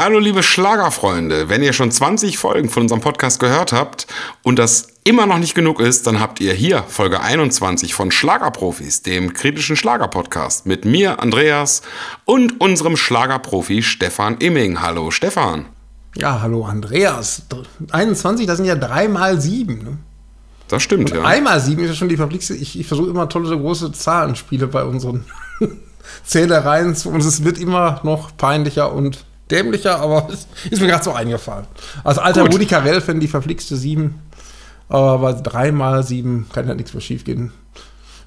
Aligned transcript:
Hallo 0.00 0.20
liebe 0.20 0.44
Schlagerfreunde, 0.44 1.48
wenn 1.48 1.60
ihr 1.60 1.72
schon 1.72 1.90
20 1.90 2.38
Folgen 2.38 2.68
von 2.68 2.82
unserem 2.84 3.00
Podcast 3.00 3.40
gehört 3.40 3.72
habt 3.72 4.06
und 4.44 4.56
das 4.56 4.86
immer 5.02 5.26
noch 5.26 5.38
nicht 5.38 5.56
genug 5.56 5.80
ist, 5.80 6.06
dann 6.06 6.20
habt 6.20 6.38
ihr 6.38 6.52
hier 6.52 6.84
Folge 6.86 7.20
21 7.20 7.94
von 7.94 8.12
Schlagerprofis, 8.12 9.02
dem 9.02 9.32
kritischen 9.32 9.74
Schlagerpodcast 9.74 10.66
mit 10.66 10.84
mir, 10.84 11.20
Andreas, 11.20 11.82
und 12.26 12.60
unserem 12.60 12.96
Schlagerprofi 12.96 13.82
Stefan 13.82 14.36
Imming. 14.38 14.80
Hallo 14.80 15.10
Stefan. 15.10 15.66
Ja, 16.14 16.42
hallo 16.42 16.64
Andreas. 16.64 17.42
21, 17.90 18.46
das 18.46 18.58
sind 18.58 18.66
ja 18.66 18.76
dreimal 18.76 19.40
sieben. 19.40 19.82
Ne? 19.82 19.98
Das 20.68 20.84
stimmt, 20.84 21.10
Und 21.10 21.18
ja. 21.18 21.24
Einmal 21.24 21.58
sieben 21.58 21.82
ist 21.82 21.90
ja 21.90 21.96
schon 21.96 22.08
die 22.08 22.16
verpflichtete. 22.16 22.54
Ich, 22.60 22.78
ich 22.78 22.86
versuche 22.86 23.10
immer 23.10 23.28
tolle 23.28 23.48
große 23.58 23.90
Zahlenspiele 23.90 24.68
bei 24.68 24.84
unseren 24.84 25.24
Zählereien 26.24 26.94
zu- 26.94 27.10
und 27.10 27.18
es 27.18 27.42
wird 27.42 27.58
immer 27.58 28.00
noch 28.04 28.36
peinlicher 28.36 28.92
und 28.92 29.26
dämlicher, 29.50 29.98
aber 30.00 30.28
es 30.32 30.46
ist 30.70 30.80
mir 30.80 30.88
gerade 30.88 31.04
so 31.04 31.12
eingefallen. 31.12 31.66
Als 32.04 32.18
alter 32.18 32.42
Gut. 32.44 32.54
Rudi 32.54 32.66
Carell-Fan 32.66 33.20
die 33.20 33.28
verpflichtete 33.28 33.76
sieben, 33.76 34.20
aber 34.88 35.18
bei 35.18 35.32
dreimal 35.40 36.02
sieben 36.02 36.46
kann 36.52 36.66
ja 36.68 36.74
nichts 36.74 36.92
mehr 36.94 37.00
schief 37.00 37.24
gehen. 37.24 37.52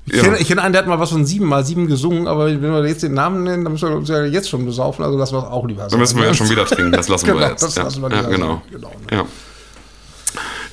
Ich 0.07 0.15
Ja. 0.15 0.23
kenne 0.23 0.37
ich 0.39 0.47
kenn 0.47 0.57
einen, 0.57 0.73
der 0.73 0.81
hat 0.81 0.87
mal 0.89 0.99
was 0.99 1.11
von 1.11 1.25
sieben 1.25 1.45
mal 1.45 1.63
sieben 1.63 1.85
gesungen, 1.87 2.27
aber 2.27 2.47
wenn 2.47 2.61
wir 2.61 2.85
jetzt 2.87 3.03
den 3.03 3.13
Namen 3.13 3.43
nennen, 3.43 3.63
dann 3.63 3.73
müssen 3.73 3.87
wir 3.89 3.95
uns 3.97 4.09
ja 4.09 4.23
jetzt 4.25 4.49
schon 4.49 4.65
besaufen, 4.65 5.05
also 5.05 5.15
lassen 5.17 5.35
wir 5.35 5.39
es 5.39 5.45
auch 5.45 5.65
lieber 5.67 5.87
Dann 5.87 5.99
müssen 5.99 6.17
wir 6.17 6.25
ja 6.25 6.33
schon 6.33 6.49
wieder 6.49 6.65
trinken, 6.65 6.91
das 6.91 7.07
lassen 7.07 7.27
wir 7.27 7.33
Genau, 7.35 7.47
jetzt. 7.47 7.61
das 7.63 7.75
ja. 7.75 7.83
lassen 7.83 8.01
wir 8.01 8.09
ja, 8.11 8.21
genau. 8.23 8.61
Genau, 8.71 8.89
ne? 9.09 9.17
Ja. 9.17 9.25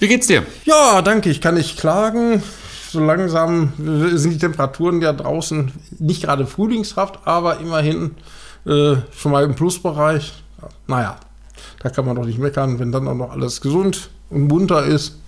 Wie 0.01 0.09
geht's 0.09 0.29
dir? 0.29 0.45
Ja, 0.65 1.03
danke, 1.03 1.29
ich 1.29 1.41
kann 1.41 1.55
nicht 1.57 1.79
klagen. 1.79 2.43
So 2.91 3.01
langsam 3.05 3.73
sind 4.15 4.31
die 4.31 4.39
Temperaturen 4.39 5.03
ja 5.03 5.13
draußen 5.13 5.73
nicht 5.99 6.23
gerade 6.23 6.47
frühlingshaft, 6.47 7.19
aber 7.27 7.59
immerhin 7.61 8.13
äh, 8.67 8.97
schon 9.17 9.33
mal 9.33 9.45
im 9.45 9.55
Plusbereich. 9.55 10.33
Naja, 10.87 11.17
da 11.83 11.91
kann 11.91 12.05
man 12.05 12.17
doch 12.17 12.25
nicht 12.25 12.39
meckern, 12.39 12.79
wenn 12.79 12.93
dann 12.93 13.07
auch 13.09 13.15
noch 13.15 13.31
alles 13.31 13.61
gesund 13.61 14.11
und 14.31 14.49
munter 14.49 14.85
ist. 14.85 15.19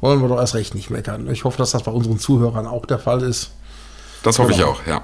Wollen 0.00 0.20
wir 0.22 0.28
doch 0.28 0.38
erst 0.38 0.54
recht 0.54 0.74
nicht 0.74 0.90
meckern. 0.90 1.28
Ich 1.30 1.44
hoffe, 1.44 1.58
dass 1.58 1.72
das 1.72 1.82
bei 1.82 1.90
unseren 1.90 2.18
Zuhörern 2.18 2.66
auch 2.66 2.86
der 2.86 2.98
Fall 3.00 3.22
ist. 3.22 3.50
Das 4.22 4.38
hoffe 4.38 4.52
ich 4.52 4.58
Genau. 4.58 4.70
auch, 4.70 4.86
ja. 4.86 5.02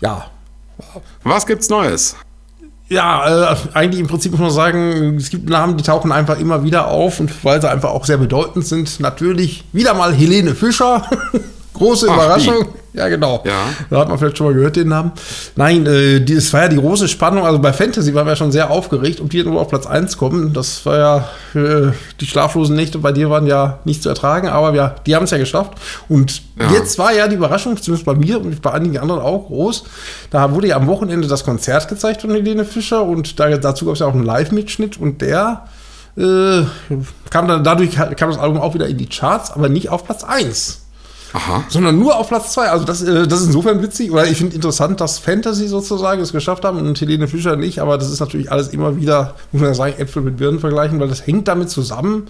Ja, 0.00 0.26
Was 1.24 1.46
gibt's 1.46 1.68
Neues? 1.70 2.14
Ja, 2.88 3.52
äh, 3.52 3.56
eigentlich 3.74 4.00
im 4.00 4.06
Prinzip 4.06 4.32
muss 4.32 4.40
man 4.40 4.50
sagen, 4.50 5.16
es 5.16 5.28
gibt 5.28 5.48
Namen, 5.48 5.76
die 5.76 5.82
tauchen 5.82 6.10
einfach 6.12 6.38
immer 6.38 6.62
wieder 6.64 6.88
auf 6.88 7.20
und 7.20 7.44
weil 7.44 7.60
sie 7.60 7.68
einfach 7.68 7.90
auch 7.90 8.04
sehr 8.06 8.16
bedeutend 8.16 8.66
sind. 8.66 9.00
Natürlich 9.00 9.64
wieder 9.72 9.92
mal 9.94 10.14
Helene 10.14 10.54
Fischer. 10.54 11.02
Große 11.74 12.06
Ach, 12.08 12.14
Überraschung. 12.14 12.66
Ja, 12.94 13.08
genau. 13.08 13.42
Ja. 13.44 13.66
Da 13.90 13.98
hat 14.00 14.08
man 14.08 14.18
vielleicht 14.18 14.38
schon 14.38 14.46
mal 14.48 14.54
gehört, 14.54 14.76
den 14.76 14.88
Namen. 14.88 15.12
Nein, 15.56 15.86
äh, 15.86 16.20
die, 16.20 16.32
es 16.34 16.52
war 16.52 16.62
ja 16.62 16.68
die 16.68 16.76
große 16.76 17.06
Spannung. 17.06 17.44
Also 17.44 17.58
bei 17.58 17.72
Fantasy 17.72 18.14
waren 18.14 18.26
wir 18.26 18.34
schon 18.34 18.50
sehr 18.50 18.70
aufgeregt, 18.70 19.20
ob 19.20 19.28
die 19.30 19.42
nur 19.44 19.60
auf 19.60 19.68
Platz 19.68 19.86
1 19.86 20.16
kommen. 20.16 20.52
Das 20.54 20.84
war 20.86 20.96
ja, 20.98 21.28
äh, 21.60 21.92
die 22.20 22.26
schlaflosen 22.26 22.74
Nächte 22.74 22.98
bei 22.98 23.12
dir 23.12 23.28
waren 23.30 23.46
ja 23.46 23.78
nicht 23.84 24.02
zu 24.02 24.08
ertragen, 24.08 24.48
aber 24.48 24.74
ja, 24.74 24.94
die 25.06 25.14
haben 25.14 25.24
es 25.24 25.30
ja 25.30 25.38
geschafft. 25.38 25.74
Und 26.08 26.42
Ja. 26.58 26.72
jetzt 26.72 26.98
war 26.98 27.12
ja 27.12 27.28
die 27.28 27.36
Überraschung, 27.36 27.76
zumindest 27.76 28.06
bei 28.06 28.14
mir 28.14 28.40
und 28.40 28.62
bei 28.62 28.72
einigen 28.72 28.98
anderen 28.98 29.20
auch 29.20 29.46
groß. 29.46 29.84
Da 30.30 30.52
wurde 30.54 30.68
ja 30.68 30.76
am 30.76 30.86
Wochenende 30.86 31.28
das 31.28 31.44
Konzert 31.44 31.88
gezeigt 31.88 32.22
von 32.22 32.30
Helene 32.30 32.64
Fischer 32.64 33.02
und 33.04 33.38
da, 33.38 33.48
dazu 33.58 33.84
gab 33.84 33.94
es 33.94 34.00
ja 34.00 34.06
auch 34.06 34.14
einen 34.14 34.24
Live-Mitschnitt 34.24 34.98
und 34.98 35.20
der 35.20 35.64
äh, 36.16 36.62
kam 37.30 37.46
dann 37.46 37.62
dadurch 37.62 37.90
kam 37.94 38.30
das 38.30 38.38
Album 38.38 38.60
auch 38.60 38.74
wieder 38.74 38.88
in 38.88 38.96
die 38.96 39.06
Charts, 39.08 39.52
aber 39.52 39.68
nicht 39.68 39.88
auf 39.90 40.04
Platz 40.04 40.24
1 40.24 40.86
Aha. 41.32 41.64
sondern 41.68 41.98
nur 41.98 42.16
auf 42.16 42.28
Platz 42.28 42.52
2. 42.52 42.70
Also 42.70 42.84
das, 42.84 43.02
äh, 43.02 43.26
das 43.26 43.40
ist 43.40 43.46
insofern 43.46 43.82
witzig, 43.82 44.10
oder 44.10 44.26
ich 44.26 44.38
finde 44.38 44.54
interessant, 44.54 45.00
dass 45.00 45.18
Fantasy 45.18 45.68
sozusagen 45.68 46.20
es 46.20 46.32
geschafft 46.32 46.64
haben 46.64 46.78
und 46.78 47.00
Helene 47.00 47.28
Fischer 47.28 47.56
nicht, 47.56 47.80
aber 47.80 47.98
das 47.98 48.10
ist 48.10 48.20
natürlich 48.20 48.50
alles 48.50 48.68
immer 48.68 48.96
wieder, 48.96 49.34
muss 49.52 49.62
man 49.62 49.74
sagen, 49.74 49.94
Äpfel 49.98 50.22
mit 50.22 50.38
Birnen 50.38 50.60
vergleichen, 50.60 50.98
weil 51.00 51.08
das 51.08 51.26
hängt 51.26 51.48
damit 51.48 51.70
zusammen, 51.70 52.26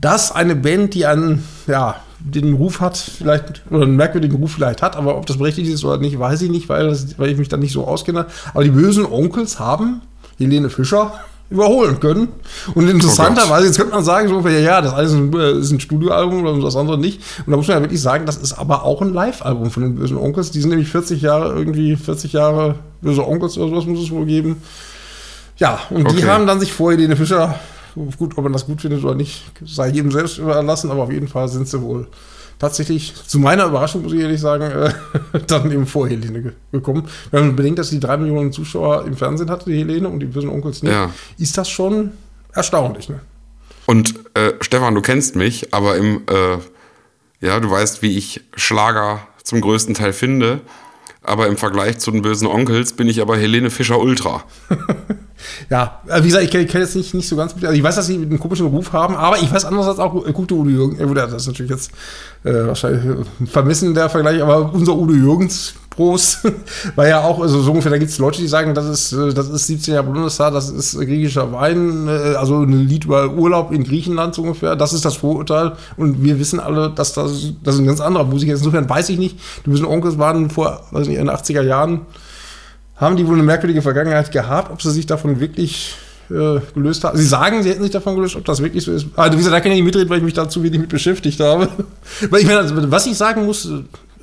dass 0.00 0.32
eine 0.32 0.56
Band, 0.56 0.94
die 0.94 1.06
einen, 1.06 1.44
ja, 1.66 1.96
den 2.20 2.54
Ruf 2.54 2.80
hat, 2.80 2.96
vielleicht, 2.96 3.62
oder 3.70 3.82
einen 3.82 3.96
merkwürdigen 3.96 4.36
Ruf 4.36 4.52
vielleicht 4.52 4.82
hat, 4.82 4.96
aber 4.96 5.16
ob 5.16 5.26
das 5.26 5.38
berechtigt 5.38 5.70
ist 5.70 5.84
oder 5.84 5.98
nicht, 5.98 6.18
weiß 6.18 6.42
ich 6.42 6.50
nicht, 6.50 6.68
weil, 6.68 6.88
das, 6.88 7.18
weil 7.18 7.30
ich 7.30 7.38
mich 7.38 7.48
da 7.48 7.56
nicht 7.56 7.72
so 7.72 7.86
auskenne. 7.86 8.26
Aber 8.52 8.62
die 8.62 8.70
bösen 8.70 9.06
Onkels 9.06 9.58
haben 9.58 10.02
Helene 10.38 10.70
Fischer 10.70 11.12
überholen 11.50 11.98
können. 11.98 12.28
Und 12.74 12.88
interessanterweise, 12.88 13.66
jetzt 13.66 13.76
könnte 13.76 13.92
man 13.92 14.04
sagen, 14.04 14.28
so, 14.28 14.40
ja, 14.48 14.58
ja, 14.58 14.80
das 14.80 14.94
eine 14.94 15.06
ist 15.06 15.12
ein, 15.14 15.32
äh, 15.34 15.52
ist 15.58 15.72
ein 15.72 15.80
Studioalbum 15.80 16.44
oder 16.44 16.60
das 16.62 16.76
andere 16.76 16.96
nicht. 16.96 17.20
Und 17.44 17.50
da 17.50 17.56
muss 17.56 17.66
man 17.66 17.78
ja 17.78 17.82
wirklich 17.82 18.00
sagen, 18.00 18.24
das 18.24 18.36
ist 18.36 18.52
aber 18.52 18.84
auch 18.84 19.02
ein 19.02 19.12
Live-Album 19.12 19.70
von 19.70 19.82
den 19.82 19.96
bösen 19.96 20.16
Onkels. 20.16 20.52
Die 20.52 20.60
sind 20.60 20.70
nämlich 20.70 20.88
40 20.88 21.20
Jahre, 21.22 21.54
irgendwie 21.58 21.96
40 21.96 22.32
Jahre 22.32 22.76
böse 23.02 23.26
Onkels 23.26 23.58
oder 23.58 23.68
sowas 23.70 23.86
muss 23.86 24.00
es 24.00 24.10
wohl 24.10 24.26
geben. 24.26 24.62
Ja, 25.56 25.80
und 25.90 26.10
die 26.10 26.18
Okay. 26.18 26.28
haben 26.28 26.46
dann 26.46 26.60
sich 26.60 26.72
vor 26.72 26.92
Helene 26.92 27.16
Fischer, 27.16 27.56
gut, 28.18 28.38
ob 28.38 28.44
man 28.44 28.52
das 28.52 28.64
gut 28.66 28.80
findet 28.80 29.02
oder 29.04 29.14
nicht, 29.14 29.42
sei 29.66 29.88
jedem 29.88 30.10
selbst 30.12 30.38
überlassen, 30.38 30.90
aber 30.90 31.02
auf 31.02 31.12
jeden 31.12 31.28
Fall 31.28 31.48
sind 31.48 31.68
sie 31.68 31.82
wohl 31.82 32.06
tatsächlich, 32.60 33.12
zu 33.26 33.40
meiner 33.40 33.64
Überraschung 33.66 34.02
muss 34.02 34.12
ich 34.12 34.20
ehrlich 34.20 34.40
sagen, 34.40 34.62
äh, 34.70 34.92
dann 35.48 35.68
eben 35.72 35.86
vor 35.86 36.06
Helene 36.08 36.42
ge 36.42 36.52
gekommen. 36.70 37.08
Wenn 37.32 37.46
man 37.48 37.56
bedenkt, 37.56 37.80
dass 37.80 37.88
sie 37.88 37.98
drei 37.98 38.16
Millionen 38.16 38.52
Zuschauer 38.52 39.04
im 39.06 39.16
Fernsehen 39.16 39.50
hatte, 39.50 39.68
die 39.68 39.78
Helene, 39.78 40.08
und 40.08 40.20
die 40.20 40.26
bösen 40.26 40.50
Onkels 40.50 40.84
nicht, 40.84 40.92
Ja. 40.92 41.10
ist 41.38 41.58
das 41.58 41.68
schon 41.68 42.12
erstaunlich. 42.52 43.08
Ne? 43.08 43.18
Und 43.86 44.14
äh, 44.34 44.52
Stefan, 44.60 44.94
du 44.94 45.00
kennst 45.00 45.34
mich, 45.34 45.74
aber 45.74 45.96
im, 45.96 46.22
äh, 46.28 46.58
ja, 47.44 47.58
du 47.58 47.68
weißt, 47.70 48.02
wie 48.02 48.16
ich 48.16 48.42
Schlager 48.54 49.26
zum 49.42 49.60
größten 49.60 49.94
Teil 49.94 50.12
finde. 50.12 50.60
Aber 51.22 51.46
im 51.48 51.56
Vergleich 51.56 51.98
zu 51.98 52.10
den 52.10 52.22
bösen 52.22 52.46
Onkels 52.46 52.94
bin 52.94 53.08
ich 53.08 53.20
aber 53.20 53.36
Helene 53.36 53.70
Fischer 53.70 54.00
Ultra. 54.00 54.44
Ja, 55.68 56.00
äh, 56.06 56.22
wie 56.22 56.26
gesagt, 56.26 56.44
ich 56.44 56.50
kenne 56.50 56.66
kenn 56.66 56.80
jetzt 56.80 56.96
nicht, 56.96 57.14
nicht 57.14 57.28
so 57.28 57.36
ganz. 57.36 57.54
Also 57.54 57.72
ich 57.72 57.82
weiß, 57.82 57.96
dass 57.96 58.06
sie 58.06 58.14
einen 58.16 58.38
komischen 58.38 58.66
Ruf 58.66 58.92
haben, 58.92 59.14
aber 59.14 59.38
ich 59.38 59.52
weiß 59.52 59.64
andererseits 59.64 59.98
auch, 59.98 60.12
guckte 60.32 60.54
Udo 60.54 60.68
Jürgens, 60.68 60.98
das 60.98 61.42
ist 61.42 61.48
natürlich 61.48 61.70
jetzt 61.70 61.90
äh, 62.44 62.66
wahrscheinlich 62.66 63.26
vermissen 63.46 63.94
der 63.94 64.10
Vergleich, 64.10 64.42
aber 64.42 64.72
unser 64.72 64.94
Udo 64.94 65.14
Jürgens 65.14 65.74
Pros 66.00 66.38
war 66.94 67.06
ja 67.06 67.20
auch, 67.20 67.42
also 67.42 67.60
so 67.60 67.72
ungefähr, 67.72 67.90
da 67.90 67.98
gibt 67.98 68.10
es 68.10 68.16
Leute, 68.16 68.40
die 68.40 68.48
sagen, 68.48 68.72
das 68.72 68.86
ist, 68.86 69.12
äh, 69.12 69.34
das 69.34 69.50
ist 69.50 69.66
17 69.66 69.92
Jahre 69.92 70.06
Bundesstaat, 70.06 70.54
das 70.54 70.70
ist 70.70 70.98
griechischer 70.98 71.52
Wein, 71.52 72.08
äh, 72.08 72.36
also 72.36 72.62
ein 72.62 72.88
Lied 72.88 73.04
über 73.04 73.30
Urlaub 73.34 73.70
in 73.70 73.84
Griechenland 73.84 74.34
so 74.34 74.40
ungefähr, 74.40 74.76
das 74.76 74.94
ist 74.94 75.04
das 75.04 75.16
Vorurteil 75.16 75.72
und 75.98 76.24
wir 76.24 76.38
wissen 76.38 76.58
alle, 76.58 76.88
dass 76.88 77.12
das, 77.12 77.52
das 77.62 77.78
ein 77.78 77.84
ganz 77.84 78.00
anderer 78.00 78.24
Musiker 78.24 78.54
ist. 78.54 78.60
Insofern 78.60 78.88
weiß 78.88 79.10
ich 79.10 79.18
nicht, 79.18 79.38
die 79.66 79.70
bösen 79.70 79.84
Onkels 79.84 80.16
waren 80.16 80.48
vor, 80.48 80.86
weiß 80.90 81.06
nicht, 81.06 81.18
in 81.18 81.26
den 81.26 81.36
80er 81.36 81.62
Jahren 81.62 82.00
haben 82.96 83.16
die 83.16 83.26
wohl 83.26 83.34
eine 83.34 83.42
merkwürdige 83.42 83.82
Vergangenheit 83.82 84.32
gehabt, 84.32 84.72
ob 84.72 84.80
sie 84.80 84.92
sich 84.92 85.04
davon 85.04 85.38
wirklich 85.38 85.96
äh, 86.30 86.60
gelöst 86.72 87.04
haben. 87.04 87.18
Sie 87.18 87.26
sagen, 87.26 87.62
sie 87.62 87.70
hätten 87.70 87.82
sich 87.82 87.90
davon 87.90 88.14
gelöst, 88.14 88.36
ob 88.36 88.44
das 88.46 88.62
wirklich 88.62 88.84
so 88.84 88.92
ist. 88.92 89.06
Also, 89.16 89.32
wie 89.34 89.36
gesagt, 89.36 89.54
da 89.54 89.60
kann 89.60 89.72
ich 89.72 89.76
nicht 89.76 89.84
mitreden, 89.84 90.08
weil 90.08 90.18
ich 90.18 90.24
mich 90.24 90.32
dazu 90.32 90.62
wenig 90.62 90.80
mit 90.80 90.88
beschäftigt 90.88 91.40
habe. 91.40 91.68
weil 92.30 92.40
ich 92.40 92.46
meine, 92.46 92.60
also, 92.60 92.74
was 92.90 93.04
ich 93.04 93.16
sagen 93.16 93.44
muss, 93.44 93.68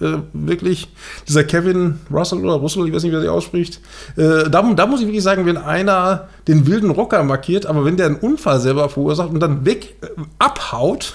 äh, 0.02 0.18
wirklich, 0.34 0.90
dieser 1.28 1.44
Kevin 1.44 2.00
Russell 2.12 2.40
oder 2.40 2.53
Russell, 2.53 2.88
ich 2.88 2.94
weiß 2.94 3.03
nicht, 3.03 3.12
wer 3.12 3.22
sie 3.22 3.30
ausspricht, 3.30 3.80
äh, 4.16 4.50
da, 4.50 4.62
da 4.62 4.85
muss 4.85 5.02
ich 5.02 5.08
wirklich 5.08 5.24
sagen, 5.24 5.46
wenn 5.46 5.58
einer 5.58 6.28
den 6.47 6.68
wilden 6.68 6.91
Rocker 6.91 7.24
markiert, 7.24 7.66
aber 7.66 7.85
wenn 7.85 7.97
der 7.97 8.07
einen 8.07 8.16
Unfall 8.18 8.59
selber 8.59 8.90
verursacht 8.90 9.30
und 9.30 9.40
dann 9.40 9.66
weg 9.66 9.96
äh, 10.02 10.07
abhaut, 10.40 11.13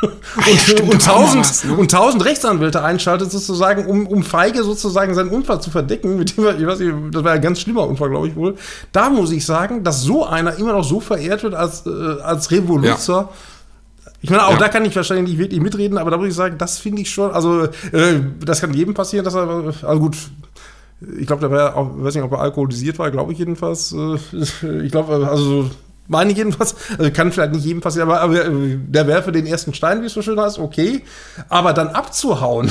und, 0.02 0.60
stimmt, 0.60 0.94
und, 0.94 1.02
tausend, 1.04 1.40
was, 1.40 1.64
ne? 1.64 1.74
und 1.74 1.90
tausend 1.90 2.24
Rechtsanwälte 2.24 2.82
einschaltet, 2.82 3.30
sozusagen, 3.30 3.86
um, 3.86 4.06
um 4.06 4.22
feige 4.22 4.62
sozusagen 4.62 5.14
seinen 5.14 5.30
Unfall 5.30 5.60
zu 5.60 5.70
verdecken, 5.70 6.16
mit 6.16 6.36
dem 6.36 6.44
er, 6.44 6.58
ich 6.58 6.66
weiß 6.66 6.78
nicht, 6.78 6.94
das 7.12 7.24
war 7.24 7.32
ein 7.32 7.42
ganz 7.42 7.60
schlimmer 7.60 7.86
Unfall, 7.86 8.10
glaube 8.10 8.28
ich 8.28 8.36
wohl. 8.36 8.54
Da 8.92 9.10
muss 9.10 9.30
ich 9.32 9.44
sagen, 9.44 9.84
dass 9.84 10.02
so 10.02 10.24
einer 10.24 10.56
immer 10.56 10.72
noch 10.72 10.84
so 10.84 11.00
verehrt 11.00 11.42
wird 11.42 11.54
als, 11.54 11.84
äh, 11.86 11.90
als 12.22 12.50
Revoluzer. 12.50 13.28
Ich 14.22 14.30
meine, 14.30 14.44
auch 14.46 14.52
Ja. 14.52 14.58
da 14.58 14.68
kann 14.68 14.84
ich 14.84 14.94
wahrscheinlich 14.94 15.28
nicht 15.30 15.38
wirklich 15.38 15.60
mitreden, 15.60 15.96
aber 15.98 16.10
da 16.10 16.16
muss 16.18 16.28
ich 16.28 16.34
sagen, 16.34 16.58
das 16.58 16.78
finde 16.78 17.02
ich 17.02 17.10
schon, 17.10 17.30
also 17.30 17.64
äh, 17.64 18.20
das 18.44 18.60
kann 18.60 18.74
jedem 18.74 18.94
passieren, 18.94 19.24
dass 19.24 19.34
er, 19.34 19.72
also 19.82 19.98
gut, 20.00 20.16
ich 21.18 21.26
glaube, 21.26 21.40
der 21.40 21.50
war 21.50 21.76
auch, 21.76 21.90
weiß 21.94 22.14
nicht, 22.14 22.24
ob 22.24 22.32
er 22.32 22.40
alkoholisiert 22.40 22.98
war, 22.98 23.10
glaube 23.10 23.32
ich 23.32 23.38
jedenfalls. 23.38 23.92
Äh, 23.92 24.18
Ich 24.84 24.90
glaube, 24.92 25.26
also 25.28 25.62
so 25.62 25.70
meine 26.08 26.32
ich 26.32 26.36
jedenfalls, 26.38 26.74
also 26.98 27.10
kann 27.12 27.30
vielleicht 27.32 27.52
nicht 27.52 27.64
jedem 27.64 27.80
passieren, 27.80 28.10
aber, 28.10 28.20
aber 28.20 28.44
äh, 28.44 28.76
der 28.76 29.06
werfe 29.06 29.32
den 29.32 29.46
ersten 29.46 29.72
Stein, 29.72 30.02
wie 30.02 30.06
es 30.06 30.12
so 30.12 30.22
schön 30.22 30.38
heißt, 30.40 30.58
okay. 30.58 31.02
Aber 31.48 31.72
dann 31.72 31.88
abzuhauen, 31.88 32.70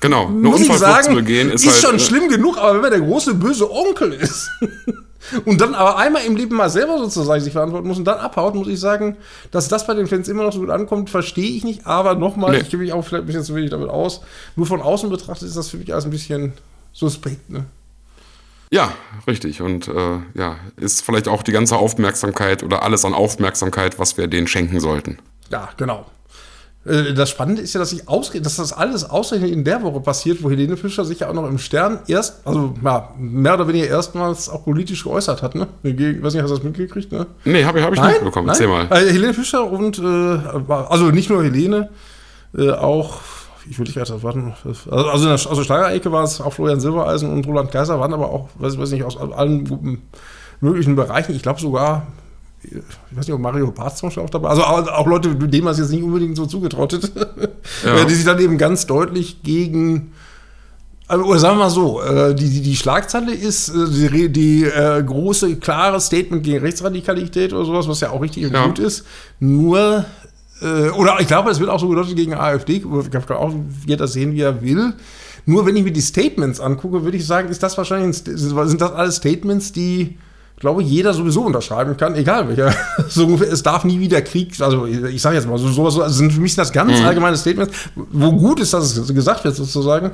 Genau, 0.00 0.26
eine 0.26 0.34
muss 0.36 0.60
ich 0.60 0.72
sagen, 0.72 1.04
zu 1.04 1.14
begehen 1.14 1.50
ist, 1.50 1.64
ist, 1.64 1.72
halt, 1.72 1.82
schon 1.82 1.96
äh, 1.96 1.98
schlimm 1.98 2.28
genug, 2.28 2.58
aber 2.58 2.74
wenn 2.74 2.80
man 2.82 2.90
der 2.90 3.00
große 3.00 3.34
böse 3.34 3.70
Onkel 3.70 4.12
ist 4.12 4.50
und 5.46 5.60
dann 5.60 5.74
aber 5.74 5.96
einmal 5.96 6.24
im 6.24 6.36
Leben 6.36 6.56
mal 6.56 6.68
selber 6.68 6.98
sozusagen 6.98 7.42
sich 7.42 7.52
verantworten 7.52 7.88
muss 7.88 7.96
und 7.96 8.04
dann 8.04 8.18
abhaut, 8.18 8.54
muss 8.54 8.68
ich 8.68 8.78
sagen, 8.78 9.16
dass 9.50 9.68
das 9.68 9.86
bei 9.86 9.94
den 9.94 10.06
Fans 10.06 10.28
immer 10.28 10.42
noch 10.42 10.52
so 10.52 10.60
gut 10.60 10.70
ankommt, 10.70 11.08
verstehe 11.08 11.56
ich 11.56 11.64
nicht. 11.64 11.86
Aber 11.86 12.14
nochmal, 12.14 12.52
Nee. 12.52 12.58
ich 12.58 12.70
gebe 12.70 12.82
mich 12.82 12.92
auch 12.92 13.02
vielleicht 13.02 13.24
ein 13.24 13.26
bisschen 13.26 13.44
zu 13.44 13.54
wenig 13.54 13.70
damit 13.70 13.88
aus. 13.88 14.20
Nur 14.56 14.66
von 14.66 14.82
außen 14.82 15.08
betrachtet 15.08 15.48
ist 15.48 15.56
das 15.56 15.70
für 15.70 15.78
mich 15.78 15.92
alles 15.92 16.04
ein 16.04 16.10
bisschen 16.10 16.52
suspekt. 16.92 17.48
Ne? 17.48 17.64
Ja, 18.70 18.92
richtig. 19.26 19.62
Und 19.62 19.88
äh, 19.88 20.18
ja, 20.34 20.56
ist 20.76 21.02
vielleicht 21.02 21.28
auch 21.28 21.42
die 21.42 21.52
ganze 21.52 21.76
Aufmerksamkeit 21.76 22.62
oder 22.62 22.82
alles 22.82 23.04
an 23.04 23.14
Aufmerksamkeit, 23.14 23.98
was 23.98 24.18
wir 24.18 24.26
denen 24.26 24.46
schenken 24.46 24.80
sollten. 24.80 25.18
Ja, 25.50 25.70
genau. 25.76 26.06
Äh, 26.84 27.14
das 27.14 27.30
Spannende 27.30 27.62
ist 27.62 27.74
ja, 27.74 27.80
dass, 27.80 27.92
ich 27.92 28.08
ausge 28.08 28.40
dass 28.40 28.56
das 28.56 28.72
alles 28.72 29.08
ausgerechnet 29.08 29.52
in 29.52 29.64
der 29.64 29.82
Woche 29.82 30.00
passiert, 30.00 30.42
wo 30.42 30.50
Helene 30.50 30.76
Fischer 30.76 31.04
sich 31.04 31.20
ja 31.20 31.28
auch 31.28 31.34
noch 31.34 31.48
im 31.48 31.58
Stern 31.58 32.00
erst, 32.06 32.46
also 32.46 32.74
ja, 32.82 33.10
mehr 33.18 33.54
oder 33.54 33.68
weniger 33.68 33.86
erstmals 33.86 34.48
auch 34.48 34.64
politisch 34.64 35.04
geäußert 35.04 35.42
hat. 35.42 35.54
Ne? 35.54 35.66
Ich 35.82 36.22
weiß 36.22 36.34
nicht, 36.34 36.42
hast 36.42 36.50
du 36.50 36.56
das 36.56 36.62
mitgekriegt? 36.62 37.12
Ne? 37.12 37.26
Nee, 37.44 37.64
habe 37.64 37.78
ich, 37.78 37.84
hab 37.84 37.92
ich 37.92 38.00
Nein? 38.00 38.12
nicht 38.12 38.24
bekommen. 38.24 38.48
Erzähl 38.48 38.68
mal. 38.68 38.86
Äh, 38.90 39.12
Helene 39.12 39.34
Fischer 39.34 39.70
und, 39.70 39.98
äh, 39.98 40.02
also 40.68 41.06
nicht 41.06 41.30
nur 41.30 41.42
Helene, 41.42 41.90
äh, 42.56 42.70
auch, 42.70 43.20
ich 43.68 43.78
würde 43.78 43.90
nicht 43.90 44.00
weiter 44.00 44.22
warten, 44.22 44.54
also, 44.64 44.90
also 44.90 45.28
in 45.28 45.36
der 45.36 45.50
also 45.50 45.62
Steigerecke 45.62 46.12
war 46.12 46.24
es 46.24 46.40
auch 46.40 46.52
Florian 46.52 46.80
Silbereisen 46.80 47.30
und 47.30 47.46
Roland 47.46 47.72
Kaiser, 47.72 47.98
waren 47.98 48.12
aber 48.12 48.28
auch, 48.28 48.48
weiß, 48.58 48.78
weiß 48.78 48.90
nicht, 48.90 49.04
aus 49.04 49.16
allen 49.16 50.02
möglichen 50.60 50.96
Bereichen, 50.96 51.34
ich 51.34 51.42
glaube 51.42 51.60
sogar 51.60 52.06
ich 52.64 53.16
weiß 53.16 53.26
nicht, 53.26 53.34
ob 53.34 53.40
Mario 53.40 53.70
Barth 53.70 53.98
zum 53.98 54.08
Beispiel 54.08 54.22
auch 54.22 54.30
dabei 54.30 54.48
Also 54.48 54.62
auch, 54.64 55.06
Leute, 55.06 55.34
denen 55.34 55.64
man 55.64 55.72
es 55.72 55.78
jetzt 55.78 55.90
nicht 55.90 56.02
unbedingt 56.02 56.36
so 56.36 56.46
zugetraut 56.46 56.92
hätte, 56.92 57.08
ja. 57.84 58.04
die 58.04 58.14
sich 58.14 58.24
dann 58.24 58.38
eben 58.40 58.58
ganz 58.58 58.86
deutlich 58.86 59.42
gegen. 59.42 60.12
Also, 61.06 61.24
oder 61.24 61.38
sagen 61.38 61.58
wir 61.58 61.64
mal 61.64 61.70
so, 61.70 62.00
äh, 62.00 62.34
die, 62.34 62.48
die, 62.48 62.62
die 62.62 62.76
Schlagzeile 62.76 63.34
ist 63.34 63.68
äh, 63.68 64.08
die, 64.10 64.32
die 64.32 64.64
äh, 64.64 65.02
große, 65.02 65.56
klare 65.56 66.00
Statement 66.00 66.42
gegen 66.42 66.60
Rechtsradikalität 66.60 67.52
oder 67.52 67.66
sowas, 67.66 67.86
was 67.86 68.00
ja 68.00 68.10
auch 68.10 68.22
richtig 68.22 68.46
und 68.46 68.54
ja. 68.54 68.66
gut 68.66 68.78
ist. 68.78 69.04
Nur, 69.38 70.06
äh, 70.62 70.88
oder 70.90 71.16
ich 71.20 71.26
glaube, 71.26 71.50
es 71.50 71.60
wird 71.60 71.68
auch 71.68 71.78
so 71.78 71.88
gedeutet 71.88 72.16
gegen 72.16 72.32
AfD, 72.32 72.76
ich 72.76 73.10
kann 73.10 73.36
auch 73.36 73.52
jeder 73.86 74.08
sehen, 74.08 74.32
wie 74.32 74.40
er 74.40 74.62
will. 74.62 74.94
Nur 75.44 75.66
wenn 75.66 75.76
ich 75.76 75.84
mir 75.84 75.92
die 75.92 76.00
Statements 76.00 76.58
angucke, 76.58 77.04
würde 77.04 77.18
ich 77.18 77.26
sagen, 77.26 77.50
ist 77.50 77.62
das 77.62 77.76
wahrscheinlich, 77.76 78.16
sind 78.16 78.80
das 78.80 78.92
alles 78.92 79.16
Statements, 79.16 79.72
die 79.72 80.16
glaube 80.56 80.82
jeder 80.82 81.12
sowieso 81.14 81.42
unterschreiben 81.42 81.96
kann, 81.96 82.14
egal 82.14 82.48
welcher. 82.48 82.74
so 83.08 83.26
ungefähr, 83.26 83.52
es 83.52 83.62
darf 83.62 83.84
nie 83.84 84.00
wieder 84.00 84.22
Krieg, 84.22 84.60
also 84.60 84.86
ich 84.86 85.20
sage 85.20 85.36
jetzt 85.36 85.48
mal, 85.48 85.58
so, 85.58 85.68
sowas 85.68 85.98
also 85.98 86.14
sind 86.14 86.32
für 86.32 86.40
mich 86.40 86.54
das 86.54 86.72
ganz 86.72 86.98
mhm. 86.98 87.06
allgemeine 87.06 87.36
Statements, 87.36 87.74
wo 87.94 88.32
gut 88.32 88.60
ist, 88.60 88.72
dass 88.72 88.96
es 88.96 89.14
gesagt 89.14 89.44
wird 89.44 89.56
sozusagen. 89.56 90.12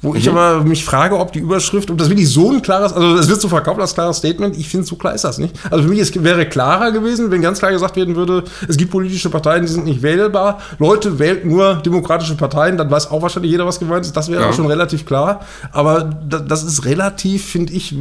Wo 0.00 0.14
ich 0.14 0.28
aber 0.28 0.62
mich 0.62 0.84
frage, 0.84 1.18
ob 1.18 1.32
die 1.32 1.40
Überschrift, 1.40 1.90
ob 1.90 1.98
das 1.98 2.08
wirklich 2.08 2.30
so 2.30 2.52
ein 2.52 2.62
klares, 2.62 2.92
also 2.92 3.16
es 3.16 3.28
wird 3.28 3.40
so 3.40 3.48
verkauft 3.48 3.80
als 3.80 3.94
klares 3.94 4.18
Statement, 4.18 4.56
ich 4.56 4.68
finde, 4.68 4.86
so 4.86 4.94
klar 4.94 5.12
ist 5.12 5.24
das 5.24 5.38
nicht. 5.38 5.56
Also 5.70 5.82
für 5.82 5.90
mich 5.90 5.98
es 5.98 6.22
wäre 6.22 6.48
klarer 6.48 6.92
gewesen, 6.92 7.32
wenn 7.32 7.42
ganz 7.42 7.58
klar 7.58 7.72
gesagt 7.72 7.96
werden 7.96 8.14
würde, 8.14 8.44
es 8.68 8.76
gibt 8.76 8.92
politische 8.92 9.28
Parteien, 9.28 9.62
die 9.62 9.68
sind 9.68 9.86
nicht 9.86 10.00
wählbar, 10.00 10.60
Leute 10.78 11.18
wählt 11.18 11.44
nur 11.44 11.74
demokratische 11.76 12.36
Parteien, 12.36 12.76
dann 12.76 12.88
weiß 12.88 13.10
auch 13.10 13.22
wahrscheinlich 13.22 13.50
jeder, 13.50 13.66
was 13.66 13.80
gemeint 13.80 14.06
ist, 14.06 14.16
das 14.16 14.30
wäre 14.30 14.42
ja. 14.42 14.50
auch 14.50 14.54
schon 14.54 14.66
relativ 14.66 15.04
klar. 15.04 15.40
Aber 15.72 16.04
das 16.04 16.62
ist 16.62 16.84
relativ, 16.84 17.44
finde 17.44 17.72
ich, 17.72 17.92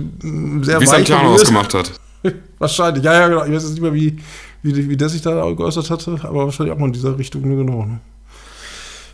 sehr 0.61 0.79
Wie 0.79 0.85
Santana 0.85 1.29
ausgemacht 1.29 1.73
hat. 1.73 1.91
wahrscheinlich, 2.59 3.03
ja, 3.03 3.13
ja, 3.13 3.27
genau. 3.27 3.44
Ich 3.44 3.51
weiß 3.51 3.63
jetzt 3.63 3.71
nicht 3.71 3.81
mehr, 3.81 3.94
wie, 3.95 4.17
wie, 4.61 4.89
wie 4.89 4.97
der 4.97 5.09
sich 5.09 5.23
da 5.23 5.49
geäußert 5.51 5.89
hatte, 5.89 6.19
aber 6.23 6.45
wahrscheinlich 6.45 6.75
auch 6.75 6.79
mal 6.79 6.88
in 6.88 6.94
dieser 6.94 7.17
Richtung, 7.17 7.41
genau. 7.41 7.85
Ne? 7.85 7.99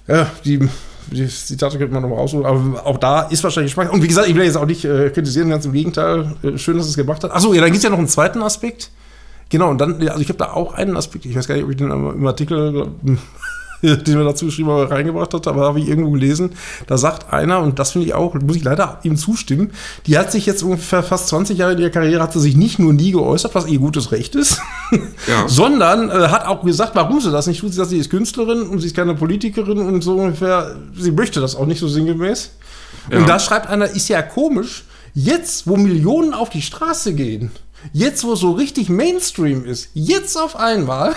Ja, 0.07 0.27
die 0.44 0.68
die 1.11 1.27
Zitate 1.27 1.77
könnte 1.77 1.94
man 1.94 2.01
nochmal 2.03 2.19
rausholen, 2.19 2.45
aber 2.45 2.85
auch 2.85 2.97
da 2.97 3.21
ist 3.23 3.44
wahrscheinlich 3.44 3.71
Geschmack. 3.71 3.91
Und 3.91 4.03
wie 4.03 4.07
gesagt, 4.07 4.27
ich 4.27 4.35
will 4.35 4.44
jetzt 4.44 4.57
auch 4.57 4.65
nicht 4.65 4.85
äh, 4.85 5.09
kritisieren, 5.09 5.50
ganz 5.50 5.65
im 5.65 5.73
Gegenteil. 5.73 6.33
Äh, 6.44 6.57
schön, 6.57 6.77
dass 6.77 6.88
es 6.88 6.95
gemacht 6.95 7.23
hat. 7.23 7.31
Achso, 7.31 7.53
ja, 7.53 7.61
dann 7.61 7.71
gibt 7.71 7.77
es 7.77 7.83
ja 7.83 7.89
noch 7.89 7.97
einen 7.97 8.07
zweiten 8.07 8.41
Aspekt. 8.41 8.91
Genau, 9.50 9.69
und 9.69 9.77
dann, 9.79 10.01
also 10.07 10.19
ich 10.19 10.29
habe 10.29 10.39
da 10.39 10.53
auch 10.53 10.73
einen 10.73 10.97
Aspekt, 10.97 11.25
ich 11.25 11.35
weiß 11.35 11.47
gar 11.47 11.55
nicht, 11.55 11.63
ob 11.63 11.69
ich 11.69 11.77
den 11.77 11.91
im 11.91 12.25
Artikel 12.25 12.88
den 14.07 14.18
wir 14.18 14.24
dazu 14.24 14.45
geschrieben 14.45 14.69
haben, 14.69 14.88
reingebracht 14.88 15.33
hat, 15.33 15.45
aber 15.45 15.63
habe 15.63 15.80
ich 15.80 15.89
irgendwo 15.89 16.12
gelesen, 16.12 16.51
da 16.88 16.97
sagt 16.97 17.33
einer, 17.33 17.59
und 17.59 17.80
das 17.80 17.91
finde 17.91 18.07
ich 18.07 18.13
auch, 18.13 18.33
muss 18.35 18.56
ich 18.56 18.63
leider 18.63 19.00
ihm 19.03 19.18
zustimmen, 19.18 19.71
die 20.07 20.18
hat 20.18 20.31
sich 20.31 20.45
jetzt 20.45 20.63
ungefähr 20.63 21.03
fast 21.03 21.27
20 21.27 21.57
Jahre 21.57 21.74
in 21.74 21.80
ihrer 21.80 21.89
Karriere, 21.89 22.24
hat 22.24 22.31
sie 22.31 22.39
sich 22.39 22.56
nicht 22.56 22.80
nur 22.80 22.94
nie 22.94 23.12
geäußert, 23.12 23.53
was 23.56 23.68
ihr 23.68 23.80
gutes 23.80 24.13
Recht 24.13 24.35
ist, 24.35 24.62
ja. 25.27 25.47
sondern 25.47 26.09
äh, 26.09 26.30
hat 26.30 26.45
auch 26.45 26.63
gesagt, 26.63 26.95
warum 26.95 27.19
sie 27.19 27.30
das 27.30 27.45
nicht 27.47 27.59
tut. 27.59 27.71
Sie 27.71 27.77
sagt, 27.77 27.89
sie 27.89 27.97
ist 27.97 28.09
Künstlerin 28.09 28.62
und 28.62 28.80
sie 28.80 28.88
ist 28.88 28.95
keine 28.95 29.15
Politikerin 29.15 29.80
und 29.80 30.01
so 30.01 30.15
ungefähr, 30.15 30.77
sie 30.97 31.12
möchte 31.12 31.41
das 31.41 31.56
auch 31.57 31.65
nicht 31.65 31.80
so 31.80 31.89
sinngemäß. 31.89 32.51
Ja. 33.12 33.18
Und 33.18 33.27
da 33.27 33.38
schreibt 33.38 33.68
einer, 33.68 33.85
ist 33.85 34.07
ja 34.07 34.21
komisch, 34.21 34.85
jetzt, 35.13 35.68
wo 35.68 35.75
Millionen 35.75 36.33
auf 36.33 36.50
die 36.50 36.62
Straße 36.62 37.13
gehen, 37.13 37.51
jetzt, 37.91 38.24
wo 38.24 38.35
so 38.35 38.51
richtig 38.51 38.88
Mainstream 38.88 39.65
ist, 39.65 39.89
jetzt 39.94 40.38
auf 40.38 40.56
einmal 40.56 41.13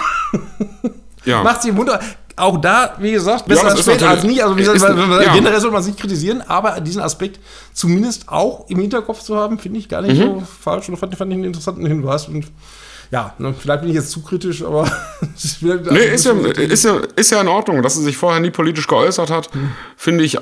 ja. 1.25 1.43
macht 1.45 1.63
sie 1.63 1.77
Wunder 1.77 2.01
auch 2.37 2.59
da, 2.59 2.95
wie 2.99 3.13
gesagt, 3.13 3.47
besser 3.47 3.65
ja, 3.65 3.69
als 3.71 3.81
spät 3.81 4.03
als 4.03 4.23
nie. 4.23 4.43
Also 4.43 4.57
wie 4.57 4.63
gesagt, 4.63 4.83
ja. 4.83 5.35
generell 5.35 5.61
soll 5.61 5.71
man 5.71 5.83
sich 5.83 5.97
kritisieren, 5.97 6.43
aber 6.43 6.81
diesen 6.81 7.01
Aspekt 7.01 7.41
zumindest 7.73 8.29
auch 8.29 8.69
im 8.69 8.79
Hinterkopf 8.79 9.23
zu 9.23 9.37
haben, 9.37 9.59
finde 9.59 9.79
ich 9.79 9.89
gar 9.89 10.03
nicht 10.03 10.19
mhm. 10.19 10.41
so 10.41 10.43
falsch 10.61 10.89
und 10.89 10.97
fand, 10.99 11.17
fand 11.17 11.33
ich 11.33 11.37
einen 11.37 11.45
interessanten 11.45 11.87
Hinweis. 11.87 12.29
Und 12.29 12.47
ja, 13.11 13.35
ne, 13.39 13.55
vielleicht 13.57 13.81
bin 13.83 13.91
ich 13.91 13.97
jetzt 13.97 14.11
zu 14.11 14.23
kritisch, 14.23 14.63
aber. 14.63 14.85
nee, 15.61 16.05
ist 16.07 16.25
ja, 16.25 16.33
ist, 16.33 16.85
ja, 16.85 17.01
ist 17.15 17.31
ja 17.31 17.41
in 17.41 17.49
Ordnung, 17.49 17.83
dass 17.83 17.97
er 17.97 18.03
sich 18.03 18.17
vorher 18.17 18.41
nie 18.41 18.51
politisch 18.51 18.87
geäußert 18.87 19.31
hat, 19.31 19.53
hm. 19.53 19.71
finde 19.97 20.25
ich. 20.25 20.39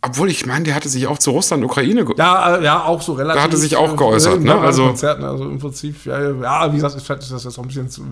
Obwohl 0.00 0.30
ich 0.30 0.46
meine, 0.46 0.64
der 0.64 0.76
hatte 0.76 0.88
sich 0.88 1.08
auch 1.08 1.18
zu 1.18 1.32
Russland, 1.32 1.64
Ukraine 1.64 2.04
geäußert. 2.04 2.18
Ja, 2.18 2.56
äh, 2.56 2.64
ja, 2.64 2.84
auch 2.84 3.02
so 3.02 3.14
relativ. 3.14 3.36
Da 3.36 3.42
hatte 3.42 3.56
sich 3.56 3.76
auch 3.76 3.96
geäußert, 3.96 4.40
ne? 4.40 4.56
Also, 4.56 4.86
Konzerten, 4.86 5.24
also 5.24 5.44
im 5.44 5.58
Prinzip, 5.58 6.06
ja, 6.06 6.30
ja, 6.30 6.72
wie 6.72 6.76
gesagt, 6.76 6.94
vielleicht 7.02 7.22
ist 7.22 7.32
das 7.32 7.42
jetzt 7.42 7.58
auch 7.58 7.62
ein 7.62 7.68
bisschen 7.68 7.90
zu, 7.90 8.04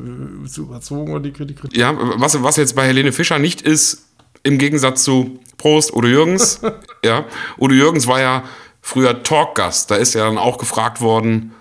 zu 0.48 0.62
überzogen 0.62 1.12
oder 1.12 1.22
die 1.22 1.32
Kritik. 1.32 1.58
Ja, 1.76 1.94
was, 2.16 2.42
was 2.42 2.56
jetzt 2.56 2.74
bei 2.74 2.86
Helene 2.86 3.12
Fischer 3.12 3.38
nicht 3.38 3.62
ist, 3.62 4.06
im 4.42 4.58
Gegensatz 4.58 5.04
zu 5.04 5.38
Prost, 5.58 5.94
Udo 5.94 6.08
Jürgens. 6.08 6.60
ja, 7.04 7.24
Udo 7.58 7.74
Jürgens 7.74 8.08
war 8.08 8.20
ja 8.20 8.42
früher 8.80 9.22
Talkgast. 9.22 9.90
Da 9.90 9.96
ist 9.96 10.14
ja 10.14 10.24
dann 10.24 10.38
auch 10.38 10.58
gefragt 10.58 11.00
worden, 11.00 11.52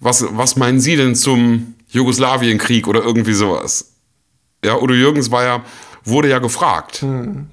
was, 0.00 0.24
was 0.30 0.56
meinen 0.56 0.80
Sie 0.80 0.96
denn 0.96 1.14
zum 1.14 1.74
Jugoslawienkrieg 1.88 2.86
oder 2.86 3.02
irgendwie 3.02 3.32
sowas? 3.32 3.92
Ja, 4.64 4.76
Udo 4.76 4.94
Jürgens 4.94 5.30
war 5.30 5.44
ja, 5.44 5.64
wurde 6.04 6.28
ja 6.28 6.38
gefragt 6.38 6.98
hm. 6.98 7.48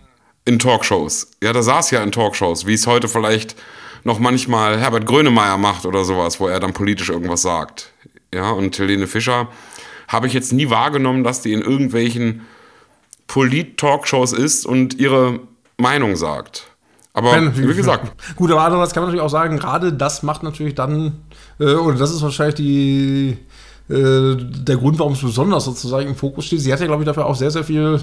in 0.46 0.60
Talkshows. 0.60 1.32
Ja, 1.42 1.54
da 1.54 1.62
saß 1.62 1.92
ja 1.92 2.04
in 2.04 2.12
Talkshows, 2.12 2.66
wie 2.66 2.74
es 2.74 2.88
heute 2.88 3.08
vielleicht 3.08 3.56
noch 4.04 4.20
manchmal 4.20 4.80
Herbert 4.80 5.06
Grönemeyer 5.06 5.58
macht 5.58 5.86
oder 5.86 6.04
sowas, 6.06 6.40
wo 6.40 6.48
er 6.48 6.60
dann 6.60 6.74
politisch 6.74 7.10
irgendwas 7.10 7.42
sagt. 7.42 7.92
Ja, 8.34 8.52
und 8.52 8.78
Helene 8.78 9.08
Fischer 9.08 9.50
habe 10.08 10.28
ich 10.28 10.34
jetzt 10.34 10.54
nie 10.54 10.70
wahrgenommen, 10.70 11.24
dass 11.24 11.42
die 11.42 11.54
in 11.54 11.62
irgendwelchen 11.62 12.46
Polit-Talkshows 13.28 14.34
ist 14.34 14.66
und 14.66 14.94
ihre 14.96 15.40
Meinung 15.78 16.16
sagt. 16.16 16.68
Aber 17.14 17.56
wie 17.58 17.74
gesagt. 17.74 18.12
Gut, 18.36 18.52
aber 18.52 18.62
andererseits 18.62 18.94
kann 18.94 19.04
man 19.04 19.10
natürlich 19.10 19.26
auch 19.26 19.32
sagen, 19.32 19.58
gerade 19.58 19.94
das 19.94 20.22
macht 20.22 20.44
natürlich 20.44 20.76
dann, 20.76 21.25
äh, 21.60 21.74
oder 21.74 21.98
das 21.98 22.12
ist 22.12 22.22
wahrscheinlich 22.22 22.56
die, 22.56 23.38
äh, 23.90 24.36
der 24.36 24.78
Grund, 24.78 25.00
warum 25.00 25.14
es 25.14 25.22
besonders 25.22 25.66
sozusagen 25.66 26.08
im 26.08 26.16
Fokus 26.16 26.46
steht. 26.46 26.62
Sie 26.62 26.72
hat 26.72 26.80
ja, 26.80 26.88
glaube 26.88 27.04
ich, 27.04 27.08
dafür 27.08 27.26
auch 27.26 27.36
sehr, 27.36 27.52
sehr 27.52 27.64
viel 27.64 28.00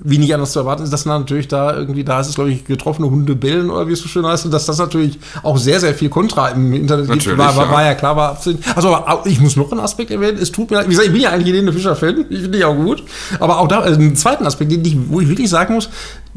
wie 0.00 0.18
nicht 0.18 0.32
anders 0.34 0.52
zu 0.52 0.60
erwarten 0.60 0.82
ist, 0.82 0.92
dass 0.92 1.06
natürlich 1.06 1.48
da 1.48 1.74
irgendwie, 1.76 2.04
da 2.04 2.20
ist 2.20 2.28
es, 2.28 2.34
glaube 2.34 2.50
ich, 2.50 2.64
getroffene 2.64 3.10
Hunde 3.10 3.34
bellen 3.34 3.70
oder 3.70 3.88
wie 3.88 3.92
es 3.92 4.00
so 4.00 4.08
schön 4.08 4.24
heißt, 4.26 4.44
und 4.44 4.52
dass 4.52 4.66
das 4.66 4.78
natürlich 4.78 5.18
auch 5.42 5.58
sehr, 5.58 5.80
sehr 5.80 5.94
viel 5.94 6.08
Kontra 6.08 6.48
im 6.48 6.72
Internet 6.72 7.08
natürlich, 7.08 7.26
gibt. 7.26 7.38
War, 7.38 7.56
war, 7.56 7.70
war 7.70 7.84
ja 7.84 7.94
klar, 7.94 8.16
war 8.16 8.30
absehen. 8.30 8.58
Also, 8.74 8.94
aber 8.94 9.26
ich 9.26 9.40
muss 9.40 9.56
noch 9.56 9.70
einen 9.72 9.80
Aspekt 9.80 10.10
erwähnen. 10.10 10.38
Es 10.40 10.52
tut 10.52 10.70
mir, 10.70 10.84
wie 10.84 10.90
gesagt, 10.90 11.06
ich 11.06 11.12
bin 11.12 11.22
ja 11.22 11.30
eigentlich 11.30 11.48
Helene 11.48 11.72
Fischer-Fan, 11.72 12.26
ich 12.28 12.40
finde 12.40 12.58
die 12.58 12.64
auch 12.64 12.76
gut. 12.76 13.02
Aber 13.40 13.58
auch 13.58 13.68
da, 13.68 13.80
also 13.80 13.98
einen 13.98 14.16
zweiten 14.16 14.46
Aspekt, 14.46 14.70
den 14.72 14.84
ich, 14.84 14.96
wo 15.08 15.20
ich 15.20 15.28
wirklich 15.28 15.50
sagen 15.50 15.74
muss, 15.74 15.88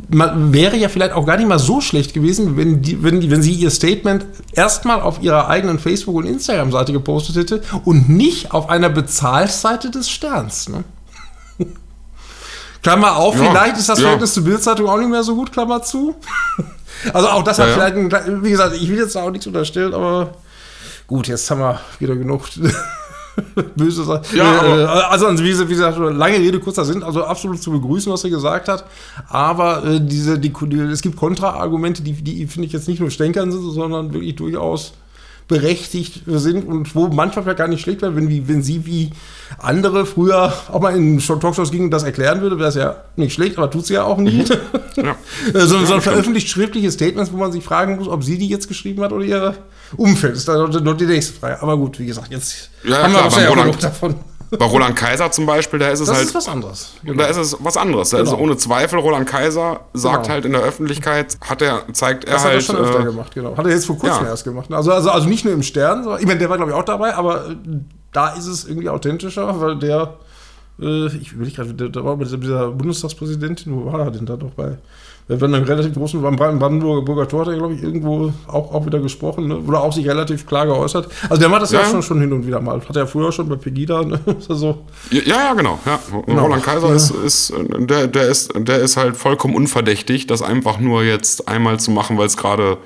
man 0.10 0.54
wäre 0.54 0.78
ja 0.78 0.90
vielleicht 0.90 1.14
auch 1.14 1.26
gar 1.26 1.38
nicht 1.38 1.48
mal 1.48 1.60
so 1.60 1.82
schlecht 1.82 2.14
gewesen, 2.14 2.58
wenn, 2.58 2.82
die, 2.82 3.04
wenn, 3.04 3.30
wenn 3.30 3.42
sie 3.42 3.54
ihr 3.54 3.70
Statement 3.70 4.26
erstmal 4.54 5.02
auf 5.02 5.22
ihrer 5.22 5.48
eigenen 5.48 5.80
Facebook- 5.80 6.16
und 6.16 6.26
Instagram-Seite 6.26 6.94
gepostet 6.94 7.36
hätte 7.36 7.62
und 7.86 8.10
nicht 8.10 8.52
auf 8.52 8.70
einer 8.70 8.90
Bezahlseite 8.90 9.92
des 9.92 10.10
Sterns. 10.10 10.70
Ne? 10.70 10.84
Klammer 12.84 13.16
auf, 13.18 13.36
ja, 13.36 13.50
vielleicht 13.50 13.78
ist 13.78 13.90
das 13.90 14.00
ja. 14.00 14.04
Verhältnis 14.04 14.34
zur 14.34 14.44
Bildzeitung 14.44 14.88
auch 14.88 14.98
nicht 14.98 15.10
mehr 15.10 15.24
so 15.24 15.36
gut, 15.36 15.52
Klammer 15.52 15.82
zu. 15.84 16.16
also 17.14 17.30
auch 17.30 17.44
das 17.44 17.58
ja, 17.58 17.66
hat 17.66 17.74
vielleicht, 17.74 17.96
ein, 17.96 18.44
wie 18.44 18.52
gesagt, 18.52 18.76
ich 18.76 18.90
will 18.90 18.98
jetzt 18.98 19.16
auch 19.16 19.32
nichts 19.32 19.48
unterstellen, 19.48 19.94
aber 19.94 20.36
gut, 21.08 21.28
jetzt 21.28 21.50
haben 21.52 21.62
wir 21.62 21.80
wieder 22.00 22.16
genug 22.16 22.50
böse 23.76 24.04
Sachen. 24.04 24.38
Ja, 24.38 24.66
äh, 24.66 24.86
also, 25.10 25.28
wie, 25.40 25.60
wie 25.60 25.74
gesagt, 25.74 25.98
lange 25.98 26.38
Rede, 26.38 26.60
kurzer 26.60 26.86
Sinn, 26.86 27.04
also 27.04 27.24
absolut 27.24 27.62
zu 27.62 27.72
begrüßen, 27.72 28.12
was 28.12 28.24
er 28.24 28.30
gesagt 28.30 28.68
hat. 28.68 28.86
Aber 29.30 29.84
äh, 29.84 30.00
diese, 30.02 30.38
die, 30.40 30.52
die, 30.52 30.80
es 30.80 31.02
gibt 31.02 31.16
Kontraargumente, 31.16 32.04
die, 32.04 32.14
die 32.14 32.48
finde 32.48 32.68
ich 32.68 32.74
jetzt 32.74 32.88
nicht 32.88 33.00
nur 33.00 33.10
stänkern 33.10 33.52
sind, 33.52 33.62
sondern 33.72 34.14
wirklich 34.14 34.36
durchaus 34.36 34.94
berechtigt 35.48 36.24
sind 36.26 36.68
und 36.68 36.96
wo 36.96 37.08
manchmal 37.08 37.44
vielleicht 37.44 37.58
gar 37.58 37.68
nicht 37.68 37.82
schlecht 37.82 38.02
wäre, 38.02 38.16
wenn, 38.16 38.30
wie, 38.30 38.48
wenn 38.48 38.64
sie 38.64 38.86
wie 38.86 39.12
andere 39.60 40.06
früher 40.06 40.54
auch 40.72 40.80
mal 40.80 40.96
in 40.96 41.20
Talkshows 41.20 41.72
gingen 41.72 41.86
und 41.86 41.92
das 41.92 42.04
erklären 42.04 42.42
würde, 42.42 42.58
wäre 42.58 42.70
es 42.70 42.76
ja 42.76 42.96
nicht 43.16 43.34
schlecht, 43.34 43.58
aber 43.58 43.70
tut 43.70 43.86
sie 43.86 43.96
ja 43.96 44.04
auch 44.04 44.18
nie. 44.18 44.44
Mhm. 44.44 44.46
Ja. 44.98 45.16
sondern 45.66 45.90
ja, 45.90 46.02
veröffentlicht 46.02 46.50
schriftliche 46.50 46.92
Statements, 46.92 47.32
wo 47.32 47.38
man 47.38 47.52
sich 47.54 47.64
fragen 47.64 47.96
muss, 47.96 48.10
ob 48.10 48.26
sie 48.26 48.38
die 48.38 48.50
jetzt 48.50 48.68
geschrieben 48.68 49.02
hat 49.02 49.14
oder 49.14 49.24
ihr 49.24 49.56
Umfeld. 49.96 50.34
Das 50.34 50.40
ist 50.40 50.48
dann 50.50 50.84
noch 50.84 50.98
die 50.98 51.06
nächste 51.06 51.34
Frage. 51.40 51.62
Aber 51.62 51.78
gut, 51.78 51.98
wie 51.98 52.06
gesagt, 52.06 52.30
jetzt 52.30 52.70
ja, 52.84 53.04
haben 53.04 53.14
wir 53.14 53.20
klar, 53.22 53.52
auch 53.52 53.56
genug 53.56 53.80
davon. 53.80 54.16
Bei 54.58 54.66
Roland 54.66 54.96
Kaiser 54.96 55.32
zum 55.32 55.46
Beispiel, 55.46 55.80
da 55.80 55.90
ist 55.90 56.02
es 56.02 56.08
das 56.08 56.16
halt. 56.18 56.26
Das 56.26 56.30
ist 56.30 56.36
was 56.36 56.48
anderes. 56.48 56.92
Genau. 57.04 57.18
Da 57.18 57.30
ist 57.30 57.38
es 57.38 57.58
was 57.60 57.78
anderes. 57.78 58.10
Da 58.10 58.18
genau. 58.18 58.32
ist 58.32 58.38
ohne 58.38 58.58
Zweifel, 58.58 59.00
Roland 59.00 59.28
Kaiser 59.28 59.82
sagt 59.94 60.24
genau. 60.24 60.34
halt 60.34 60.46
in 60.46 60.52
der 60.52 60.62
Öffentlichkeit, 60.62 61.38
hat 61.42 61.62
er, 61.62 61.84
zeigt 61.94 62.26
er 62.26 62.34
das 62.34 62.44
halt. 62.44 62.58
Das 62.58 62.70
hat 62.70 62.76
er 62.76 62.82
schon 62.82 62.86
öfter 62.86 63.00
äh, 63.02 63.06
gemacht, 63.06 63.34
genau. 63.34 63.58
Hat 63.58 63.66
er 63.66 63.72
jetzt 63.72 63.86
vor 63.86 63.98
kurzem 63.98 64.26
ja. 64.26 64.30
erst 64.30 64.44
gemacht. 64.44 64.72
Also, 64.72 64.92
also, 64.92 65.10
also 65.10 65.28
nicht 65.28 65.46
nur 65.46 65.54
im 65.54 65.64
Stern, 65.64 66.04
sondern, 66.04 66.22
ich 66.22 66.28
meine, 66.28 66.40
der 66.40 66.50
war 66.50 66.58
glaube 66.58 66.72
ich 66.72 66.78
auch 66.78 66.84
dabei, 66.84 67.16
aber 67.16 67.56
da 68.12 68.30
ist 68.30 68.48
es 68.48 68.66
irgendwie 68.66 68.90
authentischer, 68.90 69.60
weil 69.60 69.78
der 69.78 70.16
Äh, 70.82 71.08
ich 71.18 71.38
will 71.38 71.52
gerade, 71.52 71.74
da 71.90 72.04
war 72.04 72.18
mit 72.18 72.32
dieser 72.32 72.72
Bundestagspräsidentin, 72.72 73.76
wo 73.76 73.92
war 73.92 74.00
er 74.00 74.12
denn 74.12 74.26
da 74.26 74.36
doch 74.36 74.52
bei? 74.52 74.78
Wir 75.32 75.40
werden 75.40 75.54
dann 75.54 75.64
relativ 75.64 75.94
großen, 75.94 76.22
beim 76.22 76.36
Brandenburger 76.36 77.26
Tor 77.26 77.42
hat 77.42 77.48
er, 77.48 77.56
glaube 77.56 77.74
ich, 77.74 77.82
irgendwo 77.82 78.34
auch, 78.48 78.74
auch 78.74 78.86
wieder 78.86 79.00
gesprochen, 79.00 79.48
ne? 79.48 79.60
oder 79.60 79.82
auch 79.82 79.94
sich 79.94 80.06
relativ 80.06 80.46
klar 80.46 80.66
geäußert. 80.66 81.08
Also 81.30 81.40
der 81.40 81.48
macht 81.48 81.62
das 81.62 81.72
ja, 81.72 81.80
ja 81.80 81.86
schon, 81.86 82.04
schon 82.04 82.20
hin 82.20 82.34
und 82.34 82.46
wieder 82.46 82.60
mal. 82.60 82.82
Hat 82.82 82.98
er 82.98 83.04
ja 83.04 83.06
früher 83.06 83.32
schon 83.32 83.48
bei 83.48 83.56
Pegida, 83.56 84.04
ne? 84.04 84.20
so. 84.40 84.80
ja, 85.10 85.22
ja, 85.24 85.54
genau. 85.54 85.80
Ja. 85.86 86.00
Genau. 86.26 86.42
Roland 86.44 86.64
Kaiser 86.64 86.90
ja. 86.90 86.96
ist, 86.96 87.12
ist, 87.12 87.54
der, 87.80 88.08
der, 88.08 88.28
ist, 88.28 88.52
der 88.58 88.80
ist 88.80 88.98
halt 88.98 89.16
vollkommen 89.16 89.56
unverdächtig, 89.56 90.28
das 90.28 90.42
einfach 90.42 90.80
nur 90.82 91.04
jetzt 91.04 91.48
einmal 91.48 91.80
zu 91.80 91.92
machen, 91.92 92.18
weil 92.18 92.28
es 92.28 92.36
gerade 92.36 92.78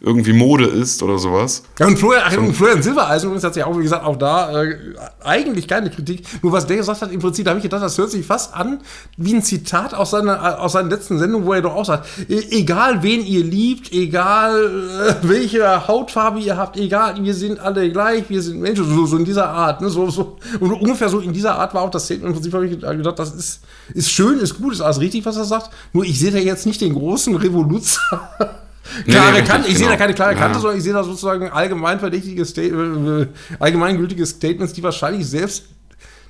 irgendwie 0.00 0.32
Mode 0.32 0.66
ist 0.66 1.02
oder 1.02 1.18
sowas. 1.18 1.62
Ja, 1.78 1.86
und 1.86 1.98
Florian, 1.98 2.22
ach, 2.26 2.36
und 2.36 2.52
Florian 2.54 2.82
Silbereisen 2.82 3.28
übrigens 3.28 3.44
hat 3.44 3.54
sich 3.54 3.64
auch, 3.64 3.76
wie 3.78 3.82
gesagt, 3.82 4.04
auch 4.04 4.16
da 4.16 4.62
äh, 4.62 4.76
eigentlich 5.22 5.66
keine 5.66 5.90
Kritik. 5.90 6.22
Nur 6.42 6.52
was 6.52 6.66
der 6.66 6.76
gesagt 6.76 7.00
hat, 7.02 7.12
im 7.12 7.20
Prinzip, 7.20 7.44
da 7.44 7.50
habe 7.50 7.58
ich 7.58 7.62
gedacht, 7.62 7.82
das 7.82 7.96
hört 7.96 8.10
sich 8.10 8.26
fast 8.26 8.54
an 8.54 8.80
wie 9.16 9.34
ein 9.34 9.42
Zitat 9.42 9.94
aus 9.94 10.10
seiner, 10.10 10.60
aus 10.60 10.72
seiner 10.72 10.90
letzten 10.90 11.18
Sendung, 11.18 11.46
wo 11.46 11.52
er 11.52 11.62
doch 11.62 11.74
auch 11.74 11.84
sagt, 11.84 12.06
e, 12.28 12.40
egal 12.50 13.02
wen 13.02 13.24
ihr 13.24 13.42
liebt, 13.42 13.92
egal 13.92 15.16
äh, 15.22 15.28
welche 15.28 15.88
Hautfarbe 15.88 16.40
ihr 16.40 16.56
habt, 16.56 16.76
egal, 16.76 17.22
wir 17.22 17.34
sind 17.34 17.58
alle 17.58 17.90
gleich, 17.90 18.24
wir 18.28 18.42
sind 18.42 18.60
Menschen, 18.60 18.84
so, 18.84 19.06
so 19.06 19.16
in 19.16 19.24
dieser 19.24 19.48
Art. 19.48 19.80
Ne? 19.80 19.88
So, 19.88 20.10
so, 20.10 20.36
und 20.60 20.72
ungefähr 20.72 21.08
so 21.08 21.20
in 21.20 21.32
dieser 21.32 21.56
Art 21.56 21.74
war 21.74 21.82
auch 21.82 21.90
das 21.90 22.04
Statement. 22.04 22.28
Im 22.28 22.34
Prinzip 22.34 22.54
habe 22.54 22.66
ich 22.66 22.78
gedacht, 22.78 23.18
das 23.18 23.34
ist, 23.34 23.60
ist 23.94 24.10
schön, 24.10 24.38
ist 24.40 24.58
gut, 24.58 24.74
ist 24.74 24.80
alles 24.80 25.00
richtig, 25.00 25.24
was 25.24 25.36
er 25.36 25.44
sagt. 25.44 25.70
Nur 25.92 26.04
ich 26.04 26.18
sehe 26.18 26.30
da 26.30 26.38
jetzt 26.38 26.66
nicht 26.66 26.80
den 26.80 26.94
großen 26.94 27.34
Revoluzer 27.36 28.28
klare 29.06 29.32
nee, 29.32 29.42
Kante. 29.42 29.68
Ich 29.68 29.74
genau. 29.74 29.78
sehe 29.78 29.86
da 29.86 29.90
genau. 29.90 29.98
keine 29.98 30.14
klare 30.14 30.34
Kante, 30.34 30.54
ja. 30.54 30.60
sondern 30.60 30.78
ich 30.78 30.84
sehe 30.84 30.92
da 30.92 31.04
sozusagen 31.04 31.48
allgemein 31.50 31.98
verdächtige 31.98 32.42
äh, 32.42 33.26
allgemeingültige 33.58 34.24
Statements, 34.26 34.72
die 34.72 34.82
wahrscheinlich 34.82 35.26
selbst 35.26 35.64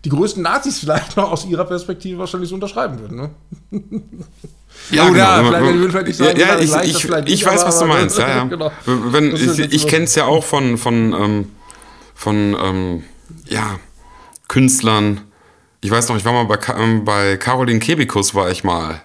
die 0.04 0.10
größten 0.10 0.42
Nazis 0.42 0.78
vielleicht 0.78 1.16
noch 1.16 1.32
aus 1.32 1.44
ihrer 1.46 1.64
Perspektive 1.64 2.18
wahrscheinlich 2.18 2.48
so 2.48 2.54
unterschreiben 2.54 2.98
würden. 2.98 3.16
Ne? 3.16 3.30
Ja, 4.90 5.08
genau. 5.08 5.48
vielleicht, 5.48 5.90
vielleicht 5.90 6.14
sagen, 6.14 6.38
ja, 6.38 6.58
ja, 6.58 6.82
ich, 6.82 6.90
ich, 6.90 7.04
ich, 7.04 7.32
ich 7.32 7.46
weiß, 7.46 7.64
was 7.64 7.78
du 7.78 7.86
meinst. 7.86 8.18
Ja, 8.18 8.28
ja. 8.28 8.44
genau. 8.48 8.70
Wenn, 8.84 9.34
ich 9.34 9.58
ich 9.58 9.86
kenne 9.86 10.04
es 10.04 10.14
ja 10.14 10.26
auch 10.26 10.44
von, 10.44 10.78
von, 10.78 11.12
ähm, 11.12 11.50
von 12.14 12.56
ähm, 12.62 13.02
ja, 13.46 13.78
Künstlern. 14.48 15.22
Ich 15.80 15.90
weiß 15.90 16.08
noch, 16.08 16.16
ich 16.16 16.25
war 16.25 16.32
mal 16.32 16.44
bei, 16.44 16.58
ähm, 16.76 17.04
bei 17.04 17.36
Caroline 17.36 17.80
Kebikus, 17.80 18.34
war 18.34 18.50
ich 18.50 18.64
mal. 18.64 19.02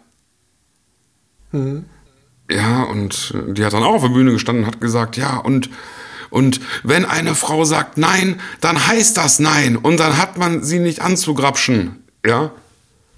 Hm. 1.52 1.86
Ja, 2.52 2.84
und 2.84 3.34
die 3.48 3.64
hat 3.64 3.74
dann 3.74 3.84
auch 3.84 3.96
auf 3.96 4.02
der 4.02 4.10
Bühne 4.10 4.32
gestanden 4.32 4.66
und 4.66 4.72
hat 4.72 4.82
gesagt, 4.82 5.18
ja, 5.18 5.38
und, 5.38 5.70
und 6.30 6.60
wenn 6.84 7.06
eine 7.06 7.36
Frau 7.36 7.64
sagt 7.64 7.98
Nein, 7.98 8.42
dann 8.60 8.88
heißt 8.88 9.18
das 9.18 9.40
Nein. 9.40 9.78
Und 9.78 10.00
dann 10.00 10.18
hat 10.18 10.38
man 10.38 10.64
sie 10.64 10.80
nicht 10.80 11.02
anzugrapschen. 11.02 12.04
Ja? 12.26 12.52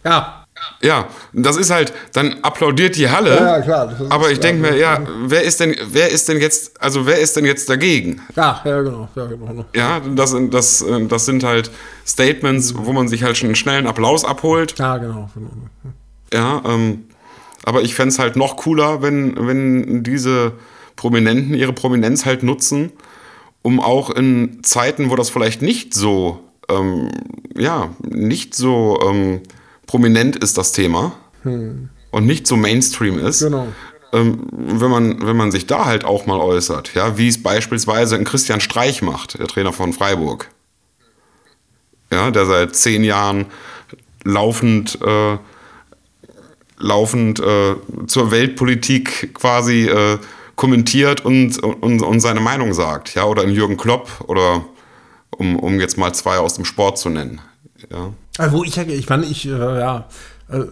Ja. 0.03 0.39
Ja, 0.81 1.07
das 1.33 1.57
ist 1.57 1.71
halt, 1.71 1.93
dann 2.13 2.37
applaudiert 2.41 2.95
die 2.95 3.09
Halle. 3.09 3.35
Ja, 3.35 3.61
klar. 3.61 3.93
Aber 4.09 4.31
ich 4.31 4.39
denke 4.39 4.61
mir, 4.61 4.77
ja, 4.77 4.99
wer 5.25 5.43
ist 5.43 5.59
denn, 5.59 5.75
wer 5.87 6.09
ist 6.09 6.29
denn 6.29 6.39
jetzt, 6.39 6.81
also 6.81 7.05
wer 7.05 7.19
ist 7.19 7.35
denn 7.35 7.43
jetzt 7.43 7.69
dagegen? 7.69 8.21
Ja, 8.35 8.61
ja, 8.63 8.81
genau. 8.81 9.09
Ja, 9.15 9.25
genau. 9.25 9.65
ja 9.75 9.99
das, 9.99 10.35
das, 10.51 10.85
das 11.09 11.25
sind 11.25 11.43
halt 11.43 11.71
Statements, 12.05 12.75
wo 12.77 12.93
man 12.93 13.07
sich 13.07 13.23
halt 13.23 13.35
schon 13.35 13.47
einen 13.47 13.55
schnellen 13.55 13.87
Applaus 13.87 14.23
abholt. 14.23 14.77
Ja, 14.77 14.97
genau. 14.97 15.29
genau. 15.33 15.51
Ja, 16.33 16.61
ähm, 16.65 17.05
aber 17.63 17.81
ich 17.81 17.95
fände 17.95 18.09
es 18.09 18.19
halt 18.19 18.35
noch 18.35 18.57
cooler, 18.57 19.01
wenn, 19.01 19.47
wenn 19.47 20.03
diese 20.03 20.53
Prominenten 20.95 21.53
ihre 21.53 21.73
Prominenz 21.73 22.25
halt 22.25 22.43
nutzen, 22.43 22.91
um 23.61 23.79
auch 23.79 24.09
in 24.09 24.63
Zeiten, 24.63 25.09
wo 25.09 25.15
das 25.15 25.29
vielleicht 25.29 25.61
nicht 25.61 25.93
so, 25.93 26.39
ähm, 26.69 27.09
ja, 27.57 27.95
nicht 28.01 28.53
so 28.55 28.99
ähm, 29.05 29.41
prominent 29.87 30.35
ist, 30.35 30.57
das 30.57 30.73
Thema 30.73 31.13
hm. 31.43 31.89
und 32.11 32.25
nicht 32.25 32.45
so 32.45 32.57
Mainstream 32.57 33.17
ist. 33.19 33.39
Genau. 33.39 33.67
Ähm, 34.11 34.47
wenn, 34.51 34.91
man, 34.91 35.25
wenn 35.25 35.37
man 35.37 35.51
sich 35.51 35.65
da 35.65 35.85
halt 35.85 36.05
auch 36.05 36.25
mal 36.25 36.39
äußert, 36.39 36.93
ja, 36.93 37.17
wie 37.17 37.29
es 37.29 37.41
beispielsweise 37.41 38.15
ein 38.15 38.25
Christian 38.25 38.59
Streich 38.59 39.01
macht, 39.01 39.39
der 39.39 39.47
Trainer 39.47 39.73
von 39.73 39.93
Freiburg. 39.93 40.49
Ja, 42.11 42.29
der 42.29 42.45
seit 42.45 42.75
zehn 42.75 43.03
Jahren 43.03 43.47
laufend 44.23 44.99
äh, 45.01 45.37
laufend 46.83 47.39
äh, 47.39 47.75
zur 48.07 48.31
Weltpolitik 48.31 49.33
quasi 49.33 49.87
äh, 49.87 50.17
kommentiert 50.55 51.25
und, 51.25 51.57
und, 51.63 52.01
und 52.01 52.19
seine 52.19 52.39
Meinung 52.39 52.73
sagt. 52.73 53.15
Ja, 53.15 53.25
oder 53.25 53.43
in 53.43 53.51
Jürgen 53.51 53.77
Klopp 53.77 54.09
oder 54.27 54.65
um, 55.31 55.57
um 55.57 55.79
jetzt 55.79 55.97
mal 55.97 56.13
zwei 56.13 56.37
aus 56.37 56.55
dem 56.55 56.65
Sport 56.65 56.99
zu 56.99 57.09
nennen. 57.09 57.41
Ja. 57.91 58.13
Also 58.37 58.63
ich, 58.63 58.77
ich 58.77 59.09
meine, 59.09 59.25
ich, 59.25 59.47
äh, 59.47 59.49
ja, 59.49 60.07
äh, 60.49 60.63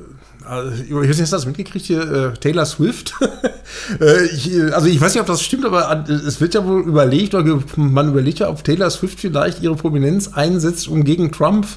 ich 0.83 0.93
weiß 0.93 1.07
nicht, 1.07 1.21
hast 1.21 1.31
du 1.31 1.35
das 1.35 1.45
mitgekriegt 1.45 1.85
hier? 1.85 2.01
Äh, 2.01 2.33
Taylor 2.33 2.65
Swift. 2.65 3.13
ich, 4.33 4.51
also 4.73 4.87
ich 4.87 4.99
weiß 4.99 5.13
nicht, 5.13 5.21
ob 5.21 5.27
das 5.27 5.41
stimmt, 5.41 5.65
aber 5.65 6.05
es 6.09 6.41
wird 6.41 6.55
ja 6.55 6.65
wohl 6.65 6.81
überlegt, 6.81 7.35
oder 7.35 7.59
man 7.75 8.09
überlegt 8.09 8.39
ja, 8.39 8.49
ob 8.49 8.63
Taylor 8.63 8.89
Swift 8.89 9.19
vielleicht 9.19 9.61
ihre 9.61 9.75
Prominenz 9.75 10.33
einsetzt, 10.33 10.87
um 10.87 11.03
gegen 11.03 11.31
Trump 11.31 11.67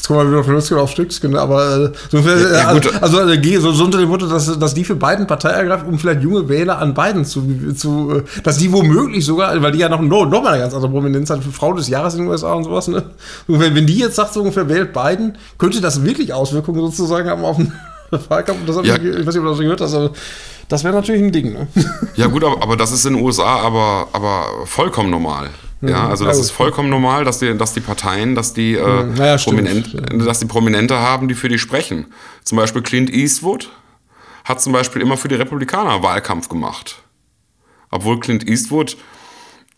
Jetzt 0.00 0.08
kommen 0.08 0.20
wir 0.20 0.32
wieder 0.32 0.44
von 0.44 0.54
Lützgen 0.54 0.78
auf 0.78 0.90
Stückchen, 0.90 1.36
aber 1.36 1.76
äh, 1.76 1.92
so, 2.10 2.18
ja, 2.20 2.52
ja, 2.52 2.68
also, 2.68 2.88
also 3.02 3.60
so, 3.60 3.72
so, 3.72 3.84
unter 3.84 3.98
dem 3.98 4.08
Motto, 4.08 4.26
dass, 4.26 4.58
dass 4.58 4.72
die 4.72 4.82
für 4.82 4.96
beiden 4.96 5.26
Partei 5.26 5.50
ergreift, 5.50 5.86
um 5.86 5.98
vielleicht 5.98 6.22
junge 6.22 6.48
Wähler 6.48 6.78
an 6.78 6.94
beiden 6.94 7.26
zu, 7.26 7.74
zu 7.76 8.10
äh, 8.10 8.22
dass 8.42 8.56
die 8.56 8.72
womöglich 8.72 9.26
sogar, 9.26 9.60
weil 9.60 9.72
die 9.72 9.80
ja 9.80 9.90
noch, 9.90 10.00
noch, 10.00 10.24
noch 10.24 10.42
mal 10.42 10.54
eine 10.54 10.62
ganz 10.62 10.72
andere 10.72 10.90
Prominenz 10.90 11.28
hat, 11.28 11.44
für 11.44 11.52
Frau 11.52 11.74
des 11.74 11.88
Jahres 11.88 12.14
in 12.14 12.20
den 12.20 12.30
USA 12.30 12.54
und 12.54 12.64
sowas, 12.64 12.88
ne? 12.88 13.02
Und 13.46 13.60
wenn, 13.60 13.74
wenn 13.74 13.84
die 13.84 13.98
jetzt 13.98 14.16
sagt, 14.16 14.32
so 14.32 14.40
ungefähr 14.40 14.70
wählt 14.70 14.94
Biden, 14.94 15.36
könnte 15.58 15.82
das 15.82 16.02
wirklich 16.02 16.32
Auswirkungen 16.32 16.80
sozusagen 16.80 17.28
haben 17.28 17.44
auf 17.44 17.58
den 17.58 17.70
Wahlkampf. 18.28 18.60
Das 18.66 18.76
ja. 18.76 18.96
ich, 18.96 19.04
ich 19.04 19.26
weiß 19.26 19.34
nicht, 19.34 19.38
ob 19.38 19.44
du 19.44 19.50
das 19.50 19.58
gehört 19.58 19.80
hast, 19.82 19.94
aber 19.94 20.12
das 20.70 20.82
wäre 20.82 20.94
natürlich 20.94 21.22
ein 21.22 21.32
Ding, 21.32 21.52
ne? 21.52 21.68
Ja, 22.16 22.28
gut, 22.28 22.42
aber, 22.42 22.62
aber 22.62 22.78
das 22.78 22.90
ist 22.90 23.04
in 23.04 23.16
den 23.16 23.22
USA 23.22 23.60
aber, 23.60 24.08
aber 24.14 24.46
vollkommen 24.64 25.10
normal. 25.10 25.50
Ja, 25.82 26.04
mhm. 26.04 26.10
also 26.10 26.24
das 26.26 26.38
ist 26.38 26.50
vollkommen 26.50 26.90
normal, 26.90 27.24
dass 27.24 27.38
die, 27.38 27.56
dass 27.56 27.72
die 27.72 27.80
Parteien, 27.80 28.34
dass 28.34 28.52
die, 28.52 28.74
äh, 28.74 29.04
mhm. 29.04 29.14
naja, 29.14 29.36
Prominent, 29.38 29.96
dass 30.26 30.38
die 30.38 30.46
Prominente 30.46 30.98
haben, 30.98 31.28
die 31.28 31.34
für 31.34 31.48
die 31.48 31.58
sprechen. 31.58 32.06
Zum 32.44 32.56
Beispiel 32.56 32.82
Clint 32.82 33.10
Eastwood 33.10 33.70
hat 34.44 34.60
zum 34.60 34.72
Beispiel 34.72 35.00
immer 35.00 35.16
für 35.16 35.28
die 35.28 35.36
Republikaner 35.36 36.02
Wahlkampf 36.02 36.48
gemacht. 36.48 37.02
Obwohl 37.90 38.20
Clint 38.20 38.46
Eastwood 38.48 38.96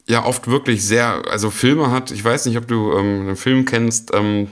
ja 0.07 0.25
oft 0.25 0.49
wirklich 0.49 0.85
sehr, 0.85 1.23
also 1.31 1.51
Filme 1.51 1.91
hat, 1.91 2.11
ich 2.11 2.25
weiß 2.25 2.47
nicht, 2.47 2.57
ob 2.59 2.67
du 2.67 2.93
ähm, 2.93 3.21
einen 3.21 3.37
Film 3.37 3.65
kennst, 3.65 4.13
ähm, 4.13 4.49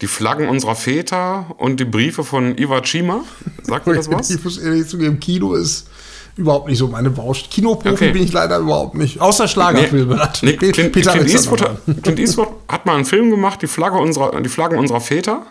die 0.00 0.06
Flaggen 0.06 0.48
unserer 0.48 0.74
Väter 0.74 1.54
und 1.58 1.80
die 1.80 1.84
Briefe 1.84 2.24
von 2.24 2.56
Iwa 2.58 2.80
Chima. 2.82 3.24
Sagt 3.62 3.86
mir 3.86 3.94
das 3.94 4.10
was? 4.10 4.30
ich 4.30 4.42
muss 4.42 4.58
ehrlich 4.58 4.86
zugeben, 4.86 5.18
Kino 5.18 5.54
ist 5.54 5.88
überhaupt 6.36 6.68
nicht 6.68 6.78
so 6.78 6.88
meine 6.88 7.10
Baustelle. 7.10 7.48
Kinoprofi 7.50 7.94
okay. 7.94 8.10
bin 8.12 8.22
ich 8.22 8.32
leider 8.32 8.58
überhaupt 8.58 8.94
nicht. 8.94 9.20
Außer 9.20 9.46
Schlagerfilme. 9.48 10.16
Nee, 10.42 10.58
nee, 10.60 10.72
Clint, 10.72 10.92
Peter 10.92 11.12
Clint, 11.12 11.30
Eastwood, 11.30 11.62
hat, 11.62 11.80
Clint 12.02 12.18
Eastwood 12.18 12.48
hat 12.68 12.86
mal 12.86 12.96
einen 12.96 13.04
Film 13.04 13.30
gemacht, 13.30 13.62
die, 13.62 13.66
Flagge 13.66 13.98
unserer, 13.98 14.40
die 14.40 14.48
Flaggen 14.48 14.78
unserer 14.78 15.00
Väter. 15.00 15.46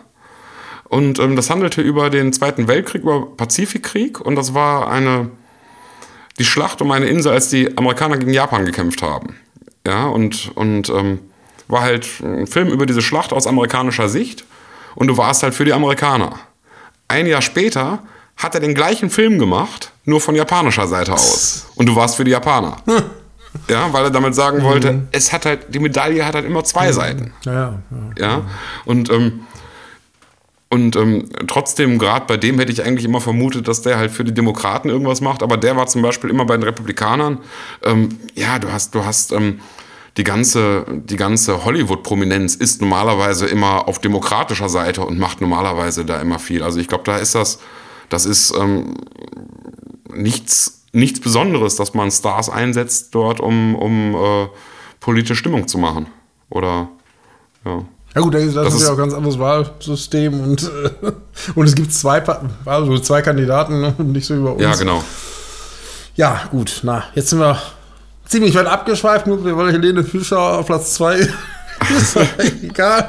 Und 0.84 1.18
ähm, 1.18 1.36
das 1.36 1.50
handelte 1.50 1.80
über 1.80 2.10
den 2.10 2.32
Zweiten 2.32 2.68
Weltkrieg, 2.68 3.02
über 3.02 3.26
Pazifikkrieg. 3.36 4.20
Und 4.20 4.36
das 4.36 4.54
war 4.54 4.90
eine, 4.90 5.30
die 6.38 6.44
Schlacht 6.44 6.82
um 6.82 6.90
eine 6.90 7.06
Insel, 7.06 7.32
als 7.32 7.48
die 7.48 7.76
Amerikaner 7.76 8.18
gegen 8.18 8.32
Japan 8.32 8.66
gekämpft 8.66 9.02
haben. 9.02 9.36
Ja, 9.86 10.06
und, 10.06 10.52
und 10.54 10.90
ähm, 10.90 11.20
war 11.68 11.80
halt 11.80 12.06
ein 12.22 12.46
Film 12.46 12.68
über 12.68 12.86
diese 12.86 13.02
Schlacht 13.02 13.32
aus 13.32 13.46
amerikanischer 13.46 14.08
Sicht. 14.08 14.44
Und 14.94 15.08
du 15.08 15.16
warst 15.16 15.42
halt 15.42 15.54
für 15.54 15.64
die 15.64 15.72
Amerikaner. 15.72 16.38
Ein 17.08 17.26
Jahr 17.26 17.42
später 17.42 18.02
hat 18.36 18.54
er 18.54 18.60
den 18.60 18.74
gleichen 18.74 19.10
Film 19.10 19.38
gemacht, 19.38 19.92
nur 20.04 20.20
von 20.20 20.34
japanischer 20.34 20.86
Seite 20.86 21.12
aus. 21.12 21.66
Und 21.76 21.86
du 21.86 21.96
warst 21.96 22.16
für 22.16 22.24
die 22.24 22.32
Japaner. 22.32 22.76
Hm. 22.86 23.02
Ja, 23.68 23.92
weil 23.92 24.04
er 24.04 24.10
damit 24.10 24.34
sagen 24.34 24.58
mhm. 24.58 24.62
wollte, 24.64 25.02
es 25.12 25.32
hat 25.32 25.46
halt, 25.46 25.72
die 25.72 25.78
Medaille 25.78 26.26
hat 26.26 26.34
halt 26.34 26.44
immer 26.44 26.64
zwei 26.64 26.88
mhm. 26.88 26.92
Seiten. 26.92 27.32
Ja, 27.44 27.52
ja. 27.54 27.78
ja? 28.18 28.42
Und, 28.84 29.10
ähm, 29.10 29.44
und 30.70 30.96
ähm, 30.96 31.28
trotzdem, 31.46 32.00
gerade 32.00 32.26
bei 32.26 32.36
dem 32.36 32.58
hätte 32.58 32.72
ich 32.72 32.82
eigentlich 32.82 33.04
immer 33.04 33.20
vermutet, 33.20 33.68
dass 33.68 33.82
der 33.82 33.96
halt 33.96 34.10
für 34.10 34.24
die 34.24 34.34
Demokraten 34.34 34.88
irgendwas 34.88 35.20
macht, 35.20 35.42
aber 35.44 35.56
der 35.56 35.76
war 35.76 35.86
zum 35.86 36.02
Beispiel 36.02 36.30
immer 36.30 36.46
bei 36.46 36.56
den 36.56 36.64
Republikanern. 36.64 37.38
Ähm, 37.84 38.08
ja, 38.34 38.58
du 38.58 38.72
hast, 38.72 38.92
du 38.94 39.04
hast 39.04 39.30
ähm, 39.30 39.60
die 40.16 40.24
ganze, 40.24 40.84
die 40.88 41.16
ganze 41.16 41.64
Hollywood-Prominenz 41.64 42.56
ist 42.56 42.80
normalerweise 42.80 43.46
immer 43.46 43.88
auf 43.88 44.00
demokratischer 44.00 44.68
Seite 44.68 45.02
und 45.02 45.18
macht 45.18 45.40
normalerweise 45.40 46.04
da 46.04 46.20
immer 46.20 46.40
viel. 46.40 46.62
Also 46.62 46.80
ich 46.80 46.88
glaube, 46.88 47.04
da 47.04 47.18
ist 47.18 47.36
das 47.36 47.60
das 48.08 48.26
ist 48.26 48.54
ähm, 48.56 48.94
nichts, 50.12 50.84
nichts 50.92 51.20
Besonderes, 51.20 51.76
dass 51.76 51.94
man 51.94 52.10
Stars 52.10 52.48
einsetzt 52.48 53.14
dort, 53.14 53.40
um, 53.40 53.74
um 53.74 54.14
äh, 54.14 54.48
politische 55.00 55.36
Stimmung 55.36 55.68
zu 55.68 55.78
machen. 55.78 56.06
Oder 56.50 56.88
ja. 57.64 57.84
Ja 58.14 58.20
gut, 58.20 58.34
das, 58.34 58.54
das 58.54 58.74
ist 58.74 58.82
ja 58.82 58.88
auch 58.88 58.92
ein 58.92 58.98
ganz 58.98 59.12
anderes 59.12 59.40
Wahlsystem 59.40 60.40
und, 60.40 60.62
äh, 60.62 61.12
und 61.56 61.66
es 61.66 61.74
gibt 61.74 61.92
zwei, 61.92 62.22
also 62.64 62.98
zwei 62.98 63.22
Kandidaten, 63.22 63.80
ne? 63.80 63.94
nicht 63.98 64.26
so 64.26 64.36
über 64.36 64.52
uns. 64.52 64.62
Ja, 64.62 64.74
genau. 64.76 65.02
Ja, 66.14 66.42
gut, 66.52 66.80
na, 66.84 67.04
jetzt 67.14 67.30
sind 67.30 67.40
wir 67.40 67.60
ziemlich 68.24 68.54
weit 68.54 68.66
abgeschweift, 68.66 69.26
nur 69.26 69.44
weil 69.56 69.72
Helene 69.72 70.04
Fischer 70.04 70.38
auf 70.38 70.66
Platz 70.66 70.94
2 70.94 71.28
ist 71.90 72.16
egal. 72.62 73.08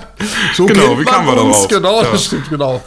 So 0.53 0.65
Genau, 0.65 0.99
wie 0.99 1.05
kamen 1.05 1.27
wir 1.27 1.35
darauf? 1.35 1.67
Genau, 1.67 2.01
Ja. 2.01 2.11
das 2.11 2.25
stimmt, 2.25 2.49
genau. 2.49 2.81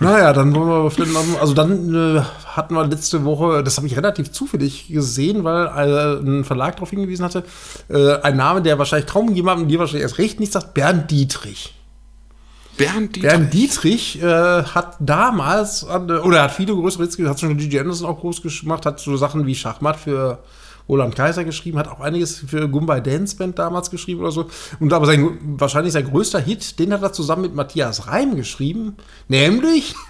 Naja, 0.00 0.32
dann 0.32 0.54
wollen 0.54 0.68
wir 0.68 0.90
vielleicht 0.90 1.12
noch, 1.12 1.40
also 1.40 1.54
dann 1.54 2.16
äh, 2.16 2.22
hatten 2.56 2.74
wir 2.74 2.86
letzte 2.86 3.24
Woche, 3.24 3.62
das 3.62 3.76
habe 3.76 3.86
ich 3.86 3.96
relativ 3.96 4.32
zufällig 4.32 4.88
gesehen, 4.88 5.44
weil 5.44 5.66
äh, 5.66 6.20
ein 6.20 6.44
Verlag 6.44 6.76
darauf 6.76 6.90
hingewiesen 6.90 7.24
hatte, 7.24 7.44
äh, 7.88 8.16
ein 8.22 8.36
Name, 8.36 8.62
der 8.62 8.78
wahrscheinlich 8.78 9.08
kaum 9.08 9.32
jemandem, 9.34 9.68
dir 9.68 9.78
wahrscheinlich 9.78 10.02
erst 10.02 10.18
recht 10.18 10.40
nicht 10.40 10.52
sagt, 10.52 10.74
Bernd 10.74 11.10
Dietrich. 11.10 11.74
Bernd 12.76 13.16
Dietrich. 13.16 13.30
Bernd 13.30 13.52
Dietrich 13.54 14.22
äh, 14.22 14.62
hat 14.62 14.96
damals, 15.00 15.84
an, 15.84 16.10
oder 16.10 16.42
hat 16.42 16.52
viele 16.52 16.74
größere 16.74 17.02
Hits 17.04 17.18
hat 17.18 17.40
schon 17.40 17.56
Gigi 17.56 17.78
Anderson 17.78 18.08
auch 18.08 18.20
groß 18.20 18.42
gemacht, 18.42 18.86
hat 18.86 19.00
so 19.00 19.16
Sachen 19.16 19.46
wie 19.46 19.54
Schachmatt 19.54 19.96
für 19.96 20.38
Roland 20.88 21.14
Kaiser 21.16 21.44
geschrieben, 21.44 21.78
hat 21.78 21.88
auch 21.88 22.00
einiges 22.00 22.38
für 22.46 22.68
Gumbay 22.68 23.02
Dance 23.02 23.36
Band 23.36 23.58
damals 23.58 23.90
geschrieben 23.90 24.20
oder 24.20 24.30
so. 24.32 24.46
Und 24.80 24.92
aber 24.92 25.06
sein, 25.06 25.36
wahrscheinlich 25.58 25.92
sein 25.92 26.04
größter 26.08 26.40
Hit, 26.40 26.78
den 26.78 26.92
hat 26.92 27.02
er 27.02 27.12
zusammen 27.12 27.42
mit 27.42 27.54
Matthias 27.54 28.06
Reim 28.06 28.36
geschrieben, 28.36 28.96
nämlich 29.28 29.94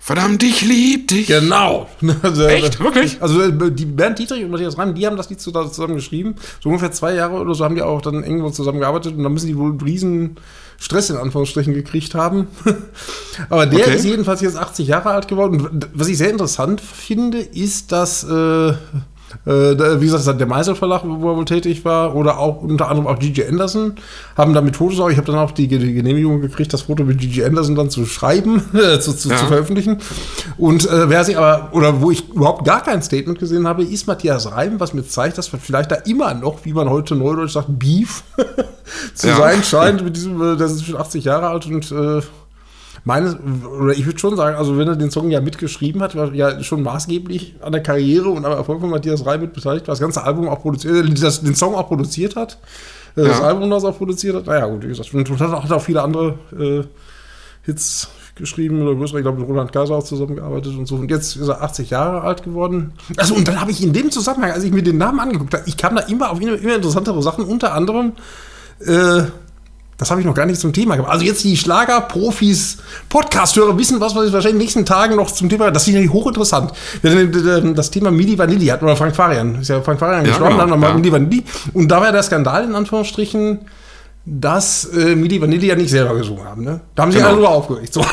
Verdammt, 0.00 0.42
ich 0.44 0.62
lieb 0.62 1.08
dich. 1.08 1.26
Genau. 1.26 1.88
Also, 2.22 2.44
Echt? 2.46 2.78
Wirklich? 2.80 3.20
Also 3.20 3.50
die 3.50 3.84
Bernd 3.84 4.18
Dietrich 4.18 4.44
und 4.44 4.50
Matthias 4.50 4.78
Reim, 4.78 4.94
die 4.94 5.04
haben 5.06 5.16
das 5.16 5.28
Lied 5.28 5.40
zu- 5.40 5.50
zusammen 5.50 5.96
geschrieben. 5.96 6.36
So 6.62 6.68
ungefähr 6.68 6.92
zwei 6.92 7.14
Jahre 7.14 7.34
oder 7.36 7.52
so 7.54 7.64
haben 7.64 7.74
die 7.74 7.82
auch 7.82 8.00
dann 8.00 8.22
irgendwo 8.22 8.48
zusammengearbeitet 8.50 9.16
und 9.16 9.24
dann 9.24 9.32
müssen 9.32 9.48
die 9.48 9.56
wohl 9.58 9.70
einen 9.70 9.80
riesen 9.80 10.36
Stress 10.78 11.10
in 11.10 11.16
Anführungsstrichen 11.16 11.74
gekriegt 11.74 12.14
haben. 12.14 12.46
Aber 13.50 13.66
der 13.66 13.80
Okay. 13.80 13.96
ist 13.96 14.04
jedenfalls 14.04 14.40
jetzt 14.40 14.56
80 14.56 14.86
Jahre 14.86 15.10
alt 15.10 15.26
geworden. 15.26 15.60
Und 15.66 15.88
was 15.92 16.06
ich 16.08 16.16
sehr 16.16 16.30
interessant 16.30 16.80
finde, 16.80 17.38
ist, 17.40 17.90
dass 17.90 18.22
äh, 18.22 18.28
da- 18.28 18.78
wie 19.44 20.06
gesagt, 20.06 20.40
der 20.40 20.46
Meisel 20.46 20.74
Verlag, 20.74 21.02
wo 21.04 21.30
er 21.30 21.36
wohl 21.36 21.44
tätig 21.44 21.84
war, 21.84 22.14
oder 22.14 22.38
auch 22.38 22.62
unter 22.62 22.88
anderem 22.88 23.06
auch 23.06 23.18
Gigi 23.18 23.44
Anderson, 23.44 23.94
haben 24.36 24.54
damit 24.54 24.76
Fotos 24.76 25.00
auch. 25.00 25.10
Ich 25.10 25.16
habe 25.16 25.26
dann 25.26 25.36
auch 25.40 25.50
die, 25.50 25.68
Genehmigung 25.68 26.40
gekriegt, 26.40 26.72
das 26.72 26.82
Foto 26.82 27.04
mit 27.04 27.18
Gigi 27.18 27.44
Anderson 27.44 27.74
dann 27.74 27.90
zu 27.90 28.06
schreiben, 28.06 28.62
äh, 28.74 28.98
zu, 29.00 29.12
zu, 29.12 29.28
Ja. 29.30 29.36
zu 29.36 29.46
veröffentlichen. 29.46 29.98
Und 30.56 30.88
äh, 30.88 31.08
wer 31.08 31.24
sich 31.24 31.36
aber, 31.36 31.68
oder 31.72 32.00
wo 32.00 32.10
ich 32.10 32.28
überhaupt 32.30 32.64
gar 32.64 32.82
kein 32.82 33.02
Statement 33.02 33.38
gesehen 33.38 33.66
habe, 33.66 33.82
ist 33.84 34.06
Matthias 34.06 34.50
Reim, 34.50 34.80
was 34.80 34.94
mir 34.94 35.06
zeigt, 35.06 35.38
dass 35.38 35.52
wir 35.52 35.58
vielleicht 35.58 35.90
da 35.90 35.96
immer 35.96 36.34
noch, 36.34 36.64
wie 36.64 36.72
man 36.72 36.88
heute 36.88 37.14
neudeutsch 37.14 37.52
sagt, 37.52 37.66
Beef 37.78 38.22
zu 39.14 39.28
Ja. 39.28 39.36
sein 39.36 39.62
scheint. 39.62 40.02
Mit 40.04 40.16
diesem, 40.16 40.40
äh, 40.40 40.56
der 40.56 40.66
ist 40.66 40.84
schon 40.84 40.96
80 40.96 41.24
Jahre 41.24 41.48
alt 41.48 41.66
und 41.66 41.90
äh, 41.92 42.20
meines, 43.08 43.36
oder 43.80 43.94
ich 43.94 44.04
würde 44.04 44.18
schon 44.18 44.36
sagen, 44.36 44.54
also 44.56 44.76
wenn 44.76 44.86
er 44.86 44.94
den 44.94 45.10
Song 45.10 45.30
ja 45.30 45.40
mitgeschrieben 45.40 46.02
hat, 46.02 46.14
war 46.14 46.34
ja 46.34 46.62
schon 46.62 46.82
maßgeblich 46.82 47.54
an 47.62 47.72
der 47.72 47.82
Karriere 47.82 48.28
und 48.28 48.44
am 48.44 48.52
Erfolg 48.52 48.80
von 48.80 48.90
Matthias 48.90 49.24
Reim 49.24 49.40
mit 49.40 49.54
beteiligt, 49.54 49.88
war 49.88 49.92
das 49.92 50.00
ganze 50.00 50.22
Album 50.22 50.46
auch 50.46 50.60
produziert, 50.60 51.08
äh, 51.08 51.14
das, 51.14 51.40
den 51.40 51.54
Song 51.54 51.74
auch 51.74 51.88
produziert 51.88 52.36
hat, 52.36 52.58
äh, 53.16 53.24
das 53.24 53.38
Ja. 53.38 53.46
Album 53.46 53.70
das 53.70 53.82
auch 53.84 53.96
produziert 53.96 54.36
hat, 54.36 54.46
naja 54.46 54.66
gut, 54.66 54.84
wie 54.84 54.88
gesagt, 54.88 55.12
und 55.14 55.40
hat 55.40 55.52
auch, 55.52 55.64
hat 55.64 55.72
auch 55.72 55.80
viele 55.80 56.02
andere 56.02 56.38
äh, 56.52 56.82
Hits 57.62 58.08
geschrieben 58.34 58.82
oder 58.82 58.94
größere, 58.94 59.20
ich 59.20 59.24
glaube 59.24 59.40
mit 59.40 59.48
Roland 59.48 59.72
Kaiser 59.72 59.96
auch 59.96 60.04
zusammengearbeitet 60.04 60.76
und 60.76 60.86
so. 60.86 60.96
Und 60.96 61.10
jetzt 61.10 61.34
ist 61.34 61.48
er 61.48 61.62
80 61.62 61.90
Jahre 61.90 62.20
alt 62.20 62.42
geworden. 62.44 62.92
Also 63.16 63.34
und 63.34 63.48
dann 63.48 63.60
habe 63.60 63.70
ich 63.70 63.82
in 63.82 63.92
dem 63.92 64.10
Zusammenhang, 64.10 64.52
als 64.52 64.64
ich 64.64 64.70
mir 64.70 64.82
den 64.82 64.98
Namen 64.98 65.18
angeguckt 65.18 65.54
habe, 65.54 65.64
ich 65.66 65.76
kam 65.76 65.96
da 65.96 66.02
immer 66.02 66.30
auf 66.30 66.40
immer, 66.40 66.54
immer 66.56 66.76
interessantere 66.76 67.20
Sachen, 67.22 67.44
unter 67.44 67.72
anderem 67.74 68.12
äh, 68.86 69.22
das 69.98 70.10
habe 70.12 70.20
ich 70.20 70.26
noch 70.26 70.34
gar 70.34 70.46
nicht 70.46 70.60
zum 70.60 70.72
Thema 70.72 70.94
gemacht. 70.94 71.12
Also 71.12 71.24
jetzt 71.24 71.42
die 71.42 71.56
Schlagerprofis, 71.56 72.78
Podcast-Hörer 73.08 73.76
wissen, 73.76 74.00
was 74.00 74.14
wir 74.14 74.22
wahrscheinlich 74.22 74.46
in 74.46 74.52
den 74.52 74.58
nächsten 74.58 74.86
Tagen 74.86 75.16
noch 75.16 75.30
zum 75.32 75.48
Thema, 75.48 75.72
das 75.72 75.86
ist 75.88 75.94
ja 75.94 76.08
hochinteressant. 76.08 76.72
Das 77.74 77.90
Thema 77.90 78.12
Midi 78.12 78.38
Vanilli 78.38 78.66
hatten 78.66 78.86
wir 78.86 78.96
Frank 78.96 79.16
Farian, 79.16 79.56
ist 79.60 79.68
ja 79.68 79.82
Frank 79.82 79.98
Farian 79.98 80.24
Ja, 80.24 80.28
gestorben, 80.30 80.52
genau, 80.52 80.62
dann 80.64 80.70
haben 80.72 80.80
wir 80.80 80.88
ja. 80.88 80.94
Midi 80.94 81.12
Vanilli. 81.12 81.44
Und 81.74 81.88
da 81.88 82.00
war 82.00 82.12
der 82.12 82.22
Skandal 82.22 82.64
in 82.64 82.74
Anführungsstrichen, 82.76 83.58
dass 84.24 84.84
äh, 84.84 85.16
Midi 85.16 85.40
Vanilli 85.40 85.66
ja 85.66 85.74
nicht 85.74 85.90
selber 85.90 86.14
gesungen 86.14 86.44
haben. 86.44 86.62
Ne? 86.62 86.80
Da 86.94 87.02
haben 87.02 87.10
sie 87.10 87.18
Genau. 87.18 87.30
alle 87.30 87.38
nur 87.38 87.48
aufgeregt. 87.48 87.92
So. 87.92 88.04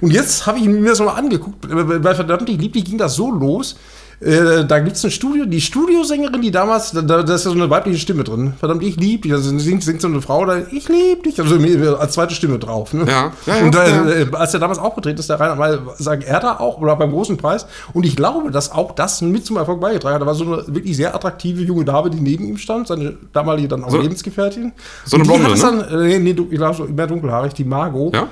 Und 0.00 0.12
jetzt 0.12 0.46
habe 0.46 0.58
ich 0.58 0.64
mir 0.64 0.88
das 0.90 1.00
mal 1.00 1.12
angeguckt, 1.12 1.66
bei 2.02 2.14
verdammt 2.14 2.48
ich 2.48 2.58
lieblich 2.58 2.84
ging 2.84 2.96
das 2.96 3.14
so 3.14 3.30
los. 3.30 3.76
Äh, 4.20 4.64
da 4.66 4.80
gibt 4.80 4.96
es 4.96 5.04
ein 5.04 5.12
Studio, 5.12 5.44
die 5.46 5.60
Studiosängerin, 5.60 6.42
die 6.42 6.50
damals, 6.50 6.90
da, 6.90 7.02
da 7.02 7.20
ist 7.20 7.44
ja 7.44 7.50
so 7.50 7.52
eine 7.52 7.70
weibliche 7.70 7.98
Stimme 7.98 8.24
drin. 8.24 8.52
Verdammt, 8.58 8.82
ich 8.82 8.96
lieb 8.96 9.22
dich. 9.22 9.32
Also 9.32 9.56
singt, 9.58 9.84
singt 9.84 10.00
so 10.00 10.08
eine 10.08 10.20
Frau 10.20 10.44
da, 10.44 10.58
ich 10.72 10.88
lieb 10.88 11.22
dich. 11.22 11.40
Also 11.40 11.56
als 11.96 12.14
zweite 12.14 12.34
Stimme 12.34 12.58
drauf. 12.58 12.92
Ne? 12.94 13.04
Ja, 13.06 13.32
ja, 13.46 13.56
ja, 13.56 13.64
Und 13.64 13.74
äh, 13.76 13.88
ja. 13.90 14.08
äh, 14.08 14.26
als 14.32 14.54
er 14.54 14.60
damals 14.60 14.80
aufgetreten 14.80 15.20
ist, 15.20 15.30
der 15.30 15.38
Rainer 15.38 15.54
mal 15.54 15.78
sagen, 15.98 16.22
er 16.22 16.40
da 16.40 16.58
auch, 16.58 16.78
oder 16.80 16.96
beim 16.96 17.12
großen 17.12 17.36
Preis. 17.36 17.66
Und 17.92 18.04
ich 18.04 18.16
glaube, 18.16 18.50
dass 18.50 18.72
auch 18.72 18.92
das 18.96 19.22
mit 19.22 19.46
zum 19.46 19.56
Erfolg 19.56 19.80
beigetragen 19.80 20.14
hat. 20.16 20.22
Da 20.22 20.26
war 20.26 20.34
so 20.34 20.44
eine 20.44 20.64
wirklich 20.66 20.96
sehr 20.96 21.14
attraktive 21.14 21.62
junge 21.62 21.84
Dame, 21.84 22.10
die 22.10 22.20
neben 22.20 22.44
ihm 22.44 22.58
stand, 22.58 22.88
seine 22.88 23.16
damalige 23.32 23.68
dann 23.68 23.84
auch 23.84 23.90
So- 23.90 24.00
Lebensgefährtin. 24.00 24.72
so 25.04 25.16
eine 25.16 25.24
Blonde, 25.24 25.48
ne? 25.50 25.56
dann, 25.60 25.80
äh, 26.10 26.18
nee, 26.18 26.32
du- 26.32 26.48
ich 26.50 26.56
glaube, 26.58 26.88
mehr 26.88 27.06
dunkelhaarig, 27.06 27.54
die 27.54 27.64
Margot. 27.64 28.14
Ja? 28.14 28.26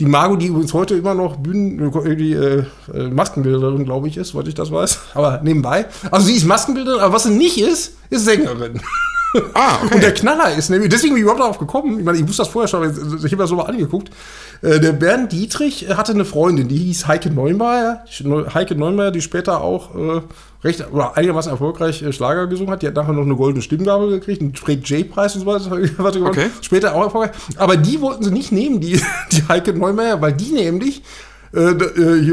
Die 0.00 0.06
Margot, 0.06 0.42
die 0.42 0.46
übrigens 0.46 0.74
heute 0.74 0.96
immer 0.96 1.14
noch 1.14 1.36
Bühnen, 1.36 1.92
die 2.18 2.32
äh, 2.32 2.64
äh, 2.92 3.08
Maskenbilderin, 3.08 3.84
glaube 3.84 4.08
ich, 4.08 4.16
ist, 4.16 4.30
soweit 4.30 4.48
ich 4.48 4.54
das 4.54 4.72
weiß. 4.72 4.98
Aber 5.14 5.40
nebenbei. 5.42 5.86
Also 6.10 6.26
sie 6.26 6.34
ist 6.34 6.44
Maskenbilderin, 6.44 7.00
aber 7.00 7.14
was 7.14 7.24
sie 7.24 7.30
nicht 7.30 7.58
ist, 7.58 7.96
ist 8.10 8.24
Sängerin. 8.24 8.80
Ah, 9.54 9.78
okay. 9.82 9.94
Und 9.94 10.02
der 10.02 10.14
Knaller 10.14 10.54
ist 10.54 10.70
nämlich, 10.70 10.88
deswegen 10.90 11.14
bin 11.14 11.18
ich 11.18 11.22
überhaupt 11.22 11.40
darauf 11.40 11.58
gekommen, 11.58 11.98
ich 11.98 12.04
meine, 12.04 12.18
ich 12.18 12.26
wusste 12.26 12.42
das 12.42 12.48
vorher 12.48 12.68
schon, 12.68 12.84
aber 12.84 12.92
ich 12.92 13.00
habe 13.00 13.36
mir 13.36 13.36
das 13.36 13.50
so 13.50 13.56
mal 13.56 13.64
angeguckt. 13.64 14.10
Äh, 14.64 14.80
Der 14.80 14.92
Bernd 14.92 15.32
Dietrich 15.32 15.88
äh, 15.88 15.94
hatte 15.94 16.12
eine 16.12 16.24
Freundin, 16.24 16.68
die 16.68 16.76
hieß 16.78 17.06
Heike 17.06 17.30
Neumeier. 17.30 18.04
Heike 18.54 18.74
Neumeier, 18.74 19.10
die 19.10 19.20
später 19.20 19.60
auch 19.60 19.94
äh, 19.94 20.20
recht 20.64 20.90
oder 20.90 21.16
einigermaßen 21.16 21.52
erfolgreich 21.52 22.02
äh, 22.02 22.12
Schlager 22.12 22.46
gesungen 22.46 22.72
hat. 22.72 22.82
Die 22.82 22.86
hat 22.86 22.94
nachher 22.94 23.12
noch 23.12 23.22
eine 23.22 23.36
goldene 23.36 23.62
Stimmgabel 23.62 24.10
gekriegt, 24.10 24.40
einen 24.40 24.54
Fred 24.54 24.88
J-Preis 24.88 25.36
und 25.36 25.42
so 25.42 25.46
weiter. 25.98 26.22
Okay. 26.22 26.46
Später 26.62 26.94
auch 26.94 27.04
erfolgreich. 27.04 27.36
Aber 27.56 27.76
die 27.76 28.00
wollten 28.00 28.24
sie 28.24 28.30
nicht 28.30 28.52
nehmen, 28.52 28.80
die, 28.80 29.00
die 29.32 29.48
Heike 29.48 29.74
Neumeier, 29.74 30.20
weil 30.20 30.32
die 30.32 30.52
nämlich 30.52 31.02
äh, 31.54 31.72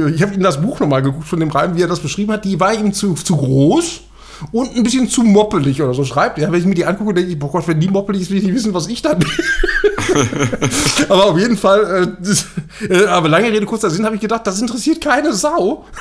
ich 0.09 0.21
habe 0.23 0.33
ihm 0.33 0.41
das 0.41 0.61
Buch 0.61 0.79
nochmal 0.79 1.01
geguckt 1.01 1.27
von 1.27 1.39
dem 1.39 1.49
Reim, 1.49 1.75
wie 1.75 1.81
er 1.81 1.87
das 1.87 1.99
beschrieben 1.99 2.31
hat. 2.31 2.45
Die 2.45 2.59
war 2.59 2.73
ihm 2.73 2.93
zu, 2.93 3.13
zu 3.13 3.35
groß 3.35 4.01
und 4.51 4.75
ein 4.75 4.83
bisschen 4.83 5.07
zu 5.07 5.23
moppelig 5.23 5.81
oder 5.81 5.93
so 5.93 6.03
schreibt 6.03 6.39
er. 6.39 6.51
Wenn 6.51 6.59
ich 6.59 6.65
mir 6.65 6.75
die 6.75 6.85
angucke, 6.85 7.13
denke 7.13 7.31
ich, 7.31 7.39
boah 7.39 7.51
Gott, 7.51 7.67
wenn 7.67 7.79
die 7.79 7.89
moppelig 7.89 8.23
ist, 8.23 8.31
will 8.31 8.37
ich 8.37 8.43
nicht 8.43 8.55
wissen, 8.55 8.73
was 8.73 8.87
ich 8.87 9.01
dann 9.01 9.19
bin. 9.19 9.29
aber 11.09 11.25
auf 11.25 11.39
jeden 11.39 11.57
Fall, 11.57 12.15
äh, 12.81 12.93
äh, 12.93 13.05
aber 13.05 13.29
lange 13.29 13.51
Rede, 13.51 13.65
kurzer 13.65 13.89
Sinn, 13.89 14.05
habe 14.05 14.15
ich 14.15 14.21
gedacht, 14.21 14.45
das 14.45 14.61
interessiert 14.61 15.01
keine 15.01 15.33
Sau. 15.33 15.85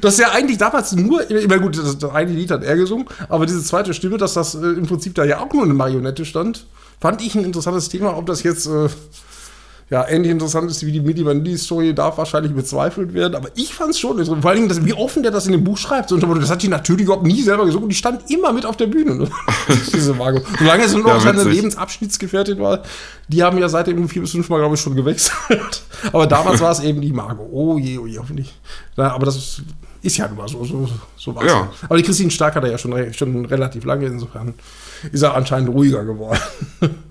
Das 0.00 0.14
ist 0.14 0.20
ja 0.20 0.30
eigentlich 0.30 0.58
damals 0.58 0.92
nur, 0.92 1.28
immer 1.28 1.58
gut, 1.58 1.76
das, 1.76 1.98
das 1.98 2.12
eine 2.12 2.30
Lied 2.30 2.52
hat 2.52 2.62
er 2.62 2.76
gesungen, 2.76 3.06
aber 3.28 3.46
diese 3.46 3.64
zweite 3.64 3.92
Stimme, 3.92 4.18
dass 4.18 4.34
das 4.34 4.54
äh, 4.54 4.58
im 4.58 4.86
Prinzip 4.86 5.16
da 5.16 5.24
ja 5.24 5.40
auch 5.40 5.52
nur 5.52 5.64
eine 5.64 5.74
Marionette 5.74 6.24
stand, 6.24 6.66
fand 7.00 7.20
ich 7.22 7.34
ein 7.34 7.44
interessantes 7.44 7.88
Thema. 7.88 8.16
Ob 8.16 8.26
das 8.26 8.44
jetzt 8.44 8.66
äh, 8.66 8.88
ja 9.90 10.08
ähnlich 10.08 10.30
interessant 10.30 10.70
ist 10.70 10.86
wie 10.86 10.92
die 10.92 11.00
Midi 11.00 11.26
Vanilli 11.26 11.58
Story, 11.58 11.92
darf 11.92 12.16
wahrscheinlich 12.16 12.54
bezweifelt 12.54 13.12
werden, 13.12 13.34
aber 13.34 13.48
ich 13.56 13.74
fand 13.74 13.90
es 13.90 13.98
schon 13.98 14.12
interessant. 14.12 14.42
Vor 14.42 14.50
allem, 14.52 14.68
dass, 14.68 14.84
wie 14.84 14.92
offen 14.92 15.24
der 15.24 15.32
das 15.32 15.46
in 15.46 15.52
dem 15.52 15.64
Buch 15.64 15.76
schreibt. 15.76 16.10
So, 16.10 16.16
das 16.16 16.50
hat 16.50 16.62
die 16.62 16.68
natürlich 16.68 17.04
überhaupt 17.04 17.26
nie 17.26 17.42
selber 17.42 17.64
gesungen 17.64 17.84
und 17.84 17.88
die 17.90 17.96
stand 17.96 18.30
immer 18.30 18.52
mit 18.52 18.64
auf 18.64 18.76
der 18.76 18.86
Bühne. 18.86 19.16
Ne? 19.16 19.28
Diese 19.92 20.14
Margot. 20.14 20.44
Solange 20.58 20.84
es 20.84 20.94
noch 20.94 21.06
Ja, 21.06 21.20
seine. 21.20 21.42
Lebensabschnittsgefährtin 21.42 22.60
war, 22.60 22.82
die 23.26 23.42
haben 23.42 23.58
ja 23.58 23.68
seitdem 23.68 24.08
vier 24.08 24.22
bis 24.22 24.30
fünf 24.30 24.48
Mal, 24.48 24.58
glaube 24.58 24.76
ich, 24.76 24.80
schon 24.80 24.94
gewechselt. 24.94 25.82
Aber 26.12 26.28
damals 26.28 26.60
war 26.60 26.70
es 26.70 26.80
eben 26.80 27.00
die 27.00 27.12
Margot. 27.12 27.48
Oh 27.50 27.76
je, 27.76 27.98
oh 27.98 28.06
je, 28.06 28.18
hoffentlich. 28.18 28.54
Na, 28.96 29.12
aber 29.12 29.26
das 29.26 29.36
ist, 29.36 29.62
ist 30.02 30.16
ja 30.16 30.28
nun 30.28 30.38
mal 30.38 30.48
so, 30.48 30.64
so, 30.64 30.88
so 31.16 31.36
Ja. 31.44 31.70
Aber 31.84 31.96
die 31.96 32.02
Christine 32.02 32.30
Stark 32.30 32.54
hat 32.54 32.64
er 32.64 32.70
ja 32.70 32.78
schon, 32.78 33.12
schon 33.12 33.44
relativ 33.44 33.84
lange, 33.84 34.06
insofern 34.06 34.54
ist 35.12 35.22
er 35.22 35.34
anscheinend 35.34 35.68
ruhiger 35.70 36.04
geworden. 36.04 36.38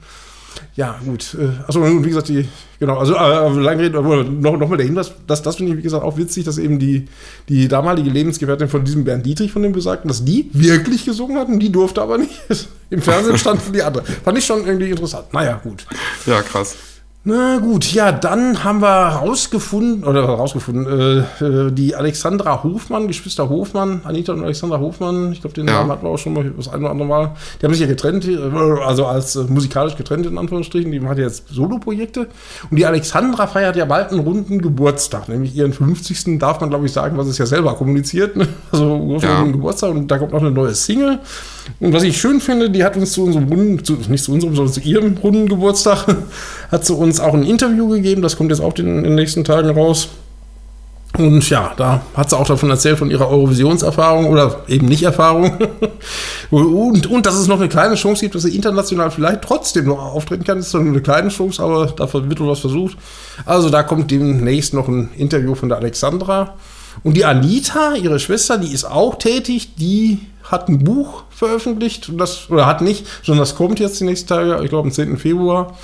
Ja, 0.79 0.97
gut. 1.03 1.35
Äh, 1.37 1.49
Achso, 1.67 1.83
und 1.83 2.05
wie 2.05 2.07
gesagt, 2.07 2.29
die, 2.29 2.47
genau, 2.79 2.99
also 2.99 3.13
äh, 3.13 3.49
lange 3.59 3.83
Rede, 3.83 3.97
aber 3.97 4.23
noch, 4.23 4.57
noch 4.57 4.69
mal 4.69 4.77
der 4.77 4.85
Hinweis, 4.85 5.11
das, 5.27 5.41
das 5.41 5.57
finde 5.57 5.73
ich, 5.73 5.77
wie 5.77 5.81
gesagt, 5.81 6.05
auch 6.05 6.15
witzig, 6.15 6.45
dass 6.45 6.57
eben 6.57 6.79
die, 6.79 7.05
die 7.49 7.67
damalige 7.67 8.09
Lebensgefährtin 8.09 8.69
von 8.69 8.85
diesem 8.85 9.03
Bernd 9.03 9.25
Dietrich, 9.25 9.51
von 9.51 9.61
dem 9.61 9.73
besagten, 9.73 10.07
dass 10.07 10.23
die 10.23 10.49
wirklich 10.53 11.03
gesungen 11.03 11.37
hatten, 11.37 11.59
die 11.59 11.69
durfte 11.69 12.01
aber 12.01 12.17
nicht. 12.17 12.31
Im 12.91 13.01
Fernsehen 13.01 13.37
standen 13.37 13.73
die 13.73 13.83
andere. 13.83 14.05
Fand 14.05 14.37
ich 14.37 14.45
schon 14.45 14.65
irgendwie 14.65 14.89
interessant. 14.89 15.33
Naja, 15.33 15.59
gut. 15.61 15.85
Ja, 16.25 16.41
krass. 16.43 16.77
Na 17.25 17.57
gut, 17.57 17.91
ja, 17.91 18.13
dann 18.13 18.63
haben 18.63 18.81
wir 18.81 18.87
rausgefunden, 18.87 20.05
oder 20.05 20.23
rausgefunden, 20.23 20.87
äh, 20.87 21.45
äh, 21.45 21.71
die 21.71 21.93
Alexandra 21.93 22.63
Hofmann, 22.63 23.09
Geschwister 23.09 23.49
Hofmann, 23.49 23.99
Anita 24.05 24.31
und 24.31 24.41
Alexandra 24.41 24.79
Hofmann, 24.79 25.33
ich 25.33 25.41
glaube, 25.41 25.53
den 25.53 25.67
Ja. 25.67 25.73
Namen 25.73 25.91
hatten 25.91 26.05
wir 26.05 26.11
auch 26.11 26.17
schon 26.17 26.31
mal 26.33 26.49
das 26.55 26.69
ein 26.69 26.79
oder 26.79 26.91
andere 26.91 27.07
Mal. 27.09 27.31
Die 27.59 27.65
haben 27.65 27.73
sich 27.73 27.81
ja 27.81 27.87
getrennt, 27.87 28.25
äh, 28.25 28.37
also 28.85 29.05
als 29.05 29.35
äh, 29.35 29.43
musikalisch 29.43 29.97
getrennt 29.97 30.27
in 30.27 30.37
Anführungsstrichen, 30.37 30.93
die 30.93 31.05
hat 31.05 31.17
ja 31.17 31.25
jetzt 31.25 31.49
Solo-Projekte. 31.49 32.27
Und 32.71 32.77
die 32.77 32.85
Alexandra 32.85 33.47
feiert 33.47 33.75
ja 33.75 33.83
bald 33.83 34.11
einen 34.11 34.21
runden 34.21 34.61
Geburtstag, 34.61 35.27
nämlich 35.27 35.53
ihren 35.53 35.73
50. 35.73 36.39
darf 36.39 36.61
man, 36.61 36.69
glaube 36.69 36.85
ich, 36.85 36.93
sagen, 36.93 37.17
was 37.17 37.27
es 37.27 37.37
ja 37.37 37.45
selber 37.45 37.73
kommuniziert. 37.75 38.37
Ne? 38.37 38.47
Also 38.71 39.17
ja. 39.21 39.43
Geburtstag 39.43 39.91
und 39.91 40.07
da 40.09 40.17
kommt 40.17 40.31
noch 40.31 40.39
eine 40.41 40.51
neue 40.51 40.73
Single. 40.73 41.19
Und 41.79 41.93
was 41.93 42.03
ich 42.03 42.19
schön 42.19 42.41
finde, 42.41 42.69
die 42.69 42.83
hat 42.83 42.97
uns 42.97 43.13
zu 43.13 43.23
unserem 43.23 43.47
runden, 43.47 43.83
zu, 43.83 43.97
nicht 44.09 44.23
zu 44.23 44.33
unserem, 44.33 44.55
sondern 44.55 44.73
zu 44.73 44.81
ihrem 44.81 45.17
runden 45.17 45.47
Geburtstag, 45.47 46.05
hat 46.71 46.85
sie 46.85 46.93
uns 46.93 47.19
auch 47.19 47.33
ein 47.33 47.43
Interview 47.43 47.87
gegeben. 47.89 48.21
Das 48.21 48.37
kommt 48.37 48.51
jetzt 48.51 48.61
auch 48.61 48.75
in 48.75 49.03
den 49.03 49.15
nächsten 49.15 49.43
Tagen 49.43 49.69
raus. 49.69 50.09
Und 51.17 51.49
ja, 51.49 51.73
da 51.75 52.01
hat 52.13 52.29
sie 52.29 52.37
auch 52.37 52.45
davon 52.45 52.69
erzählt, 52.69 52.97
von 52.97 53.09
ihrer 53.09 53.29
Eurovisionserfahrung 53.29 54.27
oder 54.27 54.61
eben 54.67 54.87
nicht 54.87 55.03
Erfahrung. 55.03 55.57
und, 56.51 57.07
und 57.07 57.25
dass 57.25 57.35
es 57.35 57.47
noch 57.47 57.59
eine 57.59 57.67
kleine 57.67 57.95
Chance 57.95 58.21
gibt, 58.21 58.35
dass 58.35 58.43
sie 58.43 58.55
international 58.55 59.09
vielleicht 59.09 59.41
trotzdem 59.41 59.85
noch 59.85 59.99
auftreten 59.99 60.43
kann. 60.43 60.57
Das 60.57 60.67
ist 60.67 60.73
nur 60.73 60.83
eine 60.83 61.01
kleine 61.01 61.29
Chance, 61.29 61.63
aber 61.63 61.87
dafür 61.87 62.29
wird 62.29 62.39
wohl 62.39 62.49
was 62.49 62.59
versucht. 62.59 62.97
Also 63.45 63.69
da 63.69 63.83
kommt 63.83 64.11
demnächst 64.11 64.73
noch 64.73 64.87
ein 64.87 65.09
Interview 65.17 65.55
von 65.55 65.69
der 65.69 65.79
Alexandra. 65.79 66.53
Und 67.03 67.15
die 67.15 67.25
Anita, 67.25 67.95
ihre 67.95 68.19
Schwester, 68.19 68.57
die 68.57 68.73
ist 68.73 68.85
auch 68.85 69.17
tätig, 69.17 69.75
die 69.75 70.19
hat 70.43 70.67
ein 70.67 70.83
Buch 70.83 71.23
veröffentlicht, 71.29 72.11
das, 72.17 72.49
oder 72.49 72.65
hat 72.65 72.81
nicht, 72.81 73.05
sondern 73.23 73.41
das 73.41 73.55
kommt 73.55 73.79
jetzt 73.79 73.99
die 73.99 74.05
nächsten 74.05 74.27
Tage, 74.27 74.59
ich 74.63 74.69
glaube 74.69 74.87
am 74.87 74.91
10. 74.91 75.17
Februar 75.17 75.77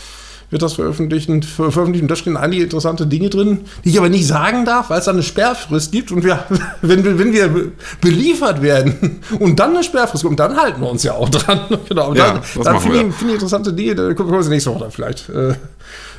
wird 0.50 0.62
das 0.62 0.74
veröffentlicht. 0.74 1.30
veröffentlicht. 1.46 2.04
Und 2.04 2.10
da 2.10 2.16
stehen 2.16 2.38
einige 2.38 2.64
interessante 2.64 3.08
Dinge 3.08 3.30
drin, 3.30 3.62
die 3.84 3.90
ich 3.90 3.98
aber 3.98 4.10
nicht 4.10 4.28
sagen 4.28 4.66
darf, 4.66 4.90
weil 4.90 5.00
es 5.00 5.06
da 5.06 5.12
eine 5.12 5.24
Sperrfrist 5.24 5.92
gibt. 5.92 6.12
Und 6.12 6.24
wir, 6.24 6.44
wenn, 6.82 7.04
wir, 7.04 7.20
wenn 7.20 7.34
wir 7.34 7.72
beliefert 8.02 8.62
werden 8.62 9.22
und 9.40 9.60
dann 9.60 9.72
eine 9.72 9.84
Sperrfrist 9.84 10.24
kommt, 10.24 10.40
dann 10.40 10.56
halten 10.56 10.82
wir 10.82 10.90
uns 10.90 11.04
ja 11.04 11.14
auch 11.14 11.30
dran. 11.30 11.62
genau. 11.90 12.10
Und 12.10 12.18
ja, 12.18 12.42
dann, 12.56 12.64
dann 12.64 12.80
finde 12.80 12.98
ich, 12.98 13.16
find 13.16 13.30
ich, 13.30 13.34
interessante 13.36 13.74
Dinge, 13.74 13.96
da 13.96 14.14
können 14.14 14.32
wir 14.32 14.38
uns 14.38 14.48
nächste 14.48 14.72
Woche 14.72 14.82
dann 14.82 14.92
vielleicht 14.92 15.30
äh, 15.30 15.56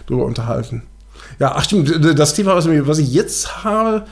drüber 0.07 0.25
unterhalten. 0.25 0.83
Ja, 1.39 1.53
ach 1.55 1.65
stimmt, 1.65 2.19
das 2.19 2.35
Thema, 2.35 2.57
was 2.57 2.99
ich 2.99 3.13
jetzt 3.13 3.65
habe, 3.65 4.07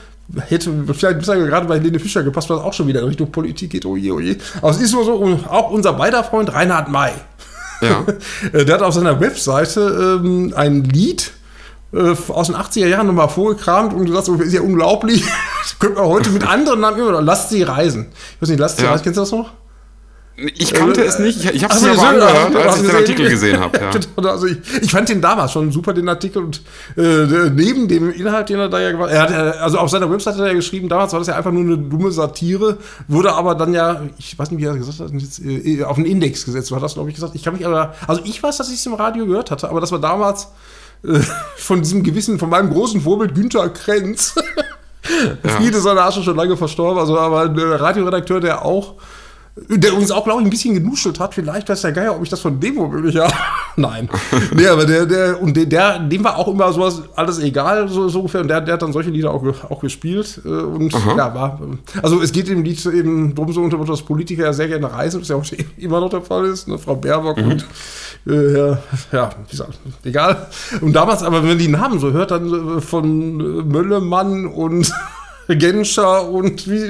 hätte 0.47 0.71
vielleicht 0.93 1.21
gerade 1.21 1.67
bei 1.67 1.77
Lene 1.77 1.99
Fischer 1.99 2.23
gepasst, 2.23 2.49
was 2.49 2.59
auch 2.59 2.73
schon 2.73 2.87
wieder 2.87 3.01
in 3.01 3.07
Richtung 3.07 3.31
Politik 3.31 3.71
geht. 3.71 3.85
Oje, 3.85 4.13
oje. 4.13 4.37
Aber 4.61 4.71
es 4.71 4.81
ist 4.81 4.93
nur 4.93 5.05
so, 5.05 5.39
auch 5.49 5.71
unser 5.71 5.93
beider 5.93 6.23
Freund 6.23 6.53
Reinhard 6.53 6.89
May 6.89 7.11
ja. 7.81 8.05
Der 8.53 8.75
hat 8.75 8.81
auf 8.81 8.93
seiner 8.93 9.19
Webseite 9.19 10.19
ähm, 10.23 10.53
ein 10.55 10.83
Lied 10.83 11.31
äh, 11.93 12.15
aus 12.29 12.47
den 12.47 12.55
80er 12.55 12.87
Jahren 12.87 13.07
nochmal 13.07 13.29
vorgekramt 13.29 13.93
und 13.93 14.05
gesagt, 14.05 14.25
so, 14.25 14.35
ist 14.35 14.53
ja 14.53 14.61
unglaublich. 14.61 15.23
das 15.61 15.79
könnte 15.79 15.99
man 15.99 16.07
heute 16.07 16.29
mit 16.29 16.47
anderen 16.47 16.79
Namen 16.81 16.99
immer, 16.99 17.21
lasst 17.21 17.49
sie 17.49 17.63
reisen. 17.63 18.07
Ich 18.35 18.41
weiß 18.41 18.49
nicht, 18.49 18.59
lasst 18.59 18.77
sie 18.77 18.83
ja. 18.83 18.91
reisen, 18.91 19.03
kennst 19.03 19.17
du 19.17 19.21
das 19.21 19.31
noch? 19.31 19.51
Ich 20.37 20.73
kannte 20.73 21.01
äh, 21.01 21.07
es 21.07 21.17
nicht, 21.17 21.45
ich, 21.45 21.55
ich 21.55 21.63
habe 21.63 21.73
es 21.73 21.81
mir 21.81 21.91
aber 21.91 22.07
angehört, 22.09 22.55
als 22.55 22.81
ich 22.81 22.87
den 22.87 22.95
Artikel 22.95 23.29
gesehen 23.29 23.59
habe. 23.59 23.79
Ja. 23.85 23.91
Genau, 24.15 24.29
also 24.29 24.47
ich, 24.47 24.57
ich, 24.81 24.91
fand 24.91 25.09
den 25.09 25.21
damals 25.21 25.51
schon 25.51 25.71
super, 25.71 25.93
den 25.93 26.09
Artikel. 26.09 26.43
Und 26.43 26.61
äh, 26.97 27.49
neben 27.53 27.87
dem 27.87 28.11
Inhalt, 28.11 28.49
den 28.49 28.59
er 28.59 28.69
da 28.69 28.79
ja 28.79 28.91
gemacht 28.91 29.11
hat, 29.11 29.31
also 29.31 29.77
auf 29.77 29.89
seiner 29.89 30.09
Webseite 30.09 30.37
hat 30.37 30.45
er 30.45 30.49
ja 30.49 30.53
geschrieben, 30.53 30.89
damals 30.89 31.11
war 31.13 31.19
das 31.19 31.27
ja 31.27 31.35
einfach 31.35 31.51
nur 31.51 31.63
eine 31.63 31.77
dumme 31.77 32.11
Satire, 32.11 32.77
wurde 33.07 33.33
aber 33.33 33.53
dann 33.55 33.73
ja, 33.73 34.01
ich 34.17 34.37
weiß 34.37 34.51
nicht, 34.51 34.61
wie 34.61 34.65
er 34.65 34.75
gesagt 34.75 34.99
hat, 34.99 35.11
jetzt, 35.11 35.39
äh, 35.39 35.83
auf 35.83 35.95
den 35.95 36.05
Index 36.05 36.45
gesetzt. 36.45 36.71
Hast 36.71 36.81
das, 36.81 36.93
glaube 36.95 37.09
ich, 37.09 37.15
gesagt. 37.15 37.35
Ich 37.35 37.43
kann 37.43 37.53
mich 37.53 37.65
aber, 37.65 37.93
also 38.07 38.21
ich 38.25 38.41
weiß, 38.41 38.57
dass 38.57 38.69
ich 38.69 38.75
es 38.75 38.85
im 38.85 38.95
Radio 38.95 39.25
gehört 39.25 39.51
hatte, 39.51 39.69
aber 39.69 39.81
das 39.81 39.91
war 39.91 39.99
damals 39.99 40.47
äh, 41.03 41.19
von 41.57 41.81
diesem 41.81 42.03
gewissen, 42.03 42.39
von 42.39 42.49
meinem 42.49 42.71
großen 42.71 43.01
Vorbild 43.01 43.35
Günther 43.35 43.69
Krenz. 43.69 44.35
ja. 45.43 45.49
Viele 45.57 45.79
seiner 45.79 46.05
Asche 46.05 46.23
schon 46.23 46.35
lange 46.35 46.57
verstorben, 46.57 46.99
also 46.99 47.19
aber 47.19 47.41
ein 47.43 47.57
Radioredakteur, 47.57 48.39
der 48.39 48.65
auch 48.65 48.95
der 49.55 49.95
uns 49.95 50.11
auch, 50.11 50.25
glaube 50.25 50.41
ich, 50.41 50.47
ein 50.47 50.49
bisschen 50.49 50.73
genuschelt 50.73 51.19
hat. 51.19 51.33
Vielleicht 51.33 51.69
weiß 51.69 51.81
der 51.81 51.93
Geier, 51.93 52.15
ob 52.15 52.23
ich 52.23 52.29
das 52.29 52.41
von 52.41 52.59
dem 52.59 52.75
womöglich 52.75 53.15
habe. 53.15 53.33
Nein. 53.77 54.09
nee, 54.53 54.67
aber 54.67 54.85
der, 54.85 55.05
der, 55.05 55.41
und 55.41 55.55
der, 55.55 55.65
der, 55.65 55.99
dem 55.99 56.25
war 56.25 56.37
auch 56.37 56.49
immer 56.49 56.71
sowas, 56.73 57.03
alles 57.15 57.39
egal, 57.39 57.87
so, 57.87 58.09
so 58.09 58.19
ungefähr. 58.19 58.41
Und 58.41 58.49
der, 58.49 58.59
der 58.59 58.73
hat 58.73 58.81
dann 58.81 58.91
solche 58.91 59.11
Lieder 59.11 59.31
auch, 59.31 59.43
auch 59.69 59.79
gespielt. 59.79 60.41
Äh, 60.43 60.49
und 60.49 60.93
Aha. 60.93 61.15
ja, 61.15 61.33
war. 61.33 61.59
Also 62.01 62.21
es 62.21 62.33
geht 62.33 62.49
im 62.49 62.63
Lied 62.63 62.85
eben 62.85 63.33
drum, 63.33 63.51
so 63.53 63.61
unter 63.61 63.77
dass 63.77 64.01
Politiker 64.01 64.43
ja 64.43 64.53
sehr 64.53 64.67
gerne 64.67 64.91
reisen, 64.91 65.21
was 65.21 65.29
ja 65.29 65.37
auch 65.37 65.45
immer 65.77 66.01
noch 66.01 66.09
der 66.09 66.21
Fall 66.21 66.45
ist. 66.45 66.67
Ne? 66.67 66.77
Frau 66.77 66.95
Baerbock 66.95 67.37
mhm. 67.37 67.51
und 67.51 67.65
äh, 68.27 68.57
ja, 68.57 68.77
ja, 69.13 69.29
wie 69.45 69.51
gesagt, 69.51 69.77
egal. 70.03 70.47
Und 70.81 70.93
damals, 70.93 71.23
aber 71.23 71.41
wenn 71.41 71.49
man 71.49 71.57
die 71.57 71.67
Namen 71.69 71.99
so 71.99 72.11
hört, 72.11 72.31
dann 72.31 72.81
von 72.81 73.37
Möllemann 73.69 74.47
und 74.47 74.91
Genscher 75.59 76.27
und 76.29 76.69
wie. 76.69 76.89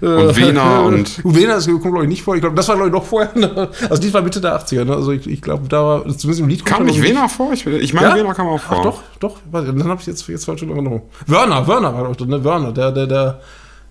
Äh, 0.00 0.06
und 0.06 0.36
Wiener 0.36 0.82
und. 0.86 1.24
Wiener 1.24 1.54
das 1.54 1.66
kommt, 1.66 1.82
glaube 1.82 2.02
ich, 2.02 2.08
nicht 2.08 2.22
vor. 2.22 2.34
Ich 2.34 2.40
glaube, 2.40 2.56
das 2.56 2.68
war, 2.68 2.76
glaube 2.76 2.88
ich, 2.88 2.94
noch 2.94 3.04
vorher. 3.04 3.36
Ne? 3.36 3.68
Also, 3.88 4.02
die 4.02 4.12
war 4.12 4.22
Mitte 4.22 4.40
der 4.40 4.60
80er. 4.60 4.84
Ne? 4.84 4.94
Also, 4.94 5.12
ich, 5.12 5.26
ich 5.26 5.42
glaube, 5.42 5.68
da 5.68 5.82
war 5.82 6.02
zumindest 6.02 6.40
im 6.40 6.48
Lied. 6.48 6.64
Kam 6.64 6.84
nicht 6.84 7.02
Wiener 7.02 7.28
vor? 7.28 7.52
Ich, 7.52 7.66
ich 7.66 7.92
meine, 7.92 8.08
ja? 8.08 8.16
Wiener 8.16 8.34
kam 8.34 8.48
auch 8.48 8.60
vor. 8.60 8.78
Ach, 8.78 8.82
doch, 8.82 9.02
doch. 9.18 9.36
Dann 9.52 9.88
habe 9.88 10.00
ich 10.00 10.06
jetzt, 10.06 10.26
jetzt 10.28 10.44
falsch 10.44 10.62
in 10.62 10.70
Erinnerung. 10.70 11.02
Wörner, 11.26 11.66
Wörner 11.66 11.94
war 11.94 12.04
doch 12.04 12.16
drin, 12.16 12.28
ne? 12.28 12.44
Wörner, 12.44 12.72
der, 12.72 12.92
der, 12.92 13.06
der. 13.06 13.40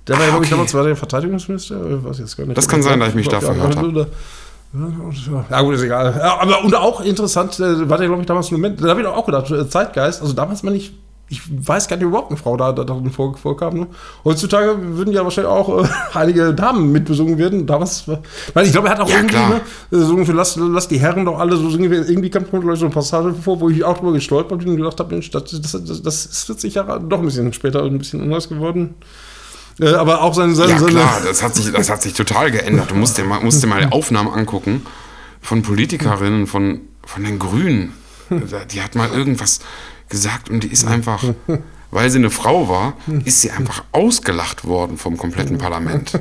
Der 0.08 0.18
war 0.18 0.24
ja, 0.24 0.30
glaube 0.32 0.46
ich, 0.46 0.50
damals 0.50 0.74
war 0.74 0.84
der 0.84 0.96
Verteidigungsminister. 0.96 2.04
Weiß 2.04 2.18
jetzt 2.18 2.36
gar 2.36 2.46
nicht. 2.46 2.58
Das 2.58 2.68
kann 2.68 2.82
sein, 2.82 3.00
dass 3.00 3.10
ich 3.10 3.16
mich 3.16 3.28
da 3.28 3.40
verhört 3.40 3.76
habe. 3.76 4.08
Ja, 5.50 5.62
gut, 5.62 5.74
ist 5.74 5.84
egal. 5.84 6.14
Ja, 6.16 6.40
aber 6.40 6.64
und 6.64 6.76
auch 6.76 7.02
interessant, 7.02 7.60
äh, 7.60 7.90
war 7.90 7.98
der, 7.98 8.08
glaube 8.08 8.22
ich, 8.22 8.28
damals 8.28 8.52
ein 8.52 8.56
Moment, 8.56 8.84
da 8.84 8.90
habe 8.90 9.02
ich 9.02 9.08
auch 9.08 9.26
gedacht, 9.26 9.50
äh, 9.50 9.68
Zeitgeist, 9.68 10.22
also 10.22 10.34
damals 10.34 10.62
meine 10.62 10.78
ich 10.78 10.94
ich 11.30 11.42
weiß 11.48 11.88
gar 11.88 11.98
nicht, 11.98 12.06
ob 12.06 12.10
überhaupt 12.10 12.32
eine 12.32 12.38
Frau 12.38 12.58
da, 12.58 12.72
da 12.72 12.84
darin 12.84 13.12
vor, 13.12 13.38
vorkam. 13.38 13.82
Ne? 13.82 13.88
Heutzutage 14.26 14.76
würden 14.98 15.14
ja 15.14 15.24
wahrscheinlich 15.24 15.52
auch 15.52 15.84
äh, 15.84 15.88
einige 16.18 16.54
Damen 16.54 16.92
mitbesungen 16.92 17.38
werden. 17.38 17.68
Damals, 17.68 18.06
weil 18.54 18.66
ich 18.66 18.72
glaube, 18.72 18.88
er 18.88 18.96
hat 18.96 19.00
auch 19.00 19.10
ja, 19.10 19.18
irgendwie 19.18 19.36
ne, 19.36 19.62
gesungen 19.92 20.26
für 20.26 20.32
lass, 20.32 20.56
lass 20.56 20.88
die 20.88 21.00
Herren 21.00 21.26
doch 21.26 21.38
alle 21.38 21.56
so 21.56 21.70
singen. 21.70 21.92
Irgendwie 21.92 22.32
kam 22.32 22.46
mir 22.52 22.76
so 22.76 22.86
eine 22.86 22.94
Passage 22.94 23.34
vor, 23.34 23.60
wo 23.60 23.70
ich 23.70 23.84
auch 23.84 23.98
drüber 23.98 24.14
gestolpert 24.14 24.60
bin 24.60 24.70
und 24.70 24.78
gedacht 24.78 25.00
habe, 25.00 25.14
Mensch, 25.14 25.30
das, 25.30 25.44
das, 25.52 25.72
das, 25.72 26.02
das 26.02 26.26
ist 26.26 26.46
40 26.46 26.74
Jahre 26.74 27.00
doch 27.00 27.20
ein 27.20 27.26
bisschen 27.26 27.54
später 27.54 27.84
ein 27.84 28.00
bisschen 28.00 28.22
anders 28.22 28.50
geworden. 28.50 28.96
Äh, 29.80 29.90
aber 29.90 30.24
auch 30.24 30.34
seine, 30.34 30.56
seine, 30.56 30.72
ja, 30.72 30.80
klar, 30.80 31.22
das 31.24 31.44
hat, 31.44 31.56
sich, 31.56 31.72
das 31.72 31.90
hat 31.92 32.02
sich 32.02 32.14
total 32.14 32.50
geändert. 32.50 32.90
Du 32.90 32.96
musst 32.96 33.20
dir 33.20 33.24
mal, 33.24 33.40
musst 33.42 33.62
dir 33.62 33.68
mal 33.68 33.88
Aufnahmen 33.92 34.34
angucken 34.34 34.84
von 35.42 35.62
Politikerinnen, 35.62 36.48
von, 36.48 36.82
von 37.06 37.24
den 37.24 37.38
Grünen. 37.38 37.94
Die 38.74 38.82
hat 38.82 38.96
mal 38.96 39.10
irgendwas 39.10 39.60
gesagt 40.10 40.50
und 40.50 40.64
die 40.64 40.72
ist 40.72 40.86
einfach, 40.86 41.24
weil 41.92 42.10
sie 42.10 42.18
eine 42.18 42.30
Frau 42.30 42.68
war, 42.68 42.94
ist 43.26 43.42
sie 43.42 43.52
einfach 43.52 43.84
ausgelacht 43.92 44.66
worden 44.66 44.98
vom 44.98 45.18
kompletten 45.18 45.58
Parlament. 45.58 46.20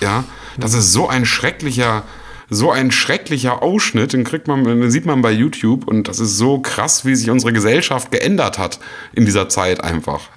Ja, 0.00 0.24
das 0.58 0.74
ist 0.74 0.92
so 0.92 1.08
ein 1.08 1.24
schrecklicher, 1.24 2.02
so 2.50 2.70
ein 2.70 2.90
schrecklicher 2.90 3.62
Ausschnitt, 3.62 4.12
den 4.12 4.24
kriegt 4.24 4.48
man, 4.48 4.64
den 4.64 4.90
sieht 4.90 5.06
man 5.06 5.22
bei 5.22 5.30
YouTube 5.30 5.86
und 5.86 6.08
das 6.08 6.18
ist 6.18 6.36
so 6.36 6.58
krass, 6.58 7.04
wie 7.04 7.14
sich 7.14 7.30
unsere 7.30 7.52
Gesellschaft 7.52 8.10
geändert 8.10 8.58
hat 8.58 8.80
in 9.12 9.24
dieser 9.24 9.48
Zeit 9.48 9.82
einfach. 9.82 10.30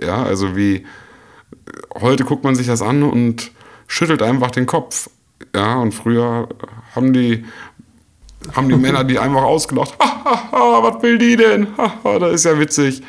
Ja, 0.00 0.22
also 0.22 0.56
wie 0.56 0.84
heute 2.00 2.24
guckt 2.24 2.44
man 2.44 2.54
sich 2.54 2.66
das 2.66 2.82
an 2.82 3.02
und 3.02 3.52
schüttelt 3.86 4.22
einfach 4.22 4.50
den 4.50 4.66
Kopf. 4.66 5.10
Ja, 5.54 5.76
und 5.76 5.92
früher 5.92 6.48
haben 6.94 7.12
die 7.12 7.44
haben 8.54 8.68
die 8.68 8.76
Männer 8.76 9.04
die 9.04 9.18
einfach 9.18 9.42
ausgelacht. 9.42 9.94
was 10.50 11.02
will 11.02 11.18
die 11.18 11.36
denn? 11.36 11.68
das 12.04 12.32
ist 12.32 12.44
ja 12.44 12.58
witzig. 12.58 13.02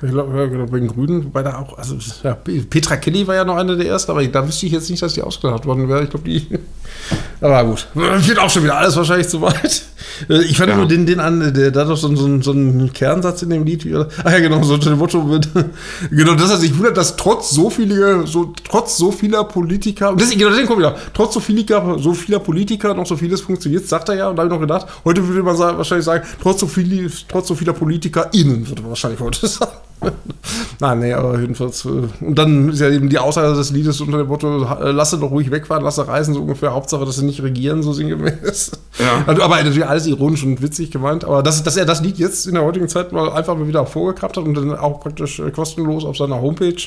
Ich 0.00 0.10
glaube, 0.10 0.48
genau, 0.48 0.66
bei 0.66 0.78
den 0.78 0.86
Grünen, 0.86 1.24
wobei 1.24 1.42
da 1.42 1.58
auch, 1.58 1.76
also 1.76 1.96
ja, 2.22 2.34
Petra 2.34 2.96
Kelly 2.96 3.26
war 3.26 3.34
ja 3.34 3.44
noch 3.44 3.56
eine 3.56 3.76
der 3.76 3.88
ersten, 3.88 4.12
aber 4.12 4.24
da 4.24 4.46
wüsste 4.46 4.66
ich 4.66 4.72
jetzt 4.72 4.88
nicht, 4.90 5.02
dass 5.02 5.14
die 5.14 5.22
ausgelacht 5.22 5.66
worden 5.66 5.88
wäre. 5.88 6.04
Ich 6.04 6.10
glaube, 6.10 6.24
die. 6.28 6.46
Aber 7.40 7.64
gut, 7.64 7.86
wird 7.94 8.38
auch 8.38 8.50
schon 8.50 8.64
wieder 8.64 8.76
alles 8.76 8.96
wahrscheinlich 8.96 9.28
zu 9.28 9.40
weit. 9.40 9.82
Äh, 10.28 10.42
ich 10.42 10.56
fand 10.56 10.70
ja. 10.70 10.76
nur 10.76 10.86
den, 10.86 11.06
den 11.06 11.20
an, 11.20 11.52
der 11.52 11.70
da 11.70 11.84
doch 11.84 11.96
so, 11.96 12.14
so, 12.14 12.40
so 12.40 12.50
einen 12.50 12.92
Kernsatz 12.92 13.42
in 13.42 13.50
dem 13.50 13.64
Lied. 13.64 13.86
Ach 14.24 14.32
ja, 14.32 14.38
genau, 14.38 14.62
so 14.62 14.74
ein 14.74 14.98
Motto 14.98 15.22
mit. 15.22 15.48
genau, 16.10 16.34
dass 16.34 16.50
er 16.50 16.56
sich 16.56 16.76
wundert, 16.76 16.96
dass 16.96 17.16
trotz 17.16 17.50
so 17.50 17.70
vieler, 17.70 18.26
so, 18.26 18.52
trotz 18.68 18.96
so 18.96 19.12
vieler 19.12 19.44
Politiker, 19.44 20.14
das, 20.16 20.30
genau, 20.30 20.50
den 20.50 20.66
kommt 20.66 20.78
wieder, 20.78 20.96
trotz 21.14 21.34
so 21.34 21.40
vieler, 21.40 21.98
so 21.98 22.12
vieler 22.14 22.40
Politiker 22.40 22.94
noch 22.94 23.06
so 23.06 23.16
vieles 23.16 23.40
funktioniert, 23.40 23.86
sagt 23.86 24.08
er 24.08 24.16
ja, 24.16 24.28
und 24.28 24.36
da 24.36 24.42
habe 24.42 24.54
ich 24.54 24.60
noch 24.60 24.60
gedacht, 24.60 24.86
heute 25.04 25.26
würde 25.26 25.42
man 25.42 25.56
sagen, 25.56 25.76
wahrscheinlich 25.76 26.06
sagen, 26.06 26.24
trotz 26.42 26.60
so, 26.60 26.66
viel, 26.66 27.10
trotz 27.28 27.48
so 27.48 27.54
vieler 27.54 27.72
PolitikerInnen, 27.72 28.68
würde 28.68 28.82
man 28.82 28.90
wahrscheinlich 28.90 29.20
heute 29.20 29.46
sagen. 29.46 29.72
Nein, 30.80 31.00
nee, 31.00 31.12
aber 31.12 31.38
jedenfalls. 31.40 31.84
Äh, 31.84 32.08
und 32.20 32.38
dann 32.38 32.70
ist 32.70 32.80
ja 32.80 32.88
eben 32.88 33.08
die 33.08 33.18
Aussage 33.18 33.54
des 33.54 33.70
Liedes 33.70 34.00
unter 34.00 34.18
dem 34.18 34.28
Motto: 34.28 34.64
äh, 34.64 34.90
Lasse 34.90 35.18
doch 35.18 35.30
ruhig 35.30 35.50
wegfahren, 35.50 35.84
lasse 35.84 36.06
reisen, 36.06 36.34
so 36.34 36.40
ungefähr. 36.40 36.72
Hauptsache, 36.72 37.04
dass 37.04 37.16
sie 37.16 37.24
nicht 37.24 37.42
regieren, 37.42 37.82
so 37.82 37.92
sinngemäß. 37.92 38.72
Ja. 38.98 39.24
Also, 39.26 39.42
aber 39.42 39.56
natürlich 39.56 39.86
alles 39.86 40.06
ironisch 40.06 40.44
und 40.44 40.62
witzig 40.62 40.90
gemeint. 40.90 41.24
Aber 41.24 41.42
dass, 41.42 41.62
dass 41.62 41.76
er 41.76 41.84
das 41.84 42.00
Lied 42.00 42.18
jetzt 42.18 42.46
in 42.46 42.54
der 42.54 42.64
heutigen 42.64 42.88
Zeit 42.88 43.12
mal 43.12 43.30
einfach 43.30 43.56
mal 43.56 43.68
wieder 43.68 43.84
vorgekrabt 43.84 44.36
hat 44.36 44.44
und 44.44 44.54
dann 44.54 44.76
auch 44.76 45.00
praktisch 45.00 45.38
äh, 45.38 45.50
kostenlos 45.50 46.04
auf 46.04 46.16
seiner 46.16 46.40
Homepage 46.40 46.82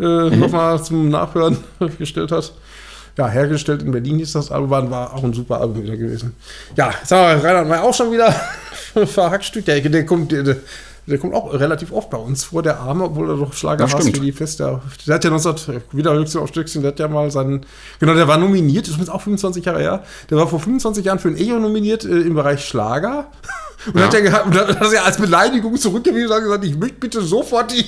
äh, 0.00 0.04
mhm. 0.04 0.40
nochmal 0.40 0.82
zum 0.82 1.08
Nachhören 1.08 1.58
gestellt 1.98 2.32
hat 2.32 2.52
ja, 3.18 3.28
hergestellt 3.28 3.82
in 3.82 3.90
Berlin 3.90 4.20
ist 4.20 4.36
das 4.36 4.52
Album, 4.52 4.90
war 4.90 5.12
auch 5.12 5.24
ein 5.24 5.32
super 5.32 5.60
Album 5.60 5.82
wieder 5.82 5.96
gewesen. 5.96 6.36
Ja, 6.76 6.90
jetzt 6.90 7.10
haben 7.10 7.42
wir 7.42 7.44
Reinhard 7.44 7.68
May 7.68 7.78
auch 7.78 7.92
schon 7.92 8.12
wieder 8.12 8.32
verhackstückt. 9.06 9.66
Der, 9.66 9.80
der 9.80 10.06
kommt, 10.06 10.30
der, 10.30 10.56
der 11.08 11.18
kommt 11.18 11.34
auch 11.34 11.52
relativ 11.54 11.92
oft 11.92 12.10
bei 12.10 12.18
uns 12.18 12.44
vor, 12.44 12.62
der 12.62 12.80
Arme, 12.80 13.04
obwohl 13.04 13.30
er 13.30 13.36
doch 13.36 13.52
Schlager 13.52 13.86
ja, 13.86 14.04
wie 14.04 14.12
die 14.12 14.32
Fest. 14.32 14.60
Der, 14.60 14.80
der 15.06 15.14
hat 15.14 15.24
ja 15.24 15.30
19, 15.30 15.82
wieder 15.92 16.12
Höchstchen 16.12 16.42
auf 16.42 16.48
Stückchen, 16.48 16.82
der 16.82 16.92
hat 16.92 17.00
ja 17.00 17.08
mal 17.08 17.30
seinen, 17.30 17.64
genau, 17.98 18.14
der 18.14 18.28
war 18.28 18.36
nominiert, 18.36 18.88
das 18.88 18.96
ist 18.96 19.08
auch 19.08 19.22
25 19.22 19.64
Jahre 19.64 19.80
her, 19.80 20.04
der 20.28 20.36
war 20.36 20.46
vor 20.46 20.60
25 20.60 21.04
Jahren 21.04 21.18
für 21.18 21.28
ein 21.28 21.36
Echo 21.36 21.58
nominiert 21.58 22.04
äh, 22.04 22.20
im 22.20 22.34
Bereich 22.34 22.64
Schlager. 22.64 23.30
Und, 23.86 23.96
ja. 23.96 24.06
hat 24.06 24.14
er, 24.14 24.46
und 24.46 24.54
hat 24.54 24.92
er 24.92 25.04
als 25.04 25.18
Beleidigung 25.18 25.76
zurückgewiesen 25.76 26.30
und 26.30 26.42
gesagt, 26.42 26.64
ich 26.64 26.76
möchte 26.76 26.98
bitte 26.98 27.22
sofort 27.22 27.72
die, 27.72 27.84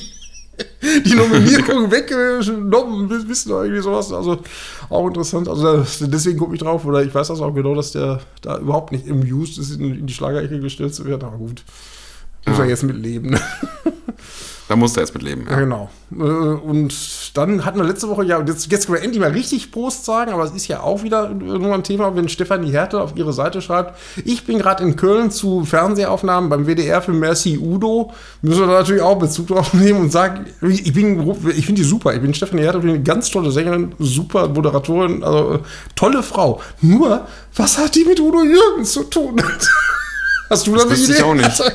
die 1.05 1.15
Nominierung 1.15 1.91
weggenommen, 1.91 3.11
wissen 3.29 3.51
irgendwie 3.51 3.83
sowas. 3.83 4.13
Also 4.13 4.39
auch 4.89 5.09
interessant. 5.09 5.49
Also 5.49 5.85
deswegen 6.07 6.39
gucke 6.39 6.55
ich 6.55 6.61
drauf, 6.61 6.85
oder 6.85 7.03
ich 7.03 7.15
weiß 7.15 7.29
das 7.29 7.41
auch 7.41 7.53
genau, 7.53 7.75
dass 7.75 7.93
der 7.93 8.21
da 8.41 8.59
überhaupt 8.59 8.93
nicht 8.93 9.07
im 9.07 9.21
Used 9.21 9.59
ist, 9.59 9.73
in, 9.73 9.95
in 9.95 10.07
die 10.07 10.15
Schlagerecke 10.15 10.61
gestellt 10.61 10.95
zu 10.95 11.05
werden. 11.05 11.25
Aber 11.25 11.39
gut. 11.39 11.65
Muss 12.47 12.59
ja. 12.59 12.65
er 12.65 12.71
jetzt 12.71 12.83
mitleben. 12.83 13.39
Da 14.71 14.77
musst 14.77 14.95
du 14.95 15.01
jetzt 15.01 15.13
mit 15.15 15.25
leben. 15.25 15.49
Ja, 15.51 15.59
genau. 15.59 15.91
Äh, 16.13 16.23
Und 16.23 16.95
dann 17.37 17.65
hatten 17.65 17.77
wir 17.77 17.85
letzte 17.85 18.09
Woche, 18.09 18.23
ja, 18.25 18.39
und 18.39 18.49
jetzt, 18.49 18.71
jetzt 18.71 18.87
können 18.87 18.99
wir 18.99 19.03
endlich 19.03 19.21
mal 19.21 19.33
richtig 19.33 19.73
Prost 19.73 20.05
sagen, 20.05 20.31
aber 20.31 20.45
es 20.45 20.53
ist 20.53 20.69
ja 20.69 20.85
auch 20.85 21.03
wieder 21.03 21.29
nur 21.31 21.75
ein 21.75 21.83
Thema, 21.83 22.15
wenn 22.15 22.29
Stefanie 22.29 22.71
Härte 22.71 23.01
auf 23.01 23.17
ihre 23.17 23.33
Seite 23.33 23.63
schreibt, 23.63 23.99
ich 24.25 24.45
bin 24.45 24.61
gerade 24.61 24.85
in 24.85 24.95
Köln 24.95 25.33
zu 25.33 25.65
Fernsehaufnahmen 25.65 26.49
beim 26.49 26.67
WDR 26.69 27.03
für 27.03 27.13
Merci 27.13 27.59
Udo, 27.59 28.13
müssen 28.43 28.61
wir 28.61 28.69
da 28.69 28.75
natürlich 28.75 29.03
auch 29.03 29.19
Bezug 29.19 29.49
drauf 29.49 29.75
nehmen 29.75 30.03
und 30.03 30.13
sagen, 30.13 30.47
ich 30.63 30.93
bin, 30.93 31.29
ich 31.49 31.67
finde 31.67 31.83
die 31.83 31.89
super, 31.89 32.15
ich 32.15 32.21
bin 32.21 32.33
Stefanie 32.33 32.63
Härte, 32.63 32.79
ich 32.79 32.85
bin 32.85 32.95
eine 32.95 33.03
ganz 33.03 33.29
tolle 33.29 33.51
Sängerin, 33.51 33.97
super 33.99 34.47
Moderatorin, 34.47 35.25
also 35.25 35.55
äh, 35.55 35.59
tolle 35.97 36.23
Frau. 36.23 36.61
Nur, 36.81 37.27
was 37.57 37.77
hat 37.77 37.97
die 37.97 38.05
mit 38.05 38.21
Udo 38.21 38.45
Jürgens 38.45 38.93
zu 38.93 39.03
tun? 39.03 39.43
Hast 40.51 40.67
du 40.67 40.75
da 40.75 40.83
eine 40.83 40.91
wüsste 40.91 41.13
ich 41.13 41.23
auch 41.23 41.35
nicht. 41.35 41.49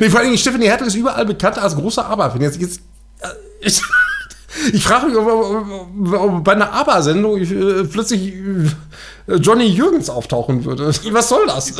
Nee, 0.00 0.10
vor 0.10 0.20
allem 0.20 0.36
Stephanie 0.36 0.66
Hertel 0.66 0.86
ist 0.88 0.94
überall 0.94 1.24
bekannt 1.24 1.58
als 1.58 1.74
großer 1.74 2.04
ABBA-Fan. 2.06 2.42
Jetzt, 2.42 2.60
jetzt, 2.60 2.80
äh, 3.20 3.26
ich, 3.60 3.80
ich 4.72 4.84
frage 4.84 5.06
mich, 5.06 5.16
ob, 5.16 5.26
ob, 5.26 6.12
ob 6.12 6.44
bei 6.44 6.52
einer 6.52 6.72
ABBA-Sendung 6.72 7.38
äh, 7.38 7.84
plötzlich 7.84 8.34
äh, 8.34 9.34
Johnny 9.36 9.66
Jürgens 9.66 10.10
auftauchen 10.10 10.64
würde. 10.64 10.88
Was 11.12 11.28
soll 11.28 11.46
das? 11.46 11.72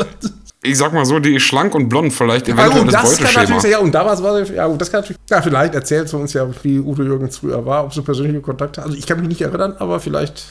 Ich 0.63 0.77
sag 0.77 0.93
mal 0.93 1.05
so, 1.05 1.19
die 1.19 1.35
ist 1.35 1.43
schlank 1.43 1.73
und 1.75 1.89
blond, 1.89 2.13
vielleicht 2.13 2.47
Ja, 2.47 2.53
eventuell 2.53 2.83
gut, 2.85 2.93
das 2.93 3.01
das 3.01 3.11
kann 3.17 3.17
Beuteschema. 3.25 3.41
natürlich 3.41 3.61
sein. 3.63 3.71
Ja, 3.71 3.79
und 3.79 3.91
damals 3.91 4.23
war 4.23 4.45
sie, 4.45 4.53
ja, 4.53 4.67
das 4.69 4.91
kann 4.91 5.01
natürlich, 5.01 5.19
ja, 5.29 5.41
vielleicht 5.41 5.75
erzählt 5.75 6.09
sie 6.09 6.17
uns 6.17 6.33
ja, 6.33 6.47
wie 6.63 6.79
Udo 6.79 7.03
Jürgens 7.03 7.37
früher 7.37 7.65
war, 7.65 7.83
ob 7.85 7.93
sie 7.93 8.01
persönliche 8.01 8.41
Kontakte 8.41 8.83
Also 8.83 8.95
ich 8.95 9.05
kann 9.07 9.19
mich 9.19 9.27
nicht 9.27 9.41
erinnern, 9.41 9.75
aber 9.79 9.99
vielleicht 9.99 10.43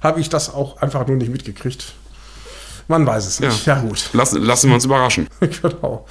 habe 0.00 0.20
ich 0.20 0.28
das 0.28 0.52
auch 0.54 0.80
einfach 0.80 1.06
nur 1.06 1.16
nicht 1.16 1.30
mitgekriegt. 1.30 1.92
Man 2.88 3.06
weiß 3.06 3.26
es 3.26 3.40
nicht. 3.40 3.66
Ja, 3.66 3.80
gut. 3.80 4.10
Lassen, 4.14 4.42
lassen 4.42 4.68
wir 4.68 4.74
uns 4.74 4.84
überraschen. 4.86 5.28
genau. 5.40 6.06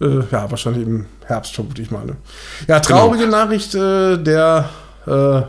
Äh, 0.00 0.20
ja, 0.30 0.50
wahrscheinlich 0.50 0.86
im 0.86 1.06
Herbst, 1.26 1.54
vermute 1.54 1.82
ich 1.82 1.90
mal. 1.90 2.04
Ne? 2.06 2.16
Ja, 2.66 2.80
traurige 2.80 3.26
Nachricht, 3.26 3.74
äh, 3.74 4.16
der 4.16 4.70
äh, 5.06 5.42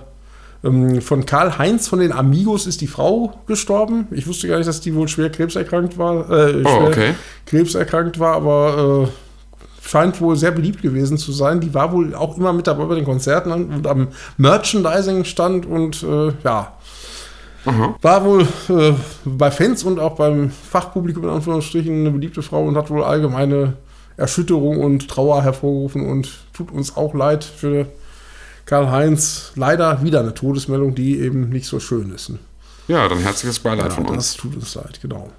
ähm, 0.68 1.02
von 1.02 1.26
Karl 1.26 1.58
Heinz 1.58 1.88
von 1.88 2.00
den 2.00 2.12
Amigos 2.12 2.68
ist 2.68 2.82
die 2.82 2.88
Frau 2.88 3.34
gestorben. 3.48 4.08
Ich 4.12 4.28
wusste 4.28 4.48
gar 4.48 4.58
nicht, 4.58 4.68
dass 4.68 4.82
die 4.82 4.94
wohl 4.94 5.08
schwer 5.08 5.30
krebserkrankt 5.30 5.98
war. 5.98 6.30
Äh, 6.30 6.62
schwer 6.62 6.82
Oh, 6.82 6.88
okay. 6.88 7.16
krebserkrankt 7.46 8.20
war, 8.20 8.36
aber 8.36 9.08
äh, 9.08 9.88
scheint 9.88 10.20
wohl 10.22 10.36
sehr 10.36 10.52
beliebt 10.52 10.82
gewesen 10.82 11.18
zu 11.18 11.32
sein. 11.32 11.60
Die 11.60 11.74
war 11.74 11.92
wohl 11.92 12.16
auch 12.16 12.38
immer 12.38 12.54
mit 12.54 12.68
dabei 12.68 12.86
bei 12.86 12.96
den 12.96 13.06
Konzerten 13.06 13.52
und 13.52 13.88
am 13.88 14.10
Merchandising 14.38 15.26
stand 15.26 15.66
und 15.66 16.04
äh, 16.04 16.32
ja, 16.44 16.74
Aha. 17.66 17.96
war 18.02 18.26
wohl 18.26 18.48
äh, 18.70 18.94
bei 19.26 19.50
Fans 19.52 19.84
und 19.84 20.00
auch 20.00 20.16
beim 20.16 20.50
Fachpublikum 20.52 21.24
in 21.24 21.30
Anführungsstrichen 21.30 22.02
eine 22.02 22.12
beliebte 22.12 22.42
Frau 22.42 22.64
und 22.66 22.76
hat 22.76 22.90
wohl 22.90 23.04
allgemeine 23.04 23.74
Erschütterung 24.18 24.80
und 24.80 25.08
Trauer 25.10 25.42
hervorgerufen 25.44 26.06
und 26.10 26.30
tut 26.54 26.72
uns 26.72 26.96
auch 26.98 27.14
leid 27.14 27.44
für 27.44 27.88
Karl-Heinz. 28.66 29.52
Leider 29.56 30.04
wieder 30.04 30.20
eine 30.20 30.34
Todesmeldung, 30.34 30.96
die 30.96 31.20
eben 31.20 31.50
nicht 31.50 31.68
so 31.68 31.80
schön 31.80 32.14
ist. 32.14 32.30
ne? 32.30 32.40
Ja, 32.88 33.08
dann 33.08 33.20
herzliches 33.20 33.60
Beileid 33.60 33.94
von 33.94 34.06
Ja, 34.06 34.12
uns. 34.12 34.34
das 34.34 34.38
tut 34.38 34.56
uns 34.56 34.76
leid, 34.76 35.00
genau. 35.02 35.30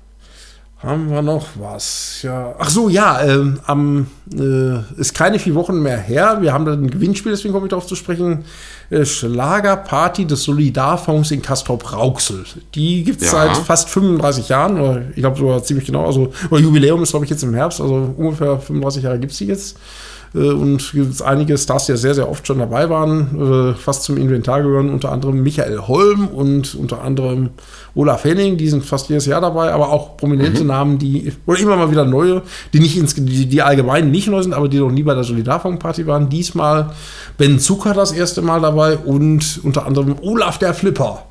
Haben 0.84 1.10
wir 1.10 1.22
noch 1.22 1.46
was? 1.58 2.18
Ja. 2.22 2.54
Ach 2.58 2.68
so, 2.68 2.88
ja, 2.88 3.22
ähm, 3.22 3.58
am, 3.66 4.06
äh, 4.32 5.00
ist 5.00 5.14
keine 5.14 5.38
vier 5.38 5.54
Wochen 5.54 5.80
mehr 5.80 5.96
her. 5.98 6.38
Wir 6.40 6.52
haben 6.52 6.64
da 6.64 6.72
ein 6.72 6.90
Gewinnspiel, 6.90 7.32
deswegen 7.32 7.54
komme 7.54 7.66
ich 7.66 7.70
darauf 7.70 7.86
zu 7.86 7.94
sprechen. 7.94 8.44
Äh, 8.90 9.04
Schlagerparty 9.04 10.26
des 10.26 10.42
Solidarfonds 10.44 11.30
in 11.30 11.40
Castrop-Rauxel. 11.42 12.44
Die 12.74 13.02
gibt 13.02 13.22
es 13.22 13.32
Ja. 13.32 13.46
seit 13.46 13.56
fast 13.56 13.88
35 13.88 14.48
Jahren, 14.50 14.78
oder 14.78 15.02
ich 15.10 15.16
glaube 15.16 15.38
sogar 15.38 15.62
ziemlich 15.62 15.86
genau. 15.86 16.04
Also, 16.06 16.32
Jubiläum 16.50 17.02
ist, 17.02 17.10
glaube 17.10 17.24
ich, 17.24 17.30
jetzt 17.30 17.42
im 17.42 17.54
Herbst, 17.54 17.80
also 17.80 18.14
ungefähr 18.16 18.58
35 18.58 19.02
Jahre 19.04 19.18
gibt 19.18 19.32
es 19.32 19.38
die 19.38 19.46
jetzt. 19.46 19.78
Äh, 20.34 20.50
Und 20.50 20.92
gibt 20.92 21.12
es 21.12 21.22
einige 21.22 21.56
Stars, 21.56 21.86
die 21.86 21.92
ja 21.92 21.96
sehr, 21.96 22.14
sehr 22.14 22.28
oft 22.28 22.46
schon 22.46 22.58
dabei 22.58 22.90
waren, 22.90 23.72
äh, 23.72 23.74
fast 23.74 24.02
zum 24.02 24.16
Inventar 24.16 24.62
gehören, 24.62 24.90
unter 24.90 25.12
anderem 25.12 25.42
Michael 25.42 25.78
Holm 25.78 26.28
und 26.28 26.74
unter 26.74 27.02
anderem 27.02 27.50
Olaf 27.94 28.24
Henning, 28.24 28.56
die 28.56 28.68
sind 28.68 28.84
fast 28.84 29.08
jedes 29.08 29.26
Jahr 29.26 29.40
dabei, 29.40 29.72
aber 29.72 29.90
auch 29.90 30.16
prominente 30.16 30.64
Namen, 30.64 30.98
die, 30.98 31.32
oder 31.46 31.60
immer 31.60 31.76
mal 31.76 31.90
wieder 31.90 32.04
neue, 32.04 32.42
die 32.72 32.80
nicht 32.80 32.96
ins, 32.96 33.14
die, 33.14 33.46
die 33.46 33.62
allgemein 33.62 34.10
nicht 34.10 34.28
neu 34.28 34.42
sind, 34.42 34.52
aber 34.52 34.68
die 34.68 34.78
noch 34.78 34.90
nie 34.90 35.04
bei 35.04 35.14
der 35.14 35.24
Solidarfonds-Party 35.24 36.06
waren. 36.06 36.28
Diesmal 36.28 36.90
Ben 37.38 37.60
Zucker 37.60 37.94
das 37.94 38.12
erste 38.12 38.42
Mal 38.42 38.60
dabei 38.60 38.96
und 38.96 39.60
unter 39.62 39.86
anderem 39.86 40.16
Olaf 40.22 40.58
der 40.58 40.74
Flipper. 40.74 41.24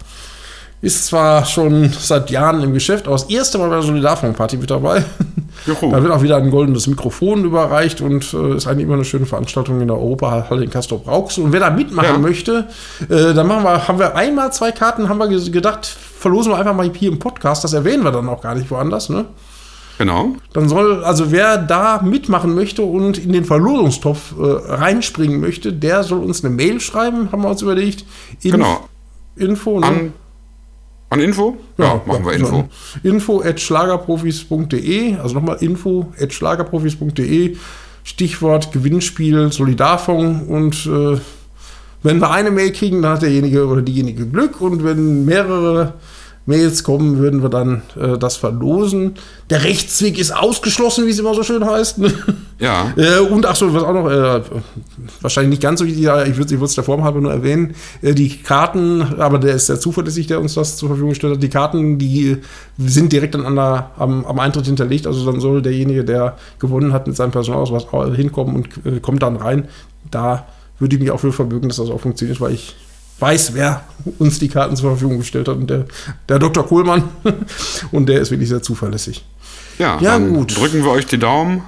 Ist 0.83 1.05
zwar 1.05 1.45
schon 1.45 1.89
seit 1.97 2.29
Jahren 2.29 2.61
im 2.61 2.73
Geschäft, 2.73 3.07
aber 3.07 3.15
das 3.15 3.23
erste 3.29 3.57
Mal 3.57 3.69
bei 3.69 3.75
der 3.75 3.83
Solidarfonds-Party 3.83 4.57
mit 4.57 4.69
dabei. 4.69 5.03
Juhu. 5.65 5.89
Da 5.91 6.03
wird 6.03 6.11
auch 6.11 6.21
wieder 6.21 6.35
ein 6.35 6.51
goldenes 6.51 6.87
Mikrofon 6.87 7.45
überreicht 7.45 8.01
und 8.01 8.33
äh, 8.33 8.57
ist 8.57 8.67
eigentlich 8.67 8.83
immer 8.83 8.95
eine 8.95 9.05
schöne 9.05 9.25
Veranstaltung 9.25 9.79
in 9.79 9.87
der 9.87 9.95
Europahalle 9.97 10.61
in 10.61 10.69
Castrop 10.69 11.07
Rauxel. 11.07 11.45
Und 11.45 11.53
wer 11.53 11.61
da 11.61 11.69
mitmachen 11.69 12.09
Ja. 12.15 12.17
möchte, 12.17 12.67
äh, 13.09 13.33
dann 13.33 13.47
machen 13.47 13.63
wir, 13.63 13.87
haben 13.87 13.97
wir 13.97 14.13
einmal 14.17 14.51
zwei 14.51 14.73
Karten, 14.73 15.07
haben 15.07 15.19
wir 15.19 15.27
gedacht, 15.51 15.85
verlosen 15.85 16.51
wir 16.51 16.57
einfach 16.57 16.75
mal 16.75 16.91
hier 16.93 17.09
im 17.11 17.17
Podcast. 17.19 17.63
Das 17.63 17.71
erwähnen 17.71 18.03
wir 18.03 18.11
dann 18.11 18.27
auch 18.27 18.41
gar 18.41 18.53
nicht 18.53 18.69
woanders. 18.69 19.07
Ne? 19.07 19.23
Genau. 19.99 20.33
Dann 20.51 20.67
soll, 20.67 21.01
also 21.05 21.31
wer 21.31 21.57
da 21.59 22.01
mitmachen 22.03 22.53
möchte 22.55 22.81
und 22.81 23.17
in 23.19 23.31
den 23.31 23.45
Verlosungstopf 23.45 24.33
äh, 24.37 24.43
reinspringen 24.73 25.39
möchte, 25.39 25.71
der 25.71 26.03
soll 26.03 26.19
uns 26.23 26.43
eine 26.43 26.53
Mail 26.53 26.81
schreiben, 26.81 27.31
haben 27.31 27.41
wir 27.41 27.49
uns 27.49 27.61
überlegt. 27.61 28.03
Inf- 28.43 28.51
Genau. 28.51 28.81
Info, 29.37 29.79
ne? 29.79 29.85
An, 29.87 30.13
an 31.13 31.19
Info? 31.19 31.57
Ja, 31.77 32.01
machen 32.05 32.25
wir 32.25 32.33
Info. 32.33 32.69
Info 33.03 33.41
at 33.41 33.59
schlagerprofis.de, 33.59 35.15
also 35.17 35.35
nochmal 35.35 35.57
info 35.61 36.11
at 36.19 36.33
schlagerprofis.de, 36.33 37.55
Stichwort 38.03 38.71
Gewinnspiel, 38.71 39.51
Solidarfonds 39.51 40.47
und 40.47 40.85
äh, 40.85 41.19
wenn 42.03 42.19
wir 42.19 42.31
eine 42.31 42.51
Mail 42.51 42.73
kriegen, 42.73 43.01
dann 43.01 43.13
hat 43.13 43.21
derjenige 43.21 43.65
oder 43.65 43.81
diejenige 43.81 44.27
Glück 44.27 44.59
und 44.59 44.83
wenn 44.83 45.23
mehrere 45.23 45.93
Mails 46.45 46.83
kommen, 46.83 47.19
würden 47.19 47.41
wir 47.41 47.49
dann 47.49 47.83
äh, 47.99 48.17
das 48.17 48.35
verlosen. 48.35 49.15
Der 49.49 49.63
Rechtsweg 49.63 50.19
ist 50.19 50.35
ausgeschlossen, 50.35 51.05
wie 51.05 51.11
es 51.11 51.19
immer 51.19 51.33
so 51.33 51.43
schön 51.43 51.65
heißt. 51.65 51.99
ne? 51.99 52.13
Ja. 52.59 52.93
Äh, 53.03 53.19
und 53.19 53.45
ach 53.45 53.55
so, 53.55 53.73
was 53.73 53.83
auch 53.83 53.93
noch, 53.93 54.09
äh, 54.09 54.41
wahrscheinlich 55.21 55.51
nicht 55.51 55.61
ganz 55.61 55.79
so 55.79 55.85
wichtig, 55.85 56.03
ich 56.03 56.37
würde 56.37 56.55
es 56.65 56.75
der 56.75 56.83
Form 56.83 57.03
halber 57.03 57.21
nur 57.21 57.31
erwähnen, 57.31 57.75
äh, 58.01 58.13
die 58.13 58.29
Karten, 58.29 59.01
aber 59.19 59.39
der 59.39 59.55
ist 59.55 59.67
sehr 59.67 59.79
zuverlässig, 59.79 60.27
der 60.27 60.39
uns 60.39 60.53
das 60.53 60.77
zur 60.77 60.89
Verfügung 60.89 61.09
gestellt 61.09 61.33
hat, 61.33 61.43
die 61.43 61.49
Karten, 61.49 61.97
die 61.97 62.37
sind 62.77 63.11
direkt 63.11 63.35
dann 63.35 63.45
an 63.45 63.55
der, 63.55 63.91
am, 63.97 64.25
am 64.25 64.39
Eintritt 64.39 64.65
hinterlegt, 64.65 65.07
also 65.07 65.25
dann 65.29 65.41
soll 65.41 65.61
derjenige, 65.61 66.05
der 66.05 66.37
gewonnen 66.59 66.93
hat, 66.93 67.07
mit 67.07 67.15
seinem 67.15 67.31
Personalausweis 67.31 67.85
hinkommen 68.15 68.55
und 68.55 68.67
äh, 68.85 68.99
kommt 68.99 69.23
dann 69.23 69.35
rein. 69.35 69.67
Da 70.11 70.45
würde 70.79 70.95
ich 70.95 71.01
mich 71.01 71.11
auch 71.11 71.19
für 71.19 71.33
verbürgen, 71.33 71.69
dass 71.69 71.77
das 71.77 71.89
auch 71.89 72.01
funktioniert, 72.01 72.39
weil 72.39 72.53
ich 72.53 72.75
weiß, 73.19 73.53
wer 73.53 73.83
uns 74.19 74.39
die 74.39 74.49
Karten 74.49 74.75
zur 74.75 74.91
Verfügung 74.91 75.19
gestellt 75.19 75.47
hat 75.47 75.55
und 75.55 75.69
der, 75.69 75.85
der 76.27 76.39
Dr. 76.39 76.65
Kohlmann 76.65 77.03
und 77.91 78.07
der 78.07 78.19
ist 78.21 78.31
wirklich 78.31 78.49
sehr 78.49 78.61
zuverlässig. 78.61 79.25
Ja, 79.79 79.97
Ja, 80.01 80.17
gut. 80.17 80.57
drücken 80.59 80.83
wir 80.83 80.91
euch 80.91 81.05
die 81.05 81.17
Daumen. 81.19 81.63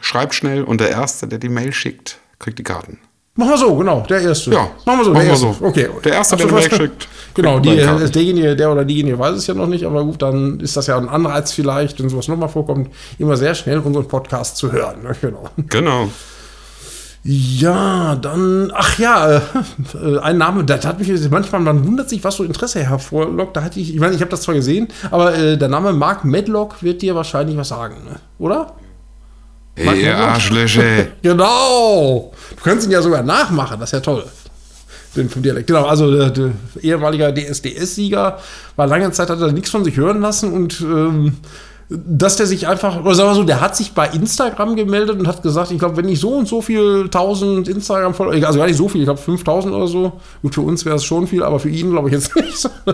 Schreibt 0.00 0.34
schnell 0.34 0.62
und 0.62 0.80
der 0.80 0.90
Erste, 0.90 1.26
der 1.26 1.38
die 1.38 1.48
Mail 1.48 1.72
schickt, 1.72 2.18
kriegt 2.38 2.58
die 2.58 2.62
Karten. 2.62 2.98
Machen 3.38 3.50
wir 3.50 3.58
so, 3.58 3.76
genau, 3.76 4.00
der 4.08 4.22
erste. 4.22 4.50
Ja, 4.50 4.70
machen 4.86 4.98
wir 5.00 5.04
so. 5.04 5.12
machen 5.12 5.26
der 5.26 5.36
wir 5.36 5.48
erste. 5.48 5.54
so. 5.60 5.66
Okay. 5.66 5.88
Der 6.04 6.12
Erste, 6.14 6.36
der 6.36 6.46
eine 6.46 6.54
Mail 6.54 6.70
schickt, 6.74 7.08
Genau, 7.34 7.58
die, 7.60 7.76
Karten. 7.76 8.10
derjenige, 8.12 8.56
der 8.56 8.72
oder 8.72 8.84
diejenige 8.84 9.18
weiß 9.18 9.36
es 9.36 9.46
ja 9.46 9.52
noch 9.52 9.66
nicht, 9.66 9.84
aber 9.84 10.04
gut, 10.04 10.22
dann 10.22 10.58
ist 10.60 10.74
das 10.76 10.86
ja 10.86 10.96
ein 10.96 11.08
Anreiz 11.08 11.52
vielleicht, 11.52 12.00
wenn 12.00 12.08
sowas 12.08 12.28
nochmal 12.28 12.48
vorkommt, 12.48 12.88
immer 13.18 13.36
sehr 13.36 13.54
schnell 13.54 13.78
unseren 13.80 14.08
Podcast 14.08 14.56
zu 14.56 14.72
hören. 14.72 15.00
Genau. 15.20 15.44
Genau. 15.68 16.08
Ja, 17.28 18.14
dann, 18.14 18.70
ach 18.72 19.00
ja, 19.00 19.38
äh, 19.38 19.40
ein 20.22 20.38
Name, 20.38 20.62
das 20.62 20.86
hat 20.86 21.00
mich 21.00 21.28
manchmal, 21.28 21.60
man 21.60 21.84
wundert 21.84 22.08
sich, 22.08 22.22
was 22.22 22.36
so 22.36 22.44
Interesse 22.44 22.84
hervorlockt. 22.84 23.56
Da 23.56 23.64
hatte 23.64 23.80
ich, 23.80 23.92
ich 23.92 23.98
meine, 23.98 24.14
ich 24.14 24.20
habe 24.20 24.30
das 24.30 24.42
zwar 24.42 24.54
gesehen, 24.54 24.86
aber 25.10 25.34
äh, 25.34 25.58
der 25.58 25.66
Name 25.66 25.92
Mark 25.92 26.24
Medlock 26.24 26.84
wird 26.84 27.02
dir 27.02 27.16
wahrscheinlich 27.16 27.56
was 27.56 27.68
sagen, 27.68 27.96
ne? 28.04 28.20
oder? 28.38 28.74
Hey, 29.74 30.04
ihr 30.04 30.16
Arschlöcher. 30.16 30.82
Genau! 31.22 32.32
Du 32.50 32.62
kannst 32.62 32.86
ihn 32.86 32.92
ja 32.92 33.02
sogar 33.02 33.24
nachmachen, 33.24 33.80
das 33.80 33.88
ist 33.88 33.94
ja 33.94 34.00
toll. 34.00 34.24
Den 35.16 35.28
vom 35.28 35.42
Dialekt. 35.42 35.66
Genau, 35.66 35.84
also 35.84 36.14
der, 36.14 36.30
der 36.30 36.52
ehemaliger 36.80 37.32
DSDS-Sieger 37.32 38.38
war 38.76 38.86
lange 38.86 39.10
Zeit, 39.10 39.30
hat 39.30 39.40
er 39.40 39.50
nichts 39.50 39.70
von 39.70 39.82
sich 39.82 39.96
hören 39.96 40.20
lassen 40.20 40.52
und 40.52 40.80
ähm, 40.80 41.38
dass 41.88 42.36
der 42.36 42.46
sich 42.46 42.66
einfach, 42.66 43.00
oder 43.00 43.14
sagen 43.14 43.30
wir 43.30 43.34
so, 43.36 43.44
der 43.44 43.60
hat 43.60 43.76
sich 43.76 43.92
bei 43.92 44.08
Instagram 44.08 44.74
gemeldet 44.74 45.20
und 45.20 45.28
hat 45.28 45.42
gesagt, 45.42 45.70
ich 45.70 45.78
glaube, 45.78 45.96
wenn 45.96 46.08
ich 46.08 46.18
so 46.18 46.30
und 46.30 46.48
so 46.48 46.60
viel 46.60 47.08
tausend 47.08 47.68
Instagram-Follower, 47.68 48.34
also 48.44 48.58
gar 48.58 48.66
nicht 48.66 48.76
so 48.76 48.88
viel, 48.88 49.02
ich 49.02 49.06
glaube 49.06 49.20
5000 49.20 49.72
oder 49.72 49.86
so, 49.86 50.12
gut, 50.42 50.54
für 50.54 50.62
uns 50.62 50.84
wäre 50.84 50.96
es 50.96 51.04
schon 51.04 51.28
viel, 51.28 51.44
aber 51.44 51.60
für 51.60 51.68
ihn 51.68 51.90
glaube 51.92 52.08
ich 52.08 52.14
jetzt 52.14 52.34
nicht. 52.36 52.64
Äh, 52.64 52.92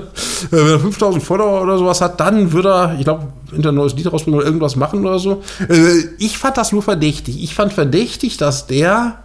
Wenn 0.50 0.66
er 0.66 0.80
5000 0.80 1.22
Follower 1.22 1.62
oder 1.62 1.78
sowas 1.78 2.00
hat, 2.02 2.20
dann 2.20 2.52
würde 2.52 2.68
er, 2.68 2.96
ich 2.98 3.04
glaube, 3.04 3.28
hinter 3.50 3.70
ein 3.70 3.74
neues 3.76 3.94
Lied 3.94 4.12
rausbringen 4.12 4.38
oder 4.38 4.46
irgendwas 4.46 4.76
machen 4.76 5.06
oder 5.06 5.18
so. 5.18 5.42
Äh, 5.68 6.04
Ich 6.18 6.36
fand 6.36 6.58
das 6.58 6.72
nur 6.72 6.82
verdächtig. 6.82 7.42
Ich 7.42 7.54
fand 7.54 7.72
verdächtig, 7.72 8.36
dass 8.36 8.66
der 8.66 9.18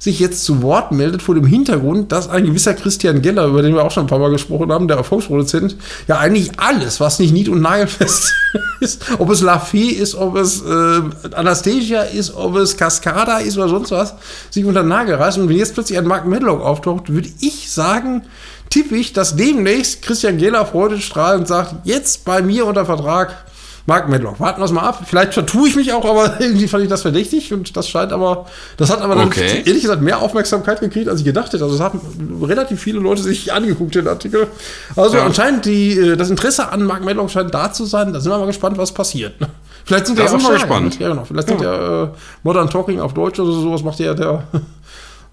sich 0.00 0.18
jetzt 0.18 0.46
zu 0.46 0.62
Wort 0.62 0.92
meldet 0.92 1.20
vor 1.20 1.34
dem 1.34 1.44
Hintergrund, 1.44 2.10
dass 2.10 2.28
ein 2.28 2.46
gewisser 2.46 2.72
Christian 2.72 3.20
Geller, 3.20 3.46
über 3.46 3.60
den 3.60 3.74
wir 3.74 3.84
auch 3.84 3.90
schon 3.90 4.04
ein 4.04 4.08
paar 4.08 4.18
Mal 4.18 4.30
gesprochen 4.30 4.72
haben, 4.72 4.88
der 4.88 4.96
Erfolgsproduzent, 4.96 5.76
ja 6.08 6.18
eigentlich 6.18 6.58
alles, 6.58 7.00
was 7.00 7.18
nicht 7.18 7.34
nied- 7.34 7.50
und 7.50 7.60
nagelfest 7.60 8.32
ist, 8.80 9.02
ob 9.18 9.28
es 9.28 9.42
La 9.42 9.58
Fee 9.58 9.90
ist, 9.90 10.14
ob 10.14 10.36
es 10.36 10.62
äh, 10.62 11.02
Anastasia 11.34 12.00
ist, 12.00 12.34
ob 12.34 12.56
es 12.56 12.78
Cascada 12.78 13.38
ist 13.38 13.58
oder 13.58 13.68
sonst 13.68 13.90
was, 13.90 14.14
sich 14.48 14.64
unter 14.64 14.82
den 14.82 14.88
Nagel 14.88 15.16
reißt. 15.16 15.36
Und 15.36 15.50
wenn 15.50 15.58
jetzt 15.58 15.74
plötzlich 15.74 15.98
ein 15.98 16.06
Mark 16.06 16.26
Medlock 16.26 16.62
auftaucht, 16.62 17.12
würde 17.12 17.28
ich 17.40 17.70
sagen, 17.70 18.22
tippe 18.70 18.96
ich, 18.96 19.12
dass 19.12 19.36
demnächst 19.36 20.00
Christian 20.00 20.38
Geller 20.38 20.64
freudestrahlend 20.64 21.46
sagt, 21.46 21.74
jetzt 21.84 22.24
bei 22.24 22.40
mir 22.40 22.64
unter 22.64 22.86
Vertrag, 22.86 23.44
Mark 23.90 24.08
Medlock. 24.08 24.38
Warten 24.38 24.60
wir 24.60 24.64
es 24.66 24.70
mal 24.70 24.82
ab. 24.82 25.02
Vielleicht 25.04 25.34
vertue 25.34 25.66
ich 25.68 25.74
mich 25.74 25.92
auch, 25.92 26.04
aber 26.08 26.34
irgendwie 26.40 26.68
fand 26.68 26.84
ich 26.84 26.88
das 26.88 27.02
verdächtig 27.02 27.52
und 27.52 27.76
das 27.76 27.88
scheint 27.88 28.12
aber, 28.12 28.46
das 28.76 28.88
hat 28.88 29.02
aber 29.02 29.16
dann 29.16 29.26
Okay. 29.26 29.64
ehrlich 29.66 29.82
gesagt 29.82 30.00
mehr 30.00 30.20
Aufmerksamkeit 30.22 30.78
gekriegt, 30.78 31.08
als 31.08 31.18
ich 31.18 31.24
gedacht 31.26 31.52
hätte. 31.52 31.64
Also 31.64 31.74
es 31.74 31.80
haben 31.80 32.00
relativ 32.44 32.80
viele 32.80 33.00
Leute 33.00 33.20
sich 33.22 33.52
angeguckt, 33.52 33.96
den 33.96 34.06
Artikel. 34.06 34.46
Also 34.94 35.16
Ja. 35.16 35.26
anscheinend 35.26 35.64
die, 35.64 35.98
äh, 35.98 36.16
das 36.16 36.30
Interesse 36.30 36.70
an 36.70 36.84
Mark 36.84 37.04
Medlock 37.04 37.30
scheint 37.32 37.52
da 37.52 37.72
zu 37.72 37.84
sein. 37.84 38.12
Da 38.12 38.20
sind 38.20 38.30
wir 38.30 38.38
mal 38.38 38.46
gespannt, 38.46 38.78
was 38.78 38.92
passiert. 38.94 39.34
Vielleicht 39.84 40.06
sind 40.06 40.16
Da 40.20 40.22
ja 40.22 40.28
auch 40.28 40.32
wir 40.34 40.40
Schlager, 40.40 40.54
gespannt. 40.54 41.00
Ja, 41.00 41.08
genau. 41.08 41.24
Vielleicht 41.24 41.48
sind 41.48 41.60
ja 41.60 42.04
äh, 42.04 42.08
Modern 42.44 42.70
Talking 42.70 43.00
auf 43.00 43.12
Deutsch 43.12 43.40
oder 43.40 43.50
sowas 43.50 43.82
macht 43.82 43.98
ja 43.98 44.14
der, 44.14 44.44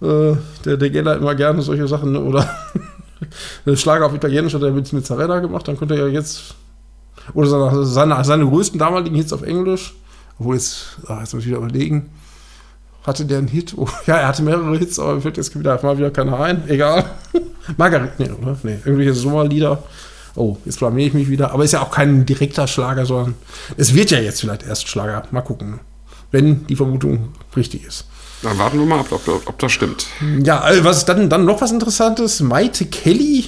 äh, 0.02 0.36
der, 0.66 0.78
der 0.78 0.90
Geller 0.90 1.16
immer 1.18 1.36
gerne 1.36 1.62
solche 1.62 1.88
Sachen. 1.88 2.12
Ne? 2.14 2.22
Oder 2.24 2.50
Schlager 3.76 4.08
auf 4.08 4.16
Italienisch 4.16 4.56
hat 4.56 4.64
er 4.64 4.72
mit 4.72 4.92
Mozzarella 4.92 5.40
gemacht. 5.42 5.68
Dann 5.68 5.78
könnte 5.78 5.94
er 5.96 6.08
ja 6.08 6.14
jetzt 6.14 6.56
oder 7.34 7.50
seine, 7.50 7.86
seine, 7.86 8.24
seine 8.24 8.46
größten 8.46 8.80
damaligen 8.80 9.16
Hits 9.16 9.34
auf 9.34 9.42
Englisch. 9.42 9.96
Obwohl 10.40 10.56
jetzt, 10.56 10.98
ah, 11.08 11.20
jetzt 11.22 11.34
muss 11.34 11.44
ich 11.44 11.50
wieder 11.50 11.58
überlegen. 11.58 12.10
Hatte 13.04 13.26
der 13.26 13.40
einen 13.40 13.48
Hit? 13.48 13.74
Oh, 13.78 13.88
ja, 14.06 14.18
er 14.18 14.28
hatte 14.28 14.44
mehrere 14.44 14.78
Hits, 14.78 15.00
aber 15.00 15.16
mir 15.16 15.22
fällt 15.22 15.38
jetzt 15.38 15.58
wieder, 15.58 15.80
mal 15.82 15.98
wieder 15.98 16.12
keiner 16.12 16.40
ein. 16.40 16.68
Egal. 16.68 17.06
Margaret, 17.78 18.20
nee, 18.20 18.30
oder? 18.30 18.58
Nee, 18.64 18.80
irgendwelche 18.84 19.14
Sommerlieder. 19.14 19.84
Oh, 20.36 20.58
jetzt 20.66 20.80
blamier 20.80 21.08
ich 21.08 21.14
mich 21.14 21.30
wieder. 21.30 21.52
Aber 21.52 21.64
ist 21.64 21.72
ja 21.72 21.82
auch 21.82 21.90
kein 21.90 22.26
direkter 22.26 22.68
Schlager, 22.68 23.06
sondern 23.06 23.34
es 23.76 23.96
wird 23.96 24.12
ja 24.12 24.20
jetzt 24.20 24.42
vielleicht 24.42 24.64
erst 24.64 24.88
Schlager. 24.88 25.24
Mal 25.32 25.42
gucken. 25.42 25.80
Wenn 26.32 26.68
die 26.68 26.76
Vermutung 26.76 27.30
richtig 27.56 27.86
ist. 27.86 28.06
Dann 28.44 28.58
warten 28.60 28.78
wir 28.78 28.86
mal 28.86 29.00
ab, 29.00 29.08
ob, 29.10 29.28
ob, 29.28 29.48
ob 29.48 29.58
das 29.58 29.72
stimmt. 29.72 30.06
Ja, 30.44 30.70
äh, 30.70 30.84
was 30.84 31.06
dann, 31.06 31.30
dann 31.30 31.46
noch 31.46 31.62
was 31.62 31.72
Interessantes? 31.72 32.40
Maite 32.42 32.86
Kelly 32.86 33.46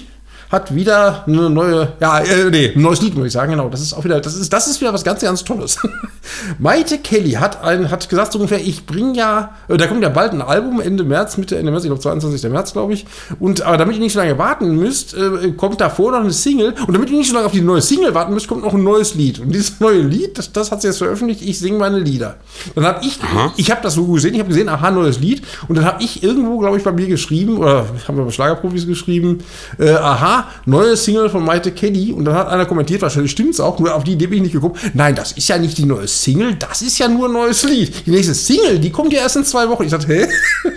hat 0.52 0.74
wieder 0.74 1.24
eine 1.28 1.50
neue, 1.50 1.94
ja, 2.00 2.20
äh, 2.20 2.50
nee, 2.50 2.74
ein 2.76 2.82
neues 2.82 3.02
Lied, 3.02 3.16
muss 3.16 3.28
ich 3.28 3.34
sagen, 3.34 3.52
genau. 3.52 3.70
Das 3.70 3.82
ist 3.82 3.94
auch 3.94 4.04
wieder, 4.04 4.20
das 4.20 4.36
ist, 4.36 4.52
das 4.52 4.68
ist 4.68 4.82
wieder 4.82 4.92
was 4.94 5.04
ganz, 5.04 5.22
ganz 5.22 5.44
Tolles. 5.44 5.78
Maite 6.60 6.98
Kelly 6.98 7.32
hat 7.34 7.64
ein, 7.64 7.92
hat 7.92 8.10
gesagt 8.10 8.32
so 8.32 8.40
ungefähr, 8.40 8.60
ich 8.60 8.86
bringe 8.88 9.16
ja, 9.16 9.56
äh, 9.68 9.78
da 9.78 9.86
kommt 9.86 10.02
ja 10.02 10.10
bald 10.10 10.34
ein 10.34 10.42
Album 10.42 10.82
Ende 10.82 11.04
März, 11.04 11.38
Mitte 11.38 11.56
Ende 11.58 11.72
März, 11.72 11.84
ich 11.84 11.90
glaube 11.90 12.02
22. 12.02 12.50
März, 12.52 12.74
glaube 12.74 12.94
ich. 12.94 13.06
Und 13.40 13.62
aber 13.62 13.78
damit 13.78 13.96
ihr 13.96 14.02
nicht 14.02 14.14
so 14.14 14.20
lange 14.20 14.38
warten 14.40 14.76
müsst, 14.76 15.14
äh, 15.14 15.52
kommt 15.56 15.82
davor 15.82 16.12
noch 16.12 16.22
eine 16.22 16.32
Single. 16.32 16.74
Und 16.88 16.94
damit 16.94 17.12
ihr 17.12 17.18
nicht 17.18 17.30
so 17.30 17.36
lange 17.36 17.46
auf 17.46 17.52
die 17.52 17.62
neue 17.62 17.82
Single 17.82 18.16
warten 18.16 18.34
müsst, 18.34 18.48
kommt 18.48 18.64
noch 18.64 18.74
ein 18.74 18.84
neues 18.84 19.14
Lied. 19.14 19.40
Und 19.40 19.52
dieses 19.52 19.80
neue 19.80 20.02
Lied, 20.02 20.38
das, 20.40 20.52
das 20.52 20.72
hat 20.72 20.82
sie 20.82 20.88
jetzt 20.88 20.98
veröffentlicht, 20.98 21.44
ich 21.44 21.60
singe 21.60 21.78
meine 21.78 22.00
Lieder. 22.00 22.38
Dann 22.74 22.86
habe 22.86 23.06
ich, 23.06 23.20
Aha. 23.22 23.54
ich 23.56 23.70
habe 23.70 23.82
das 23.84 23.94
so 23.94 24.06
gesehen, 24.08 24.34
ich 24.34 24.40
habe 24.40 24.50
gesehen, 24.50 24.68
aha, 24.68 24.90
neues 24.90 25.20
Lied. 25.20 25.44
Und 25.68 25.78
dann 25.78 25.86
habe 25.86 26.02
ich 26.02 26.24
irgendwo, 26.24 26.58
glaube 26.58 26.78
ich, 26.78 26.84
bei 26.84 26.92
mir 26.92 27.06
geschrieben, 27.06 27.58
oder 27.60 27.86
haben 28.08 28.18
wir 28.18 28.26
bei 28.26 28.32
Schlagerprofis 28.32 28.88
geschrieben, 28.88 29.44
äh, 29.78 29.92
aha, 29.92 30.38
neue 30.65 30.95
Single 30.97 31.30
von 31.30 31.43
Maite 31.43 31.71
Kelly. 31.71 32.12
Und 32.12 32.25
dann 32.25 32.36
hat 32.36 32.47
einer 32.49 32.65
kommentiert, 32.65 33.02
wahrscheinlich 33.02 33.32
stimmt's 33.32 33.60
auch, 33.60 33.80
nur 33.80 33.93
auf 33.93 34.04
die 34.04 34.13
Idee 34.13 34.28
bin 34.28 34.38
ich 34.38 34.43
nicht 34.43 34.54
gekommen. 34.54 34.75
Nein, 34.93 35.15
das 35.15 35.32
ist 35.34 35.47
ja 35.47 35.58
nicht 35.58 35.78
die 35.78 35.86
neue 35.86 36.08
Single, 36.08 36.56
das 36.56 36.82
ist 36.82 36.97
ja 36.97 37.08
nur 37.08 37.28
ein 37.28 37.34
neues 37.34 37.63
Lied. 37.63 38.06
Die 38.06 38.12
nächste 38.12 38.34
Single, 38.34 38.80
die 38.80 38.91
kommt 38.91 39.13
ja 39.13 39.19
erst 39.19 39.36
in 39.38 39.45
zwei 39.45 39.67
Wochen. 39.69 39.84
Ich 39.84 39.91
dachte, 39.91 40.08
hä? 40.08 40.28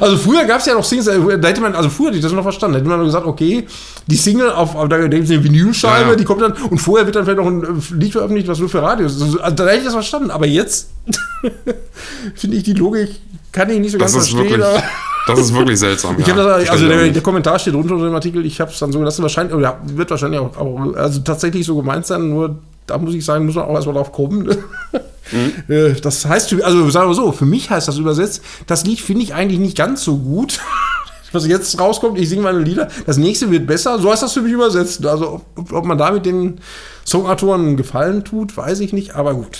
Also 0.00 0.16
früher 0.16 0.44
gab 0.44 0.60
es 0.60 0.66
ja 0.66 0.74
noch 0.74 0.84
Singles, 0.84 1.06
äh, 1.06 1.38
da 1.38 1.48
hätte 1.48 1.60
man, 1.60 1.74
also 1.74 1.88
früher 1.88 2.08
hätte 2.08 2.16
ich 2.18 2.22
das 2.22 2.32
noch 2.32 2.42
verstanden, 2.42 2.74
da 2.74 2.80
hätte 2.80 2.88
man 2.88 3.04
gesagt, 3.04 3.26
okay, 3.26 3.66
die 4.06 4.16
Single 4.16 4.50
auf, 4.50 4.74
auf 4.74 4.88
da 4.88 4.98
es 4.98 5.04
eine 5.04 5.44
Vinylscheibe, 5.44 6.04
Ja, 6.04 6.10
ja. 6.10 6.16
die 6.16 6.24
kommt 6.24 6.42
dann, 6.42 6.52
und 6.52 6.78
vorher 6.78 7.06
wird 7.06 7.16
dann 7.16 7.24
vielleicht 7.24 7.38
noch 7.38 7.46
ein 7.46 7.62
äh, 7.62 7.94
Lied 7.94 8.12
veröffentlicht, 8.12 8.48
was 8.48 8.58
nur 8.58 8.68
für 8.68 8.82
Radios 8.82 9.16
ist. 9.16 9.22
Also, 9.22 9.38
da 9.38 9.66
hätte 9.66 9.78
ich 9.78 9.84
das 9.84 9.94
verstanden, 9.94 10.30
aber 10.30 10.46
jetzt 10.46 10.90
finde 12.34 12.56
ich 12.56 12.64
die 12.64 12.74
Logik, 12.74 13.10
kann 13.52 13.70
ich 13.70 13.78
nicht 13.78 13.92
so 13.92 13.98
Das 13.98 14.12
ganz 14.12 14.28
verstehen. 14.28 14.62
Das 15.28 15.38
ist 15.40 15.54
wirklich 15.54 15.78
seltsam. 15.78 16.16
ich 16.18 16.26
ja. 16.26 16.34
das, 16.34 16.68
also 16.70 16.88
der, 16.88 17.08
der 17.08 17.22
Kommentar 17.22 17.58
steht 17.58 17.74
unter 17.74 17.96
dem 17.96 18.14
Artikel, 18.14 18.44
ich 18.46 18.60
habe 18.60 18.70
es 18.70 18.78
dann 18.78 18.92
so 18.92 18.98
gelassen, 18.98 19.22
wahrscheinlich, 19.22 19.54
oder 19.54 19.78
wird 19.86 20.10
wahrscheinlich 20.10 20.40
auch, 20.40 20.56
auch, 20.56 20.94
also 20.94 21.20
tatsächlich 21.20 21.64
so 21.66 21.76
gemeint 21.76 22.06
sein, 22.06 22.28
nur 22.28 22.58
da 22.86 22.96
muss 22.98 23.14
ich 23.14 23.24
sagen, 23.24 23.44
muss 23.46 23.54
man 23.54 23.64
auch 23.66 23.74
erstmal 23.74 23.94
drauf 23.96 24.12
kommen. 24.12 24.44
Mhm. 24.46 24.54
Äh, 25.68 25.92
Das 26.00 26.24
heißt, 26.24 26.48
für- 26.48 26.64
also 26.64 26.88
sagen 26.88 27.10
wir 27.10 27.14
so, 27.14 27.32
für 27.32 27.44
mich 27.44 27.68
heißt 27.68 27.86
das 27.86 27.98
übersetzt, 27.98 28.42
das 28.66 28.84
Lied 28.86 28.98
finde 28.98 29.22
ich 29.24 29.34
eigentlich 29.34 29.58
nicht 29.60 29.76
ganz 29.76 30.02
so 30.02 30.16
gut. 30.16 30.58
Was 31.32 31.46
jetzt 31.46 31.78
rauskommt, 31.78 32.18
ich 32.18 32.30
singe 32.30 32.40
meine 32.40 32.60
Lieder, 32.60 32.88
das 33.04 33.18
nächste 33.18 33.50
wird 33.50 33.66
besser, 33.66 33.98
so 33.98 34.10
heißt 34.10 34.22
das 34.22 34.32
für 34.32 34.40
mich 34.40 34.54
übersetzt. 34.54 35.04
Also 35.04 35.42
ob, 35.56 35.70
ob 35.74 35.84
man 35.84 35.98
damit 35.98 36.24
den 36.24 36.58
Songautoren 37.06 37.60
einen 37.66 37.76
Gefallen 37.76 38.24
tut, 38.24 38.56
weiß 38.56 38.80
ich 38.80 38.94
nicht, 38.94 39.14
aber 39.16 39.34
gut. 39.34 39.58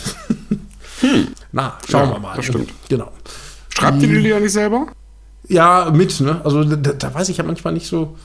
Na, 1.53 1.75
schauen 1.87 2.05
Hm. 2.05 2.09
Ja, 2.09 2.15
wir 2.17 2.21
mal. 2.21 2.37
das 2.37 2.45
stimmt. 2.47 2.71
Genau. 2.89 3.11
Schreibt 3.69 4.01
ihr 4.01 4.09
die 4.09 4.15
Lieder 4.17 4.41
nicht 4.41 4.53
selber? 4.53 4.87
Ja, 5.49 5.91
mit, 5.95 6.21
ne? 6.21 6.41
Also 6.45 6.63
da, 6.65 6.77
da 6.93 7.15
weiß 7.15 7.29
ich 7.31 7.39
ja 7.39 7.45
manchmal 7.45 7.73
nicht 7.73 7.87
so. 7.87 8.17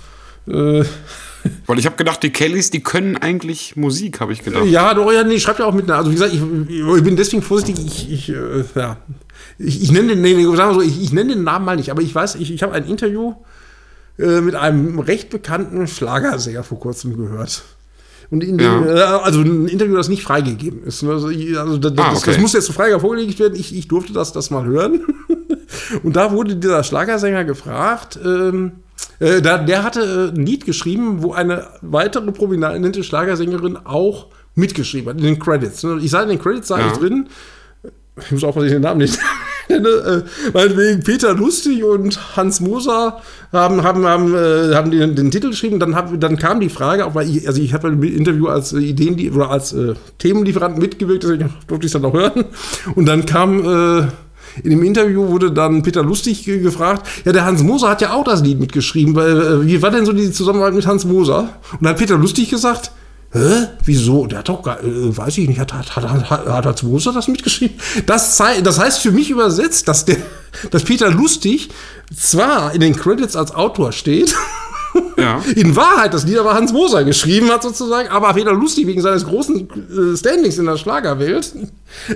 Äh, 0.47 0.83
Weil 1.67 1.77
ich 1.79 1.85
habe 1.85 1.95
gedacht, 1.97 2.23
die 2.23 2.29
Kellys, 2.31 2.69
die 2.69 2.81
können 2.81 3.17
eigentlich 3.17 3.75
Musik, 3.75 4.21
habe 4.21 4.31
ich 4.33 4.43
gedacht. 4.43 4.65
ja, 4.65 4.93
doch, 4.93 5.11
ja, 5.11 5.23
nee, 5.23 5.39
schreibt 5.39 5.59
ja 5.59 5.65
auch 5.65 5.73
mit. 5.73 5.87
ne? 5.87 5.95
Also 5.95 6.09
wie 6.09 6.15
gesagt, 6.15 6.33
ich, 6.33 6.41
ich 6.41 7.03
bin 7.03 7.15
deswegen 7.17 7.41
vorsichtig, 7.43 7.85
ich, 7.85 8.11
ich 8.11 8.29
äh, 8.29 8.63
ja. 8.75 8.97
Ich, 9.59 9.83
ich 9.83 9.91
nenne 9.91 10.09
den, 10.15 10.21
nee, 10.21 10.33
sagen 10.55 10.71
wir 10.71 10.73
so, 10.73 10.81
ich, 10.81 11.01
ich 11.01 11.11
nenne 11.11 11.33
den 11.35 11.43
Namen 11.43 11.65
mal 11.65 11.75
nicht, 11.75 11.91
aber 11.91 12.01
ich 12.01 12.13
weiß, 12.15 12.35
ich, 12.35 12.51
ich 12.53 12.63
habe 12.63 12.73
ein 12.73 12.85
Interview 12.85 13.35
äh, 14.17 14.39
mit 14.41 14.55
einem 14.55 14.99
recht 14.99 15.29
bekannten 15.29 15.85
Schlagersänger 15.87 16.63
vor 16.63 16.79
kurzem 16.79 17.17
gehört. 17.17 17.63
Und 18.31 18.43
in 18.43 18.57
dem, 18.57 18.85
Ja. 18.87 19.19
äh, 19.19 19.23
also 19.23 19.41
ein 19.41 19.67
Interview, 19.67 19.95
das 19.95 20.07
nicht 20.07 20.23
freigegeben 20.23 20.83
ist. 20.85 21.03
Also, 21.03 21.29
ich- 21.29 21.57
also 21.57 21.77
das, 21.77 21.91
Ah, 21.97 22.11
das, 22.11 22.21
okay. 22.21 22.31
das 22.31 22.39
muss 22.39 22.53
jetzt 22.53 22.65
zur 22.65 22.75
Freigabe 22.75 23.01
vorgelegt 23.01 23.37
werden. 23.39 23.55
Ich, 23.59 23.75
ich 23.75 23.87
durfte 23.89 24.13
das, 24.13 24.31
das 24.33 24.49
mal 24.49 24.63
hören. 24.65 25.01
Und 26.03 26.15
da 26.15 26.31
wurde 26.31 26.55
dieser 26.55 26.83
Schlagersänger 26.83 27.43
gefragt, 27.43 28.19
ähm, 28.23 28.73
äh, 29.19 29.41
da, 29.41 29.57
der 29.57 29.83
hatte 29.83 30.31
äh, 30.33 30.37
ein 30.37 30.45
Lied 30.45 30.65
geschrieben, 30.65 31.21
wo 31.23 31.33
eine 31.33 31.67
weitere 31.81 32.31
prominente 32.31 33.03
Schlagersängerin 33.03 33.77
auch 33.83 34.27
mitgeschrieben 34.55 35.09
hat, 35.09 35.17
in 35.17 35.25
den 35.25 35.39
Credits. 35.39 35.83
ne? 35.83 35.99
Ich 36.01 36.11
sah 36.11 36.21
in 36.23 36.29
den 36.29 36.39
Credits 36.39 36.67
sah 36.67 36.79
Ja. 36.79 36.87
ich 36.87 36.97
drin, 36.97 37.27
ich 38.17 38.31
muss 38.31 38.41
dass 38.41 38.63
ich 38.63 38.71
den 38.71 38.81
Namen 38.81 38.99
nicht 38.99 39.17
nenne, 39.69 39.87
äh, 39.89 40.21
weil 40.53 40.77
wegen 40.77 41.03
Peter 41.03 41.33
Lustig 41.33 41.83
und 41.83 42.37
Hans 42.37 42.59
Moser 42.59 43.19
haben, 43.51 43.81
haben, 43.81 44.05
haben, 44.05 44.35
äh, 44.35 44.75
haben 44.75 44.91
den, 44.91 45.15
den 45.15 45.31
Titel 45.31 45.49
geschrieben. 45.49 45.79
Dann, 45.79 45.95
hab, 45.95 46.19
dann 46.19 46.37
kam 46.37 46.59
die 46.59 46.69
Frage, 46.69 47.05
auch 47.05 47.15
weil 47.15 47.27
ich, 47.29 47.47
also 47.47 47.59
ich 47.61 47.73
habe 47.73 47.87
im 47.87 48.03
Interview 48.03 48.47
als 48.47 48.73
äh, 48.73 48.79
Ideen 48.79 49.33
oder 49.33 49.49
als 49.49 49.73
äh, 49.73 49.95
Themenlieferant 50.19 50.77
mitgewirkt, 50.77 51.23
deswegen 51.23 51.49
durfte 51.67 51.87
ich 51.87 51.93
es 51.95 51.99
dann 51.99 52.05
auch 52.05 52.13
hören. 52.13 52.45
Und 52.95 53.07
dann 53.07 53.25
kam 53.25 53.59
äh, 54.01 54.07
in 54.63 54.69
dem 54.69 54.83
Interview 54.83 55.27
wurde 55.27 55.51
dann 55.51 55.81
Peter 55.83 56.03
Lustig 56.03 56.43
ge- 56.45 56.59
gefragt, 56.59 57.07
ja, 57.25 57.31
der 57.31 57.45
Hans 57.45 57.63
Moser 57.63 57.89
hat 57.89 58.01
ja 58.01 58.13
auch 58.13 58.23
das 58.23 58.41
Lied 58.41 58.59
mitgeschrieben, 58.59 59.15
weil, 59.15 59.41
äh, 59.41 59.65
wie 59.65 59.81
war 59.81 59.89
denn 59.91 60.05
so 60.05 60.13
die 60.13 60.31
Zusammenarbeit 60.31 60.73
mit 60.75 60.85
Hans 60.85 61.05
Moser? 61.05 61.49
Und 61.71 61.81
dann 61.81 61.89
hat 61.91 61.97
Peter 61.97 62.17
Lustig 62.17 62.49
gesagt, 62.49 62.91
Hä? 63.35 63.67
Wieso? 63.83 64.27
Der 64.27 64.39
hat 64.39 64.49
doch 64.49 64.63
äh, 64.67 64.77
weiß 64.83 65.39
ich 65.39 65.47
nicht, 65.49 65.59
hat, 65.59 65.73
hat, 65.73 65.95
hat, 65.95 66.29
hat, 66.29 66.45
hat 66.45 66.65
Hans 66.67 66.83
Moser 66.83 67.13
das 67.13 67.27
mitgeschrieben? 67.27 67.77
Das, 68.05 68.39
das 68.63 68.79
heißt 68.79 68.99
für 68.99 69.11
mich 69.11 69.31
übersetzt, 69.31 69.87
dass, 69.87 70.05
der, 70.05 70.17
dass 70.69 70.83
Peter 70.83 71.09
Lustig 71.09 71.69
zwar 72.15 72.75
in 72.75 72.79
den 72.81 72.95
Credits 72.95 73.35
als 73.35 73.49
Autor 73.55 73.91
steht, 73.91 74.35
Ja. 75.17 75.41
in 75.55 75.75
Wahrheit 75.75 76.13
das 76.13 76.25
Lied 76.25 76.37
aber 76.37 76.53
Hans 76.53 76.73
Moser 76.73 77.03
geschrieben 77.03 77.49
hat 77.49 77.63
sozusagen, 77.63 78.09
aber 78.09 78.33
Peter 78.33 78.53
Lustig 78.53 78.87
wegen 78.87 79.01
seines 79.01 79.25
großen 79.25 79.67
äh, 79.69 80.17
Standings 80.17 80.57
in 80.57 80.65
der 80.65 80.77
Schlagerwelt 80.77 81.53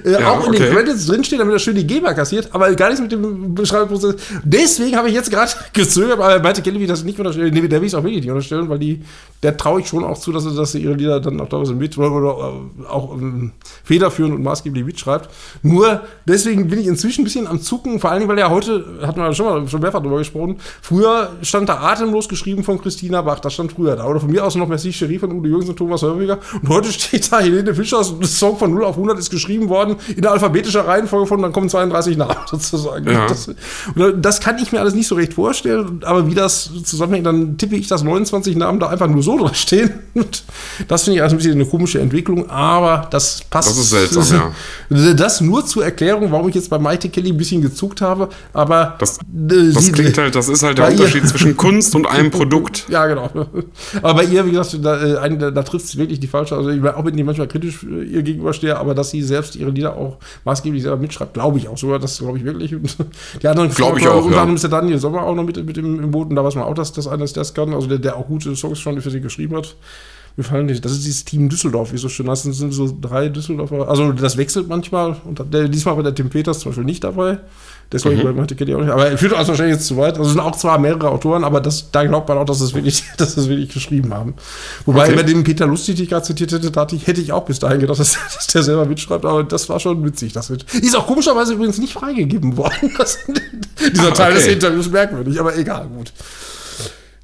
äh, 0.04 0.12
Ja, 0.12 0.32
auch 0.32 0.46
in 0.46 0.54
den 0.54 0.62
okay. 0.62 0.74
Credits 0.74 1.06
drinsteht, 1.06 1.40
damit 1.40 1.54
er 1.54 1.60
schön 1.60 1.76
die 1.76 1.86
Geber 1.88 2.14
kassiert, 2.14 2.50
aber 2.52 2.74
gar 2.76 2.88
nichts 2.88 3.02
mit 3.02 3.12
dem 3.12 3.56
Beschreibungsprozess. 3.56 4.16
Deswegen 4.44 4.96
habe 4.96 5.10
ich 5.10 5.16
jetzt 5.16 5.32
gerade 5.32 5.52
gezögert, 5.74 6.20
aber 6.20 6.40
Maite 6.42 6.62
Kelly 6.62 6.80
will 6.80 6.88
das 6.88 7.04
nicht 7.04 7.18
unterstellen, 7.20 7.54
nee, 7.54 7.68
der 7.68 7.82
will 7.82 7.88
ich 7.88 7.96
auch 7.96 8.04
wirklich 8.04 8.22
nicht 8.22 8.30
unterstellen, 8.30 8.70
weil 8.70 8.80
die, 8.80 9.02
der 9.44 9.56
traue 9.58 9.82
ich 9.82 9.88
schon 9.88 10.04
auch 10.04 10.20
zu, 10.20 10.32
dass 10.32 10.44
sie, 10.44 10.56
dass 10.56 10.72
sie 10.72 10.80
ihre 10.80 10.94
Lieder 10.94 11.20
dann 11.20 11.40
auch 11.40 11.50
teilweise 11.50 11.74
mit 11.74 11.98
oder, 11.98 12.12
oder 12.12 12.54
äh, 12.54 12.88
auch 12.88 13.14
ähm, 13.14 13.52
federführend 13.84 14.36
und 14.36 14.44
maßgeblich 14.44 14.84
mitschreibt. 14.84 15.30
Nur 15.62 16.02
deswegen 16.26 16.68
bin 16.68 16.80
ich 16.80 16.88
inzwischen 16.88 17.22
ein 17.22 17.26
bisschen 17.26 17.48
am 17.48 17.62
Zucken, 17.62 18.00
vor 18.00 18.12
allen 18.12 18.20
Dingen, 18.20 18.30
weil 18.30 18.40
ja 18.40 18.50
heute, 18.50 19.00
hatten 19.02 19.20
wir 19.20 19.34
schon 19.34 19.46
mal 19.46 19.68
schon 19.68 19.82
mehrfach 19.82 20.02
drüber 20.02 20.18
gesprochen, 20.18 20.58
früher 20.82 21.32
stand 21.42 21.70
da 21.70 21.78
atemlos 21.82 22.28
geschrieben 22.28 22.64
von 22.68 22.82
Christina 22.82 23.22
Bach, 23.22 23.40
das 23.40 23.54
stand 23.54 23.72
früher 23.72 23.96
da. 23.96 24.06
Oder 24.06 24.20
von 24.20 24.30
mir 24.30 24.46
aus 24.46 24.56
noch 24.56 24.68
Merci 24.68 24.92
Cherie 24.92 25.18
von 25.18 25.32
Udo 25.32 25.48
Jürgens 25.48 25.70
und 25.70 25.78
Thomas 25.78 26.02
Hörwiger. 26.02 26.38
Und 26.62 26.70
heute 26.70 26.92
steht 26.92 27.32
da 27.32 27.40
Helene 27.40 27.74
Fischers 27.74 28.14
Song 28.24 28.58
von 28.58 28.74
0 28.74 28.84
auf 28.84 28.96
100 28.96 29.18
ist 29.18 29.30
geschrieben 29.30 29.70
worden 29.70 29.96
in 30.16 30.22
der 30.22 30.32
alphabetischer 30.34 30.86
Reihenfolge 30.86 31.28
von, 31.28 31.42
dann 31.42 31.54
kommen 31.54 31.70
32 31.70 32.18
Namen 32.18 32.36
sozusagen. 32.46 33.10
Ja. 33.10 33.26
Das, 33.26 33.50
das, 34.18 34.40
kann 34.42 34.58
ich 34.60 34.72
mir 34.74 34.82
alles 34.82 34.94
nicht 34.94 35.08
so 35.08 35.16
recht 35.16 35.34
vorstellen, 35.34 36.02
aber 36.04 36.28
wie 36.28 36.36
das 36.36 36.70
zusammenhängt, 36.84 37.26
dann 37.26 37.58
tippe 37.58 37.76
ich, 37.76 37.88
dass 37.88 38.04
29 38.04 38.58
Namen 38.58 38.80
da 38.80 38.90
einfach 38.90 39.08
nur 39.08 39.24
so 39.24 39.38
drin 39.44 39.56
stehen. 39.56 39.92
das 40.90 41.04
finde 41.04 41.18
ich 41.18 41.24
also 41.24 41.36
ein 41.36 41.38
bisschen 41.38 41.54
eine 41.54 41.66
komische 41.66 42.00
Entwicklung, 42.02 42.50
aber 42.50 43.08
das 43.10 43.42
passt. 43.50 43.70
Das 43.70 43.78
ist 43.78 43.90
seltsam, 43.90 44.52
ja. 44.90 45.14
Das 45.16 45.40
nur 45.40 45.66
zur 45.66 45.86
Erklärung, 45.86 46.32
warum 46.32 46.50
ich 46.50 46.56
jetzt 46.56 46.70
bei 46.70 46.78
Maite 46.78 47.08
Kelly 47.08 47.32
ein 47.32 47.38
bisschen 47.38 47.62
gezuckt 47.62 48.02
habe, 48.02 48.28
aber. 48.52 48.96
Das, 49.00 49.20
das 49.26 49.86
sie, 49.86 49.92
klingt 49.94 50.18
halt, 50.18 50.36
das 50.36 50.50
ist 50.50 50.64
halt 50.64 50.78
der 50.78 50.90
Unterschied 50.90 51.28
zwischen 51.28 51.56
Kunst 51.56 51.96
und 51.96 52.08
einem 52.08 52.30
Produkt. 52.32 52.57
Ja, 52.90 53.06
genau. 53.08 53.30
Aber 54.02 54.14
bei 54.14 54.24
ihr, 54.26 54.46
wie 54.46 54.52
gesagt, 54.52 54.78
da, 54.84 55.26
äh, 55.26 55.38
da, 55.38 55.52
da 55.52 55.64
trifft 55.64 55.86
es 55.86 55.98
wirklich 55.98 56.20
die 56.20 56.28
falsche. 56.28 56.56
Also, 56.56 56.70
ich 56.70 56.84
auch 56.84 57.06
wenn 57.06 57.18
ich 57.18 57.24
manchmal 57.24 57.48
kritisch 57.48 57.84
äh, 57.84 58.04
ihr 58.04 58.24
gegenüberstehe, 58.24 58.78
aber 58.78 58.94
dass 58.94 59.12
sie 59.12 59.22
selbst 59.22 59.56
ihre 59.56 59.72
Lieder 59.72 59.96
auch 59.96 60.18
maßgeblich 60.46 60.84
selber 60.84 60.98
mitschreibt, 60.98 61.34
glaube 61.34 61.58
ich 61.58 61.68
auch 61.68 61.78
sogar. 61.78 62.00
Das 62.00 62.18
glaube 62.18 62.38
ich 62.38 62.44
wirklich. 62.44 62.76
Die 63.42 63.48
anderen 63.48 63.70
glaube 63.70 64.00
ich 64.00 64.08
auch. 64.08 64.24
Unter 64.24 64.42
anderem 64.42 64.56
ist 64.56 64.64
der 64.64 64.72
Daniel 64.72 65.00
Sommer 65.00 65.24
auch 65.24 65.36
noch 65.36 65.44
mit, 65.44 65.64
mit 65.66 65.78
im, 65.78 66.04
im 66.04 66.12
Boot 66.12 66.30
und 66.30 66.36
da 66.36 66.44
weiß 66.44 66.56
man 66.56 66.66
auch, 66.66 66.74
dass 66.74 66.94
das 66.94 67.08
eines 67.08 67.34
das 67.34 67.54
kann. 67.54 67.74
Also, 67.74 67.88
der, 67.88 68.00
der 68.00 68.18
auch 68.18 68.28
gute 68.28 68.56
Songs 68.56 68.80
schon 68.80 69.00
für 69.02 69.12
sie 69.12 69.22
geschrieben 69.22 69.56
hat 69.56 69.76
mir 70.38 70.44
fallen 70.44 70.68
nicht. 70.68 70.86
Das 70.86 70.92
ist 70.92 71.04
dieses 71.04 71.26
Team 71.26 71.50
Düsseldorf, 71.50 71.92
wie 71.92 71.98
so 71.98 72.10
schön 72.10 72.30
heißt. 72.30 72.46
Das 72.46 72.58
sind 72.58 72.72
so 72.72 72.96
drei 73.02 73.28
Düsseldorfer. 73.28 73.90
Also 73.90 74.12
das 74.12 74.38
wechselt 74.38 74.68
manchmal. 74.68 75.18
Und 75.26 75.42
der, 75.52 75.68
diesmal 75.68 75.96
war 75.96 76.04
der 76.04 76.14
Tim 76.14 76.30
Peters 76.30 76.60
zum 76.60 76.70
Beispiel 76.72 76.86
nicht 76.86 77.04
dabei. 77.04 77.40
Deswegen 77.92 78.22
mhm. 78.28 78.36
meinte 78.36 78.54
ich 78.54 78.76
auch 78.76 78.82
nicht. 78.82 78.92
Aber 78.92 79.10
er 79.10 79.18
führt 79.18 79.34
also 79.34 79.50
wahrscheinlich 79.50 79.76
jetzt 79.76 79.88
zu 79.88 79.96
weit. 79.96 80.18
Also 80.18 80.32
sind 80.32 80.42
auch 80.42 80.56
zwar 80.56 80.78
mehrere 80.78 81.10
Autoren, 81.10 81.46
aber 81.46 81.62
das, 81.62 81.90
da 81.90 82.04
glaubt 82.04 82.28
man 82.28 82.38
auch, 82.38 82.46
dass 82.46 82.60
es 82.60 82.74
wirklich, 82.74 83.04
dass 83.18 83.38
es 83.38 83.48
wirklich 83.48 83.70
geschrieben 83.70 84.14
haben. 84.14 84.36
Wobei 84.86 85.06
okay. 85.06 85.16
bei 85.16 85.24
dem 85.24 85.44
Peter 85.44 85.66
Lustig, 85.66 85.96
den 85.96 86.04
ich 86.04 86.10
gerade 86.10 86.26
zitiert 86.26 86.52
hätte, 86.52 86.70
da 86.70 86.86
hätte 86.86 87.22
ich 87.22 87.32
auch 87.32 87.46
bis 87.46 87.60
dahin 87.60 87.80
gedacht, 87.80 88.00
dass, 88.00 88.18
dass, 88.36 88.48
der 88.48 88.64
selber 88.64 88.86
mitschreibt. 88.86 89.26
Aber 89.26 89.44
das 89.44 89.70
war 89.70 89.80
schon 89.80 90.04
witzig. 90.04 90.34
Das 90.34 90.50
wird, 90.50 90.66
ist 90.74 90.96
auch 90.98 91.08
komischerweise 91.08 91.54
übrigens 91.54 91.78
nicht 91.78 91.94
freigegeben 91.94 92.58
worden. 92.58 92.94
Das, 92.98 93.20
dieser 93.94 94.14
Teil 94.14 94.32
okay. 94.32 94.44
des 94.44 94.48
Interviews 94.48 94.90
merkwürdig, 94.90 95.40
aber 95.40 95.56
egal, 95.56 95.88
gut. 95.88 96.12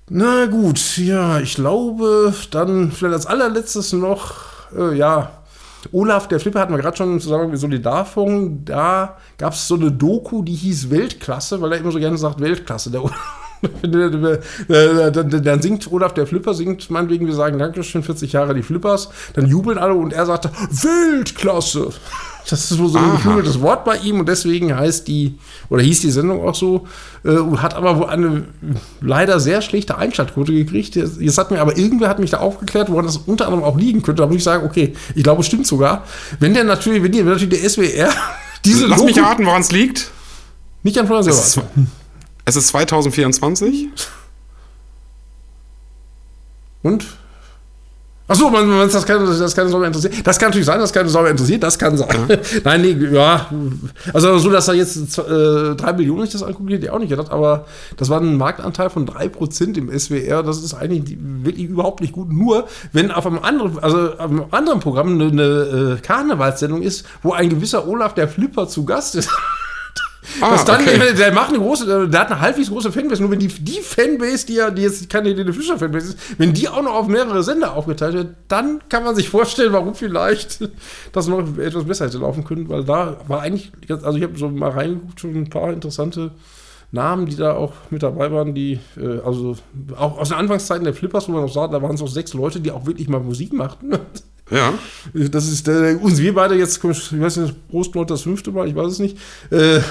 Na 0.09 0.45
gut, 0.45 0.97
ja, 0.97 1.39
ich 1.39 1.55
glaube, 1.55 2.33
dann 2.51 2.91
vielleicht 2.91 3.15
als 3.15 3.25
allerletztes 3.25 3.93
noch, 3.93 4.35
äh, 4.77 4.95
ja, 4.95 5.42
Olaf, 5.91 6.27
der 6.27 6.39
Flipper 6.39 6.61
hatten 6.61 6.73
wir 6.73 6.79
gerade 6.79 6.97
schon 6.97 7.19
zusammen 7.19 7.51
mit 7.51 7.59
Solidarfonds. 7.59 8.61
Da 8.65 9.17
gab 9.37 9.53
es 9.53 9.67
so 9.67 9.75
eine 9.75 9.91
Doku, 9.91 10.43
die 10.43 10.55
hieß 10.55 10.89
Weltklasse, 10.89 11.61
weil 11.61 11.73
er 11.73 11.79
immer 11.79 11.91
so 11.91 11.99
gerne 11.99 12.17
sagt 12.17 12.39
Weltklasse. 12.39 12.91
Der 12.91 13.03
dann 15.41 15.61
singt 15.61 15.91
Olaf 15.91 16.13
der 16.13 16.27
Flipper, 16.27 16.53
singt 16.53 16.89
meinetwegen, 16.89 17.25
wir 17.25 17.33
sagen 17.33 17.59
Dankeschön, 17.59 18.03
40 18.03 18.33
Jahre 18.33 18.53
die 18.53 18.63
Flippers. 18.63 19.09
Dann 19.33 19.47
jubeln 19.47 19.77
alle 19.77 19.93
und 19.93 20.13
er 20.13 20.25
sagt 20.25 20.49
Weltklasse. 20.69 21.89
Das 22.49 22.69
ist 22.69 22.77
wohl 22.77 22.89
so 22.89 22.97
ein 22.97 23.11
geflügeltes 23.11 23.61
Wort 23.61 23.85
bei 23.85 23.97
ihm 23.97 24.19
und 24.19 24.27
deswegen 24.27 24.75
heißt 24.75 25.07
die, 25.07 25.39
oder 25.69 25.81
hieß 25.81 26.01
die 26.01 26.11
Sendung 26.11 26.45
auch 26.45 26.55
so, 26.55 26.87
äh, 27.23 27.37
hat 27.57 27.73
aber 27.73 27.97
wohl 27.97 28.07
eine 28.07 28.43
leider 28.99 29.39
sehr 29.39 29.61
schlechte 29.61 29.97
Einschaltquote 29.97 30.51
gekriegt. 30.51 30.95
Jetzt 30.95 31.37
hat 31.37 31.51
mir 31.51 31.61
aber 31.61 31.77
irgendwer 31.77 32.09
hat 32.09 32.19
mich 32.19 32.31
da 32.31 32.37
aufgeklärt, 32.37 32.91
woran 32.91 33.05
das 33.05 33.17
unter 33.17 33.45
anderem 33.45 33.63
auch 33.63 33.77
liegen 33.77 34.01
könnte. 34.01 34.23
Da 34.23 34.27
muss 34.27 34.37
ich 34.37 34.43
sagen, 34.43 34.65
okay, 34.65 34.93
ich 35.15 35.23
glaube, 35.23 35.41
es 35.41 35.47
stimmt 35.47 35.67
sogar. 35.67 36.03
Wenn 36.39 36.53
der 36.53 36.65
natürlich, 36.65 37.01
wenn, 37.01 37.13
die, 37.13 37.19
wenn 37.19 37.31
natürlich 37.31 37.61
der 37.61 37.69
SWR 37.69 38.11
diese 38.65 38.87
Lass 38.87 38.99
Doku, 38.99 39.09
mich 39.09 39.23
raten, 39.23 39.45
woran 39.45 39.61
es 39.61 39.71
liegt. 39.71 40.11
Nicht 40.83 40.97
an 40.97 41.07
Florian 41.07 41.29
es, 41.29 41.59
es 42.45 42.55
ist 42.55 42.67
2024. 42.67 43.87
Und? 46.83 47.05
Achso, 48.25 48.49
man, 48.49 48.65
man, 48.67 48.89
das, 48.89 49.05
kann, 49.05 49.25
das 49.25 49.53
kann 49.53 49.67
Sau 49.67 49.83
interessieren. 49.83 50.15
Das 50.23 50.39
kann 50.39 50.49
natürlich 50.49 50.65
sein, 50.65 50.79
dass 50.79 50.93
keine 50.93 51.09
Sau 51.09 51.25
interessiert, 51.25 51.61
das 51.61 51.77
kann 51.77 51.97
sein. 51.97 52.07
Ja. 52.29 52.37
Nein, 52.63 52.81
nee, 52.81 52.97
ja. 53.11 53.49
Also 54.13 54.37
so, 54.37 54.49
dass 54.49 54.69
er 54.69 54.75
jetzt 54.75 55.17
äh, 55.17 55.75
drei 55.75 55.93
Millionen 55.93 56.21
sich 56.21 56.31
das 56.31 56.43
anguckt, 56.43 56.71
hätte 56.71 56.85
ich 56.85 56.89
auch 56.89 56.99
nicht 56.99 57.09
gedacht, 57.09 57.31
aber 57.31 57.65
das 57.97 58.09
war 58.09 58.21
ein 58.21 58.37
Marktanteil 58.37 58.89
von 58.89 59.05
3% 59.05 59.77
im 59.77 59.99
SWR. 59.99 60.41
Das 60.41 60.63
ist 60.63 60.73
eigentlich 60.73 61.17
wirklich 61.19 61.67
überhaupt 61.67 61.99
nicht 61.99 62.13
gut. 62.13 62.31
Nur, 62.31 62.67
wenn 62.93 63.11
auf 63.11 63.27
einem 63.27 63.39
anderen, 63.39 63.77
also 63.79 64.13
auf 64.13 64.19
einem 64.19 64.45
anderen 64.51 64.79
Programm 64.79 65.19
eine, 65.19 65.25
eine 65.25 65.97
äh, 65.97 66.01
Karnevalssendung 66.01 66.81
ist, 66.81 67.05
wo 67.23 67.33
ein 67.33 67.49
gewisser 67.49 67.87
Olaf 67.89 68.13
der 68.13 68.29
Flipper 68.29 68.69
zu 68.69 68.85
Gast 68.85 69.15
ist. 69.15 69.29
Ah, 70.41 70.63
dann, 70.63 70.81
okay. 70.81 71.13
der 71.15 71.33
macht 71.33 71.49
eine 71.49 71.59
große, 71.59 72.09
der 72.09 72.19
hat 72.19 72.31
eine 72.31 72.39
halbwegs 72.39 72.69
große 72.69 72.91
Fanbase, 72.91 73.21
nur 73.21 73.31
wenn 73.31 73.39
die, 73.39 73.47
die 73.47 73.81
Fanbase, 73.81 74.45
die 74.45 74.55
ja, 74.55 74.71
die 74.71 74.83
jetzt 74.83 75.09
keine 75.09 75.29
Helene 75.29 75.53
Fischer 75.53 75.77
Fanbase 75.77 76.09
ist, 76.09 76.19
wenn 76.37 76.53
die 76.53 76.67
auch 76.69 76.81
noch 76.81 76.93
auf 76.93 77.07
mehrere 77.07 77.43
Sender 77.43 77.75
aufgeteilt 77.75 78.13
wird, 78.13 78.35
dann 78.47 78.81
kann 78.89 79.03
man 79.03 79.15
sich 79.15 79.29
vorstellen, 79.29 79.73
warum 79.73 79.95
vielleicht 79.95 80.59
das 81.11 81.27
noch 81.27 81.57
etwas 81.57 81.85
besser 81.85 82.05
hätte 82.05 82.19
laufen 82.19 82.43
können, 82.43 82.69
weil 82.69 82.83
da 82.83 83.17
war 83.27 83.41
eigentlich, 83.41 83.71
also 83.89 84.17
ich 84.17 84.23
habe 84.23 84.37
so 84.37 84.49
mal 84.49 84.71
reingeguckt, 84.71 85.19
schon 85.19 85.35
ein 85.35 85.49
paar 85.49 85.71
interessante 85.73 86.31
Namen, 86.91 87.25
die 87.25 87.35
da 87.35 87.53
auch 87.53 87.73
mit 87.89 88.03
dabei 88.03 88.31
waren, 88.31 88.53
die, 88.53 88.79
äh, 88.97 89.19
also 89.25 89.55
auch 89.97 90.19
aus 90.19 90.29
den 90.29 90.37
Anfangszeiten 90.37 90.83
der 90.83 90.93
Flippers, 90.93 91.27
wo 91.27 91.31
man 91.33 91.41
noch 91.41 91.51
sah, 91.51 91.67
da 91.67 91.81
waren 91.81 91.95
es 91.95 92.01
auch 92.01 92.07
sechs 92.07 92.33
Leute, 92.33 92.59
die 92.59 92.71
auch 92.71 92.85
wirklich 92.85 93.09
mal 93.09 93.19
Musik 93.19 93.51
machten. 93.51 93.93
Ja. 94.51 94.73
Das 95.13 95.47
ist 95.47 95.67
der, 95.67 96.01
uns 96.01 96.19
wir 96.19 96.33
beide 96.33 96.55
jetzt, 96.55 96.77
ich 96.77 96.83
weiß 97.21 97.37
nicht, 97.37 97.69
Prostleut 97.69 98.09
das 98.11 98.23
fünfte 98.23 98.51
Mal, 98.51 98.67
ich 98.67 98.75
weiß 98.75 98.91
es 98.91 98.99
nicht. 98.99 99.17
Äh, 99.49 99.77
äh, 99.77 99.81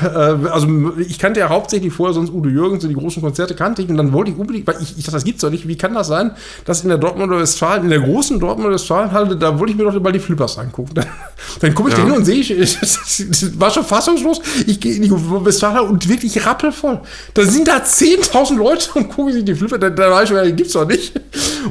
also 0.51 0.93
ich 0.99 1.19
kannte 1.19 1.41
ja 1.41 1.49
hauptsächlich 1.49 1.93
vorher 1.93 2.13
sonst 2.13 2.31
Udo 2.31 2.51
Jürgens, 2.51 2.87
die 2.87 2.95
großen 2.95 3.23
Konzerte 3.23 3.55
kannte 3.55 3.81
ich 3.81 3.89
und 3.89 3.97
dann 3.97 4.13
wollte 4.13 4.31
ich 4.31 4.37
unbedingt, 4.37 4.67
weil 4.67 4.77
ich, 4.83 4.99
ich 4.99 5.05
dachte, 5.05 5.17
das 5.17 5.25
gibt's 5.25 5.41
doch 5.41 5.51
nicht. 5.51 5.67
Wie 5.67 5.77
kann 5.77 5.95
das 5.95 6.09
sein, 6.09 6.33
dass 6.67 6.83
in 6.83 6.91
der 6.91 6.99
Dortmunder 6.99 7.39
Westfalen, 7.39 7.85
in 7.85 7.91
der 7.91 8.01
großen 8.01 8.39
Dortmunder 8.39 8.75
Westfalenhalle, 8.75 9.37
da 9.37 9.59
wollte 9.59 9.73
ich 9.73 9.79
mir 9.79 9.85
doch 9.85 10.01
mal 10.01 10.13
die 10.13 10.19
Flippers 10.19 10.59
angucken. 10.59 10.91
Dann, 10.95 11.07
dann 11.61 11.75
komme 11.75 11.89
ich 11.89 11.97
ja. 11.97 12.03
da 12.03 12.09
hin 12.09 12.19
und 12.19 12.25
sehe 12.27 12.37
ich, 12.37 12.49
das 12.81 13.59
war 13.59 13.71
schon 13.71 13.85
fassungslos. 13.85 14.43
Ich 14.67 14.81
gehe 14.81 14.95
in 14.95 15.03
die 15.03 15.11
Westfalenhalle 15.11 15.89
und 15.89 16.07
wirklich 16.09 16.45
rappelvoll. 16.45 17.01
Da 17.33 17.43
sind 17.45 17.69
da 17.69 17.79
10.000 17.79 18.57
Leute 18.57 18.91
und 18.95 19.09
gucken 19.09 19.33
sich 19.33 19.45
die 19.45 19.55
Flipper, 19.55 19.79
da, 19.79 19.89
da 19.89 20.11
war 20.11 20.23
ich 20.23 20.29
schon, 20.29 20.45
die 20.45 20.53
gibt's 20.53 20.75
doch 20.75 20.87
nicht. 20.87 21.19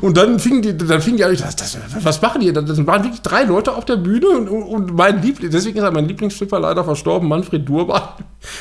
Und 0.02 0.18
dann 0.18 0.40
fingen 0.40 0.64
die, 0.64 0.76
dann 0.76 1.02
fingen 1.02 1.18
die 1.18 1.24
an, 1.24 1.36
das, 1.36 1.56
das, 1.56 1.78
was 2.02 2.22
machen 2.22 2.42
die? 2.42 2.52
Das 2.72 2.88
waren 2.88 3.04
wirklich 3.04 3.22
drei 3.22 3.44
Leute 3.44 3.74
auf 3.74 3.86
der 3.86 3.98
Bühne 3.98 4.28
und, 4.30 4.48
und 4.48 4.96
mein 4.96 5.22
Liebling, 5.22 5.52
deswegen 5.52 5.78
ist 5.78 5.94
mein 5.94 6.08
Lieblingsflipper 6.08 6.60
leider 6.60 6.84
verstorben, 6.84 7.28
Manfred 7.28 7.68
Durban. 7.68 8.02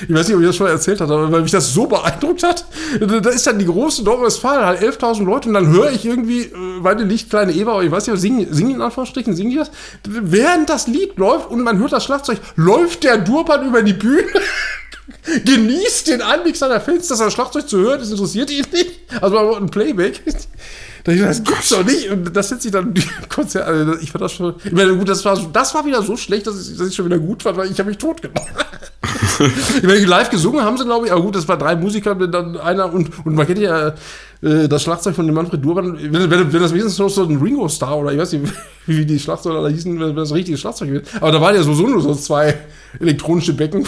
Ich 0.03 0.15
weiß 0.15 0.29
nicht, 0.29 0.37
ob 0.37 0.43
ich 0.43 0.49
das 0.49 0.57
schon 0.57 0.67
erzählt 0.67 1.01
habe, 1.01 1.15
aber 1.15 1.33
weil 1.33 1.43
mich 1.43 1.51
das 1.51 1.73
so 1.73 1.87
beeindruckt 1.87 2.43
hat. 2.43 2.65
Da 3.01 3.31
ist 3.31 3.47
dann 3.47 3.59
die 3.59 3.65
große 3.67 4.03
Nordrhein-Westfalen, 4.03 4.65
halt 4.65 4.83
11.000 4.83 5.25
Leute 5.25 5.49
und 5.49 5.55
dann 5.55 5.69
höre 5.69 5.91
ich 5.91 6.05
irgendwie 6.05 6.43
äh, 6.43 6.57
meine 6.83 7.05
Licht 7.05 7.31
kleine 7.31 7.53
Eva, 7.53 7.83
ich 7.83 7.91
weiß 7.91 8.09
nicht, 8.09 8.21
singen, 8.21 8.53
singen 8.53 8.77
in 8.77 8.83
Anführungsstrichen, 8.83 9.35
singen 9.35 9.51
die 9.51 9.57
das? 9.57 9.71
Während 10.05 10.69
das 10.69 10.87
Lied 10.87 11.17
läuft 11.17 11.51
und 11.51 11.63
man 11.63 11.79
hört 11.79 11.93
das 11.93 12.05
Schlagzeug, 12.05 12.39
läuft 12.57 13.05
der 13.05 13.19
Durban 13.19 13.67
über 13.67 13.83
die 13.83 13.95
Bühne 13.95 14.27
genießt 15.45 16.09
den 16.09 16.23
Anblick 16.23 16.57
seiner 16.57 16.81
Fans, 16.81 17.09
dass 17.09 17.21
er 17.21 17.31
Schlagzeug 17.31 17.69
zu 17.69 17.79
hören 17.79 18.01
ist, 18.01 18.11
interessiert 18.11 18.51
ihn 18.51 18.65
nicht. 18.73 19.01
Also 19.21 19.55
ein 19.55 19.71
Playback. 19.71 20.21
Da 21.05 21.13
ich, 21.13 21.21
das 21.21 21.43
gibt's 21.43 21.69
doch 21.71 21.85
nicht. 21.85 22.11
Und 22.11 22.35
das 22.35 22.49
setzt 22.49 22.63
sich 22.63 22.73
dann 22.73 22.95
Konzert. 23.29 23.67
Also 23.67 23.97
ich 23.99 24.11
fand 24.11 24.23
das 24.23 24.33
schon. 24.33 24.55
Ich 24.65 24.73
meine, 24.73 24.95
gut, 24.95 25.09
das 25.09 25.25
war, 25.25 25.39
das 25.53 25.75
war 25.75 25.85
wieder 25.85 26.03
so 26.03 26.17
schlecht, 26.17 26.47
dass 26.47 26.69
ich, 26.69 26.77
dass 26.77 26.89
ich 26.89 26.95
schon 26.95 27.07
wieder 27.07 27.19
gut 27.19 27.43
fand, 27.43 27.57
weil 27.57 27.71
ich 27.71 27.79
habe 27.79 27.89
mich 27.89 27.99
tot 27.99 28.23
gemacht. 28.23 28.49
ich 29.77 29.83
meine, 29.83 30.05
live 30.05 30.31
gesungen 30.31 30.63
haben 30.63 30.77
sie, 30.77 30.85
glaube 30.85 31.07
ich, 31.07 31.13
aber 31.13 31.23
gut, 31.23 31.35
das 31.35 31.49
war 31.49 31.57
drei 31.57 31.75
Musiker, 31.75 32.15
dann 32.15 32.57
einer 32.57 32.93
und, 32.93 33.25
und 33.25 33.35
man 33.35 33.47
kennt 33.47 33.59
ja 33.59 33.95
äh, 34.43 34.69
das 34.69 34.83
Schlagzeug 34.83 35.15
von 35.15 35.27
dem 35.27 35.35
Manfred 35.35 35.65
Durban. 35.65 35.97
Wenn, 35.99 36.31
wenn, 36.31 36.53
wenn 36.53 36.63
das 36.63 36.73
wenigstens 36.73 36.99
noch 36.99 37.09
so 37.09 37.25
ein 37.25 37.37
Ringo-Star 37.37 37.99
oder 37.99 38.13
ich 38.13 38.19
weiß 38.19 38.33
nicht, 38.33 38.53
wie 38.87 39.07
die 39.07 39.19
Schlagzeuger 39.19 39.63
da 39.63 39.69
hießen, 39.69 39.99
wenn 39.99 40.17
das 40.17 40.33
richtige 40.33 40.59
Schlagzeug 40.59 40.91
wird. 40.91 41.09
Aber 41.17 41.33
da 41.33 41.41
waren 41.41 41.55
ja 41.55 41.63
sowieso 41.63 41.87
nur 41.87 42.01
so 42.01 42.15
zwei 42.15 42.59
elektronische 42.99 43.53
Becken. 43.53 43.87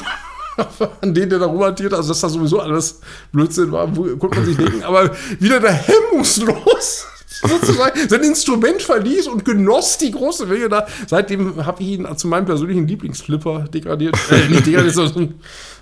An 1.00 1.14
denen 1.14 1.30
der 1.30 1.38
da 1.38 1.46
rumhantiert, 1.46 1.92
also 1.94 2.08
dass 2.08 2.20
das 2.20 2.32
sowieso 2.32 2.60
alles 2.60 3.00
Blödsinn 3.32 3.72
war, 3.72 3.86
konnte 3.86 4.36
man 4.36 4.44
sich 4.44 4.56
denken, 4.56 4.82
aber 4.82 5.10
wieder 5.38 5.60
da 5.60 5.70
hemmungslos 5.70 7.06
sozusagen 7.42 8.08
sein 8.08 8.22
Instrument 8.22 8.82
verließ 8.82 9.26
und 9.28 9.44
genoss 9.44 9.98
die 9.98 10.10
große 10.10 10.48
Wege 10.48 10.68
da. 10.68 10.86
Seitdem 11.06 11.64
habe 11.64 11.82
ich 11.82 11.88
ihn 11.88 12.16
zu 12.16 12.28
meinem 12.28 12.46
persönlichen 12.46 12.86
Lieblingsflipper 12.86 13.68
degradiert, 13.72 14.16
äh, 14.30 14.48
nicht 14.48 14.66
degradiert, 14.66 14.94
sondern 14.94 15.34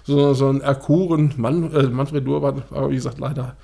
so, 0.04 0.34
so 0.34 0.48
einen 0.48 0.60
erkoren 0.60 1.34
Mann, 1.36 1.72
äh, 1.72 1.82
Manfred 1.84 2.26
Durban, 2.26 2.62
aber 2.70 2.90
wie 2.90 2.94
gesagt, 2.94 3.18
leider 3.18 3.56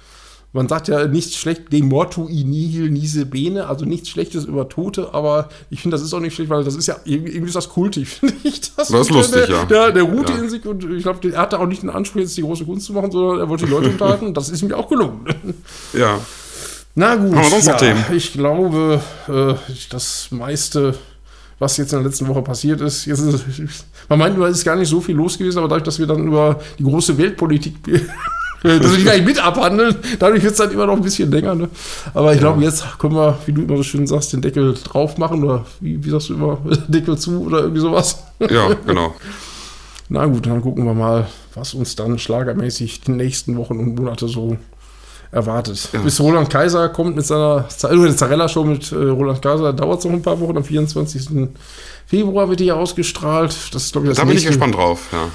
man 0.57 0.69
sagt 0.69 0.89
ja 0.89 1.07
nichts 1.07 1.37
schlecht, 1.37 1.71
de 1.71 1.83
mortui 1.83 2.43
nihil 2.43 2.91
nise 2.91 3.27
bene, 3.27 3.69
also 3.69 3.85
nichts 3.85 4.09
Schlechtes 4.09 4.47
über 4.47 4.69
Tote, 4.69 5.13
aber 5.13 5.51
ich 5.71 5.83
finde, 5.83 5.97
das 5.97 6.05
ist 6.05 6.15
auch 6.15 6.21
nicht 6.21 6.35
schlecht, 6.35 6.51
weil 6.51 6.65
das 6.65 6.75
ist 6.75 6.87
ja, 6.87 6.97
irgendwie 7.05 7.47
ist 7.47 7.55
das 7.55 7.69
kultig, 7.69 8.09
finde 8.21 8.35
ich. 8.43 8.61
Das, 8.75 8.89
das 8.89 9.01
ist 9.03 9.11
lustig, 9.11 9.47
der, 9.47 9.51
ja. 9.51 9.65
Der, 9.67 9.93
der 9.93 10.03
ruhte 10.03 10.33
ja. 10.33 10.39
in 10.39 10.49
sich 10.49 10.65
und 10.65 10.83
ich 10.91 11.03
glaube, 11.03 11.31
er 11.31 11.41
hatte 11.41 11.61
auch 11.61 11.67
nicht 11.67 11.83
den 11.83 11.91
Anspruch, 11.91 12.21
jetzt 12.21 12.37
die 12.37 12.43
große 12.43 12.65
Kunst 12.65 12.87
zu 12.87 12.95
machen, 12.95 13.11
sondern 13.11 13.39
er 13.39 13.49
wollte 13.49 13.67
die 13.67 13.71
Leute 13.71 13.91
unterhalten. 13.91 14.33
Das 14.35 14.49
ist 14.49 14.63
mir 14.63 14.77
auch 14.77 14.89
gelungen. 14.89 15.27
Ja. 15.93 16.19
Na 16.95 17.15
gut, 17.17 17.35
ja, 17.35 18.13
ich 18.13 18.33
glaube, 18.33 19.01
äh, 19.29 19.55
das 19.91 20.29
meiste, 20.31 20.95
was 21.59 21.77
jetzt 21.77 21.93
in 21.93 21.99
der 21.99 22.09
letzten 22.09 22.27
Woche 22.27 22.41
passiert 22.41 22.81
ist, 22.81 23.05
jetzt 23.05 23.21
ist 23.21 23.87
man 24.09 24.19
meint, 24.19 24.39
es 24.39 24.59
ist 24.59 24.65
gar 24.65 24.77
nicht 24.77 24.89
so 24.89 25.01
viel 25.01 25.17
los 25.17 25.37
gewesen, 25.37 25.59
aber 25.59 25.69
dadurch, 25.69 25.85
dass 25.85 25.99
wir 25.99 26.07
dann 26.07 26.27
über 26.27 26.59
die 26.79 26.85
große 26.85 27.19
Weltpolitik 27.19 27.75
das 28.67 28.93
will 28.93 28.99
ich 28.99 29.05
gar 29.05 29.15
nicht 29.15 29.27
mit 29.27 29.45
abhandeln. 29.45 29.95
Dadurch 30.19 30.43
wird 30.43 30.53
es 30.53 30.59
dann 30.59 30.71
immer 30.71 30.87
noch 30.87 30.97
ein 30.97 31.03
bisschen 31.03 31.31
länger. 31.31 31.55
Ne? 31.55 31.69
Aber 32.15 32.33
ich 32.33 32.41
glaube, 32.41 32.63
jetzt 32.63 32.99
können 32.99 33.15
wir, 33.15 33.39
wie 33.47 33.53
du 33.53 33.63
immer 33.63 33.77
so 33.77 33.83
schön 33.83 34.07
sagst, 34.07 34.33
den 34.33 34.43
Deckel 34.43 34.75
drauf 34.75 35.19
machen 35.19 35.45
oder 35.45 35.65
wie, 35.81 36.05
wie 36.05 36.11
sagst 36.11 36.31
du 36.31 36.35
immer, 36.35 36.59
Deckel 36.89 37.19
zu 37.19 37.47
oder 37.47 37.61
irgendwie 37.61 37.81
sowas. 37.81 38.23
Ja, 38.41 38.69
genau. 38.87 39.15
Na 40.09 40.25
gut, 40.27 40.47
dann 40.47 40.63
gucken 40.63 40.85
wir 40.85 40.95
mal, 40.95 41.27
was 41.55 41.75
uns 41.75 41.97
dann 41.97 42.19
schlagermäßig 42.19 43.01
die 43.01 43.13
nächsten 43.13 43.57
Wochen 43.57 43.79
und 43.79 43.97
Monate 43.97 44.29
so 44.29 44.57
erwartet. 45.33 45.89
Ja. 45.93 46.01
Bis 46.01 46.21
Roland 46.21 46.49
Kaiser 46.49 46.89
kommt 46.89 47.17
mit 47.17 47.27
seiner 47.27 47.69
Zarella-Show 47.69 48.65
mit 48.65 48.93
äh, 48.93 48.97
Roland 48.97 49.43
Kaiser, 49.43 49.73
dauert 49.73 49.99
es 49.99 50.05
noch 50.05 50.13
ein 50.13 50.23
paar 50.23 50.39
Wochen. 50.41 50.57
Am 50.57 50.65
24. 50.65 51.49
Februar 52.07 52.49
wird 52.49 52.61
die 52.61 52.67
ja 52.67 52.75
ausgestrahlt. 52.75 53.55
Das 53.73 53.85
ist, 53.85 53.93
glaube 53.93 54.07
ich, 54.07 54.11
das 54.11 54.19
Da 54.19 54.25
bin 54.25 54.37
ich 54.37 54.47
gespannt 54.47 54.77
drauf, 54.77 55.09
ja. 55.13 55.29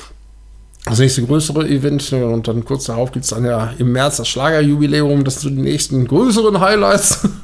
Das 0.86 0.99
nächste 0.99 1.23
größere 1.23 1.67
Event 1.67 2.11
ne, 2.11 2.25
und 2.25 2.47
dann 2.47 2.65
kurz 2.65 2.86
darauf 2.86 3.11
gibt 3.11 3.25
es 3.25 3.32
dann 3.32 3.45
ja 3.45 3.73
im 3.77 3.91
März 3.91 4.17
das 4.17 4.27
Schlagerjubiläum. 4.27 5.23
Das 5.23 5.41
sind 5.41 5.55
die 5.55 5.61
nächsten 5.61 6.07
größeren 6.07 6.59
Highlights. 6.59 7.27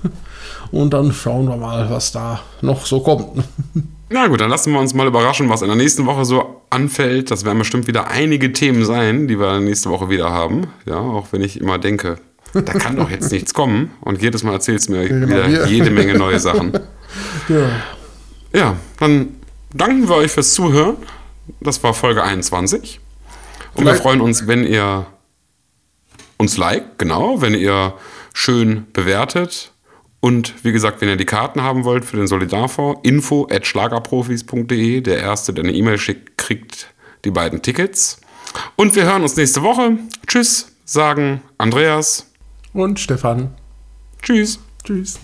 Und 0.71 0.93
dann 0.93 1.13
schauen 1.13 1.47
wir 1.47 1.55
mal, 1.55 1.89
was 1.89 2.11
da 2.11 2.41
noch 2.61 2.85
so 2.85 2.99
kommt. 2.99 3.43
Na 4.09 4.27
gut, 4.27 4.41
dann 4.41 4.49
lassen 4.49 4.73
wir 4.73 4.79
uns 4.79 4.93
mal 4.93 5.07
überraschen, 5.07 5.49
was 5.49 5.61
in 5.61 5.67
der 5.67 5.77
nächsten 5.77 6.05
Woche 6.05 6.25
so 6.25 6.61
anfällt. 6.69 7.31
Das 7.31 7.45
werden 7.45 7.59
bestimmt 7.59 7.87
wieder 7.87 8.07
einige 8.07 8.51
Themen 8.51 8.85
sein, 8.85 9.27
die 9.27 9.39
wir 9.39 9.59
nächste 9.59 9.89
Woche 9.89 10.09
wieder 10.09 10.29
haben. 10.29 10.67
Ja, 10.85 10.97
auch 10.97 11.27
wenn 11.31 11.41
ich 11.41 11.59
immer 11.59 11.77
denke, 11.77 12.17
da 12.53 12.73
kann 12.73 12.95
doch 12.95 13.09
jetzt 13.09 13.31
nichts 13.31 13.53
kommen. 13.53 13.91
Und 14.01 14.21
jedes 14.21 14.43
Mal 14.43 14.53
erzählst 14.53 14.89
du 14.89 14.93
mir 14.93 15.03
ja, 15.03 15.27
wieder 15.27 15.67
jede 15.67 15.89
Menge 15.89 16.17
neue 16.17 16.39
Sachen. 16.39 16.73
ja. 17.49 17.69
ja, 18.59 18.75
dann 18.99 19.35
danken 19.73 20.07
wir 20.07 20.15
euch 20.15 20.31
fürs 20.31 20.53
Zuhören. 20.53 20.97
Das 21.61 21.81
war 21.83 21.93
Folge 21.93 22.23
21. 22.23 22.99
Und 23.77 23.83
Vielleicht. 23.83 23.99
wir 23.99 24.03
freuen 24.03 24.21
uns, 24.21 24.47
wenn 24.47 24.65
ihr 24.65 25.05
uns 26.37 26.57
liked, 26.57 26.97
genau, 26.97 27.41
wenn 27.41 27.53
ihr 27.53 27.93
schön 28.33 28.87
bewertet. 28.91 29.71
Und 30.19 30.65
wie 30.65 30.71
gesagt, 30.71 30.99
wenn 31.01 31.09
ihr 31.09 31.15
die 31.15 31.25
Karten 31.25 31.61
haben 31.61 31.83
wollt 31.83 32.03
für 32.03 32.17
den 32.17 32.27
Solidarfonds, 32.27 33.01
info 33.03 33.47
at 33.51 33.65
schlagerprofis.de. 33.65 35.01
Der 35.01 35.19
Erste, 35.19 35.53
der 35.53 35.63
eine 35.63 35.73
E-Mail 35.73 35.97
schickt, 35.97 36.37
kriegt 36.37 36.93
die 37.23 37.31
beiden 37.31 37.61
Tickets. 37.61 38.19
Und 38.75 38.95
wir 38.95 39.03
hören 39.03 39.21
uns 39.21 39.35
nächste 39.35 39.61
Woche. 39.61 39.97
Tschüss, 40.25 40.75
sagen 40.85 41.41
Andreas 41.57 42.27
und 42.73 42.99
Stefan. 42.99 43.53
Tschüss. 44.21 44.59
Tschüss. 44.83 45.19